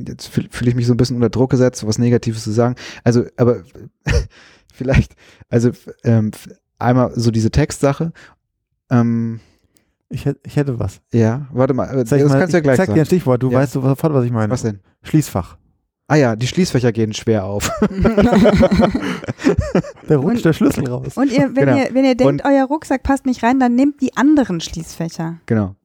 [0.07, 2.75] jetzt fühle fühl ich mich so ein bisschen unter Druck gesetzt, was Negatives zu sagen.
[3.03, 3.63] Also, aber
[4.73, 5.15] vielleicht,
[5.49, 5.71] also
[6.03, 6.31] ähm,
[6.79, 8.13] einmal so diese Textsache.
[8.89, 9.41] Ähm,
[10.09, 11.01] Ich, hätt- ich hätte was.
[11.13, 12.99] ja, warte mal, äh, das mal, kannst du ja ich gleich Sag dir sagen.
[13.01, 13.59] ein Stichwort, du Ja.
[13.59, 14.51] weißt sofort, was ich meine.
[14.51, 14.79] Was denn?
[15.03, 15.57] Schließfach.
[16.07, 17.69] Ah ja, die Schließfächer gehen schwer auf.
[20.07, 21.15] Da rutscht Und- der Schlüssel raus.
[21.17, 21.77] Und ihr, wenn, Genau.
[21.77, 25.37] ihr, wenn ihr denkt, Und- euer Rucksack passt nicht rein, dann nehmt die anderen Schließfächer.
[25.45, 25.75] Genau.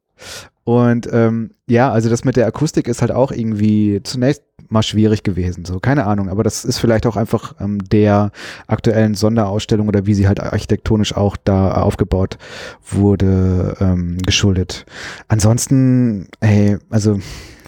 [0.64, 5.22] Und ähm, ja, also das mit der Akustik ist halt auch irgendwie zunächst mal schwierig
[5.22, 5.64] gewesen.
[5.64, 8.32] So, keine Ahnung, aber das ist vielleicht auch einfach ähm, der
[8.66, 12.38] aktuellen Sonderausstellung oder wie sie halt architektonisch auch da aufgebaut
[12.82, 14.86] wurde, ähm, geschuldet.
[15.28, 17.20] Ansonsten, hey, also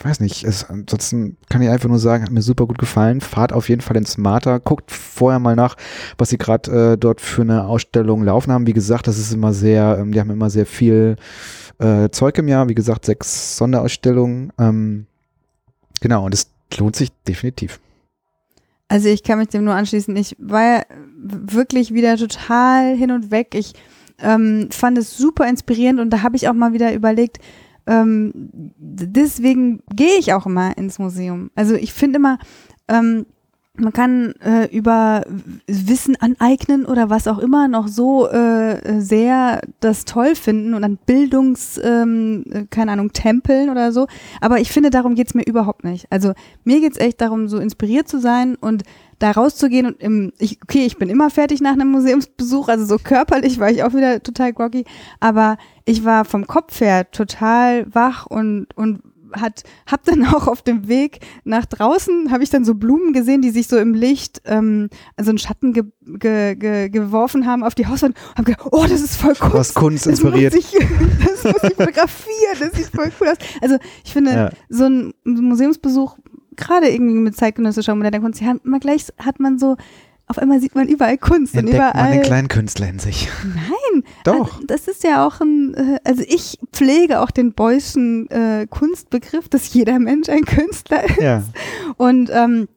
[0.02, 3.20] weiß nicht, es, ansonsten kann ich einfach nur sagen, hat mir super gut gefallen.
[3.20, 5.76] Fahrt auf jeden Fall ins Marta, guckt vorher mal nach,
[6.18, 8.66] was sie gerade äh, dort für eine Ausstellung laufen haben.
[8.66, 11.16] Wie gesagt, das ist immer sehr, ähm, die haben immer sehr viel
[11.78, 14.52] äh, Zeug im Jahr, wie gesagt, sechs Sonderausstellungen.
[14.58, 15.06] Ähm,
[16.00, 17.80] genau, und es lohnt sich definitiv.
[18.88, 20.14] Also ich kann mich dem nur anschließen.
[20.16, 20.82] Ich war ja
[21.16, 23.54] wirklich wieder total hin und weg.
[23.54, 23.74] Ich
[24.20, 27.38] ähm, fand es super inspirierend und da habe ich auch mal wieder überlegt,
[27.86, 28.32] ähm,
[28.76, 31.50] deswegen gehe ich auch immer ins Museum.
[31.54, 32.38] Also ich finde immer,
[32.88, 33.26] ähm,
[33.78, 35.22] man kann äh, über
[35.66, 40.98] Wissen aneignen oder was auch immer noch so äh, sehr das toll finden und an
[41.04, 44.06] Bildungs, ähm, äh, keine Ahnung, Tempeln oder so.
[44.40, 46.06] Aber ich finde, darum geht's mir überhaupt nicht.
[46.10, 46.32] Also
[46.64, 48.82] mir geht's echt darum, so inspiriert zu sein und
[49.18, 52.98] da rauszugehen und im, ich, okay, ich bin immer fertig nach einem Museumsbesuch, also so
[53.02, 54.84] körperlich war ich auch wieder total groggy,
[55.20, 55.56] aber
[55.86, 59.00] ich war vom Kopf her total wach und, und
[59.40, 63.42] hat, hab dann auch auf dem Weg nach draußen, habe ich dann so Blumen gesehen,
[63.42, 67.74] die sich so im Licht, ähm, also einen Schatten ge, ge, ge, geworfen haben auf
[67.74, 68.16] die Hauswand.
[68.36, 69.50] Hab gedacht, oh, das ist voll cool.
[69.52, 70.54] Was Kunst Das inspiriert.
[70.54, 70.78] muss, ich,
[71.24, 73.36] das muss ich fotografieren, das sieht voll cool aus.
[73.60, 74.50] Also ich finde, Ja.
[74.68, 76.16] so ein Museumsbesuch,
[76.56, 79.76] gerade irgendwie mit zeitgenössischer moderner Kunst, hat man gleich, hat man so,
[80.28, 82.12] auf einmal sieht man überall Kunst und Entdeckt man überall.
[82.12, 83.28] den kleinen Künstler in sich.
[83.44, 84.56] Nein, Doch.
[84.56, 89.48] also das ist ja auch ein, äh, also ich pflege auch den Beuysschen äh, Kunstbegriff,
[89.48, 91.20] dass jeder Mensch ein Künstler ist.
[91.20, 91.44] Ja.
[91.96, 92.68] Und ähm,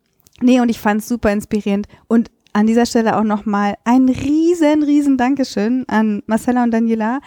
[0.41, 1.87] nee, und ich fand es super inspirierend.
[2.07, 7.19] Und an dieser Stelle auch nochmal ein riesen, riesen Dankeschön an Marcella und Daniela,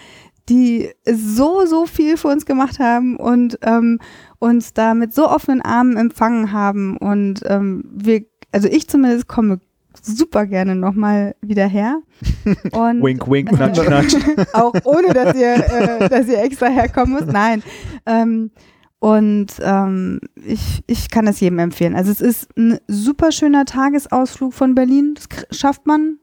[0.49, 3.99] die so, so viel für uns gemacht haben und ähm,
[4.39, 6.97] uns da mit so offenen Armen empfangen haben.
[6.97, 9.61] Und ähm, wir, also ich zumindest komme
[10.03, 12.01] super gerne nochmal wieder her.
[12.73, 14.47] Und Wink, wink, nudge, nudge.
[14.53, 17.33] auch ohne, dass ihr, äh, dass ihr extra herkommen müsst.
[17.33, 17.63] Nein.
[18.07, 18.51] Ähm,
[18.99, 21.97] und ähm, ich, ich kann es jedem empfehlen.
[21.97, 25.15] Also es ist ein super schöner Tagesausflug von Berlin.
[25.17, 26.19] Das schafft man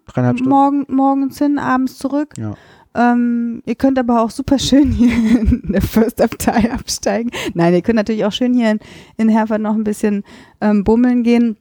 [0.46, 2.36] morgen, morgens hin, abends zurück.
[2.38, 2.56] Ja.
[2.96, 7.32] Ähm, ihr könnt aber auch super schön hier in der First Abtei absteigen.
[7.54, 8.80] Nein, ihr könnt natürlich auch schön hier in,
[9.18, 10.24] in Herford noch ein bisschen
[10.62, 11.58] ähm, bummeln gehen.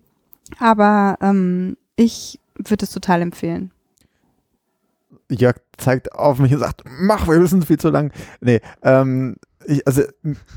[0.61, 3.73] Aber ähm, ich würde es total empfehlen.
[5.31, 8.13] Jörg zeigt auf mich und sagt, mach, wir sind viel zu lang.
[8.41, 10.03] Nee, ähm, ich, also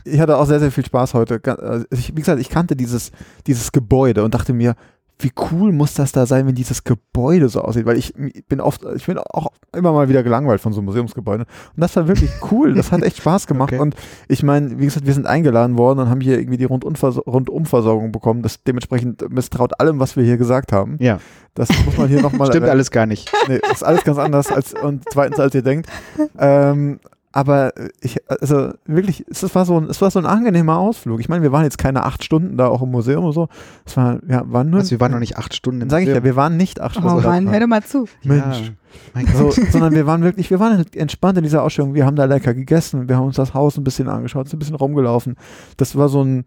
[0.06, 1.42] ich hatte auch sehr, sehr viel Spaß heute.
[1.44, 3.12] Also Ich, wie gesagt, ich kannte dieses,
[3.48, 4.76] dieses Gebäude und dachte mir,
[5.24, 7.86] wie cool muss das da sein, wenn dieses Gebäude so aussieht?
[7.86, 8.14] Weil ich
[8.48, 11.46] bin oft, ich bin auch immer mal wieder gelangweilt von so Museumsgebäuden.
[11.46, 12.74] Und das war wirklich cool.
[12.74, 13.74] Das hat echt Spaß gemacht.
[13.74, 13.82] Okay.
[13.82, 13.96] Und
[14.28, 18.12] ich meine, wie gesagt, wir sind eingeladen worden und haben hier irgendwie die Rundumverso- Rundumversorgung
[18.12, 18.42] bekommen.
[18.42, 20.98] Das dementsprechend misstraut allem, was wir hier gesagt haben.
[21.00, 21.20] Ja,
[21.56, 23.32] Das muss man hier nochmal stimmt alles gar nicht.
[23.48, 25.90] Nee, ist alles ganz anders als und zweitens als ihr denkt.
[26.38, 27.00] Ähm,
[27.34, 31.20] aber ich, also wirklich, es war so ein, es war so ein angenehmer Ausflug.
[31.22, 33.48] Ich meine, wir waren jetzt keine acht Stunden da auch im Museum und so.
[33.86, 34.80] Es war, ja, waren nur.
[34.80, 36.26] Also wir waren noch nicht acht Stunden im Sag ich ja, Museum.
[36.26, 37.24] wir waren nicht acht Oh Stunden.
[37.24, 38.06] Mann, hör doch mal zu.
[38.24, 38.44] Mensch.
[38.44, 38.74] Ja,
[39.14, 39.54] mein Gott.
[39.54, 41.94] So, sondern wir waren wirklich, wir waren halt entspannt in dieser Ausstellung.
[41.94, 44.60] Wir haben da lecker gegessen, wir haben uns das Haus ein bisschen angeschaut, sind ein
[44.60, 45.36] bisschen rumgelaufen.
[45.78, 46.44] Das war so ein,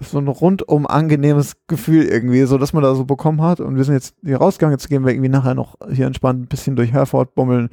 [0.00, 3.60] so ein rundum angenehmes Gefühl irgendwie, so dass man da so bekommen hat.
[3.60, 6.48] Und wir sind jetzt hier rausgegangen, jetzt gehen wir irgendwie nachher noch hier entspannt ein
[6.48, 7.68] bisschen durch Herford bummeln,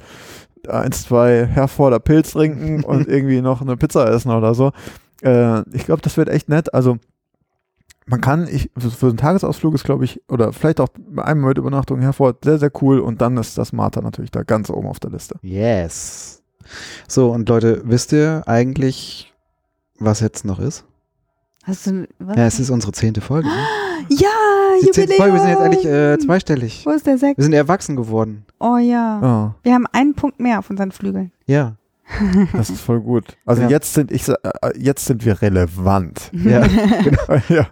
[0.68, 4.72] eins, zwei Herforder Pilz trinken und irgendwie noch eine Pizza essen oder so.
[5.22, 6.72] Äh, ich glaube, das wird echt nett.
[6.74, 6.98] Also
[8.06, 11.58] man kann, ich, für für einen Tagesausflug ist, glaube ich, oder vielleicht auch einmal mit
[11.58, 13.00] Übernachtung Herford sehr, sehr cool.
[13.00, 15.36] Und dann ist das Martha natürlich da ganz oben auf der Liste.
[15.42, 16.42] Yes.
[17.08, 19.32] So, und Leute, wisst ihr eigentlich,
[19.98, 20.84] was jetzt noch ist?
[21.62, 22.36] Hast du, was?
[22.36, 23.48] Ja, es ist unsere zehnte Folge.
[23.48, 23.54] Ne?
[24.08, 24.28] Ja,
[24.82, 25.16] Jubiläum.
[25.16, 26.82] Folge, wir sind jetzt eigentlich äh, zweistellig.
[26.86, 27.38] Wo ist der Sekt?
[27.38, 28.44] Wir sind erwachsen geworden.
[28.60, 29.20] Oh ja.
[29.22, 29.54] Ja.
[29.62, 31.32] Wir haben einen Punkt mehr auf unseren Flügeln.
[31.46, 31.76] Ja.
[32.52, 33.36] Das ist voll gut.
[33.46, 33.68] Also Ja.
[33.68, 34.34] jetzt sind ich äh,
[34.76, 36.30] jetzt sind wir relevant.
[36.32, 36.66] Ja.
[37.48, 37.66] ja.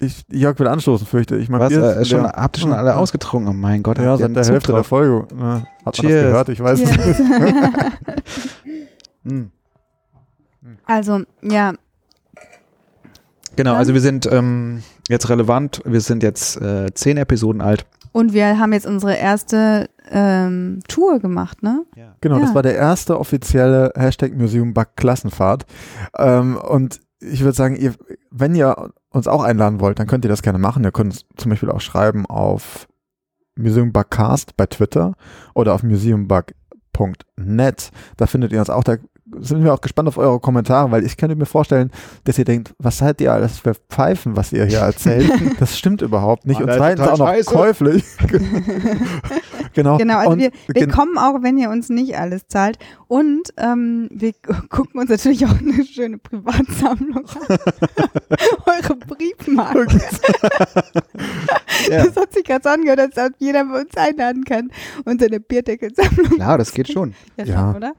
[0.00, 1.48] Ich, Jörg will anstoßen, fürchte ich.
[1.48, 1.70] Mein Was?
[1.70, 2.32] Bier ist Äh, schon, leer.
[2.36, 3.48] habt ihr schon alle ausgetrunken?
[3.48, 3.98] Oh mein Gott.
[3.98, 4.86] Ja, seit der Hälfte der drauf?
[4.88, 5.34] Folge.
[5.34, 5.42] Ne?
[5.44, 6.22] Hat man das Cheers.
[6.24, 6.48] gehört?
[6.50, 6.96] Ich weiß nicht.
[6.98, 7.22] Yes.
[9.24, 9.42] Mm.
[10.84, 11.72] also, ja,
[13.56, 15.82] Genau, also wir sind ähm, jetzt relevant.
[15.84, 17.86] Wir sind jetzt äh, zehn Episoden alt.
[18.12, 21.84] und wir haben jetzt unsere erste ähm, Tour gemacht, ne?
[22.20, 22.42] Genau, Ja.
[22.42, 25.66] das war der erste offizielle Hashtag Museum Bug Klassenfahrt.
[26.18, 27.94] Ähm, und ich würde sagen, ihr,
[28.30, 30.84] wenn ihr uns auch einladen wollt, dann könnt ihr das gerne machen.
[30.84, 32.86] Ihr könnt uns zum Beispiel auch schreiben auf
[33.56, 35.14] Museum Bugcast bei Twitter
[35.54, 37.90] oder auf museumbug.net.
[38.16, 38.84] Da findet ihr uns auch.
[38.84, 38.96] Da
[39.40, 41.90] sind wir auch gespannt auf eure Kommentare, weil ich könnte mir vorstellen,
[42.24, 45.30] dass ihr denkt, was seid ihr alles für Pfeifen, was ihr hier erzählt?
[45.60, 46.60] das stimmt überhaupt nicht.
[46.60, 47.50] Mann, Und zweitens auch noch scheiße.
[47.50, 48.04] käuflich.
[49.72, 49.96] genau.
[49.96, 52.78] Genau, also Und wir, wir gen- kommen auch, wenn ihr uns nicht alles zahlt.
[53.08, 54.32] Und ähm, wir
[54.68, 57.56] gucken uns natürlich auch eine schöne Privatsammlung an.
[58.66, 60.00] Eure Briefmarken.
[61.90, 62.04] Ja.
[62.04, 64.70] Das hat sich gerade so angehört, als ob jeder bei uns einladen kann.
[65.04, 66.30] Und seine Bierdeckelsammlung.
[66.36, 67.14] Klar, das geht schon.
[67.36, 67.56] Ja, Ja.
[67.56, 67.92] schon, oder?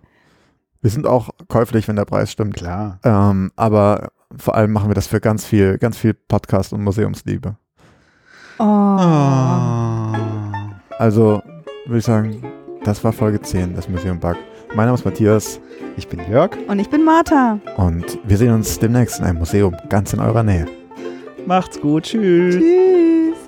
[0.86, 2.58] Wir sind auch käuflich, wenn der Preis stimmt.
[2.58, 3.00] Klar.
[3.04, 7.56] Ähm, aber vor allem machen wir das für ganz viel, ganz viel Podcast und Museumsliebe.
[8.60, 8.64] Oh.
[8.64, 10.14] Ah.
[11.00, 11.42] Also
[11.88, 12.44] würde ich sagen,
[12.84, 14.36] das war Folge 10 des Museum Bug.
[14.76, 15.60] Mein Name ist Matthias
[15.98, 16.52] Ich bin Jörg.
[16.68, 17.58] Und ich bin Martha.
[17.78, 20.68] und wir sehen uns demnächst in einem Museum ganz in eurer Nähe.
[21.48, 22.04] Macht's gut.
[22.04, 22.58] Tschüss.
[22.58, 23.45] Tschüss.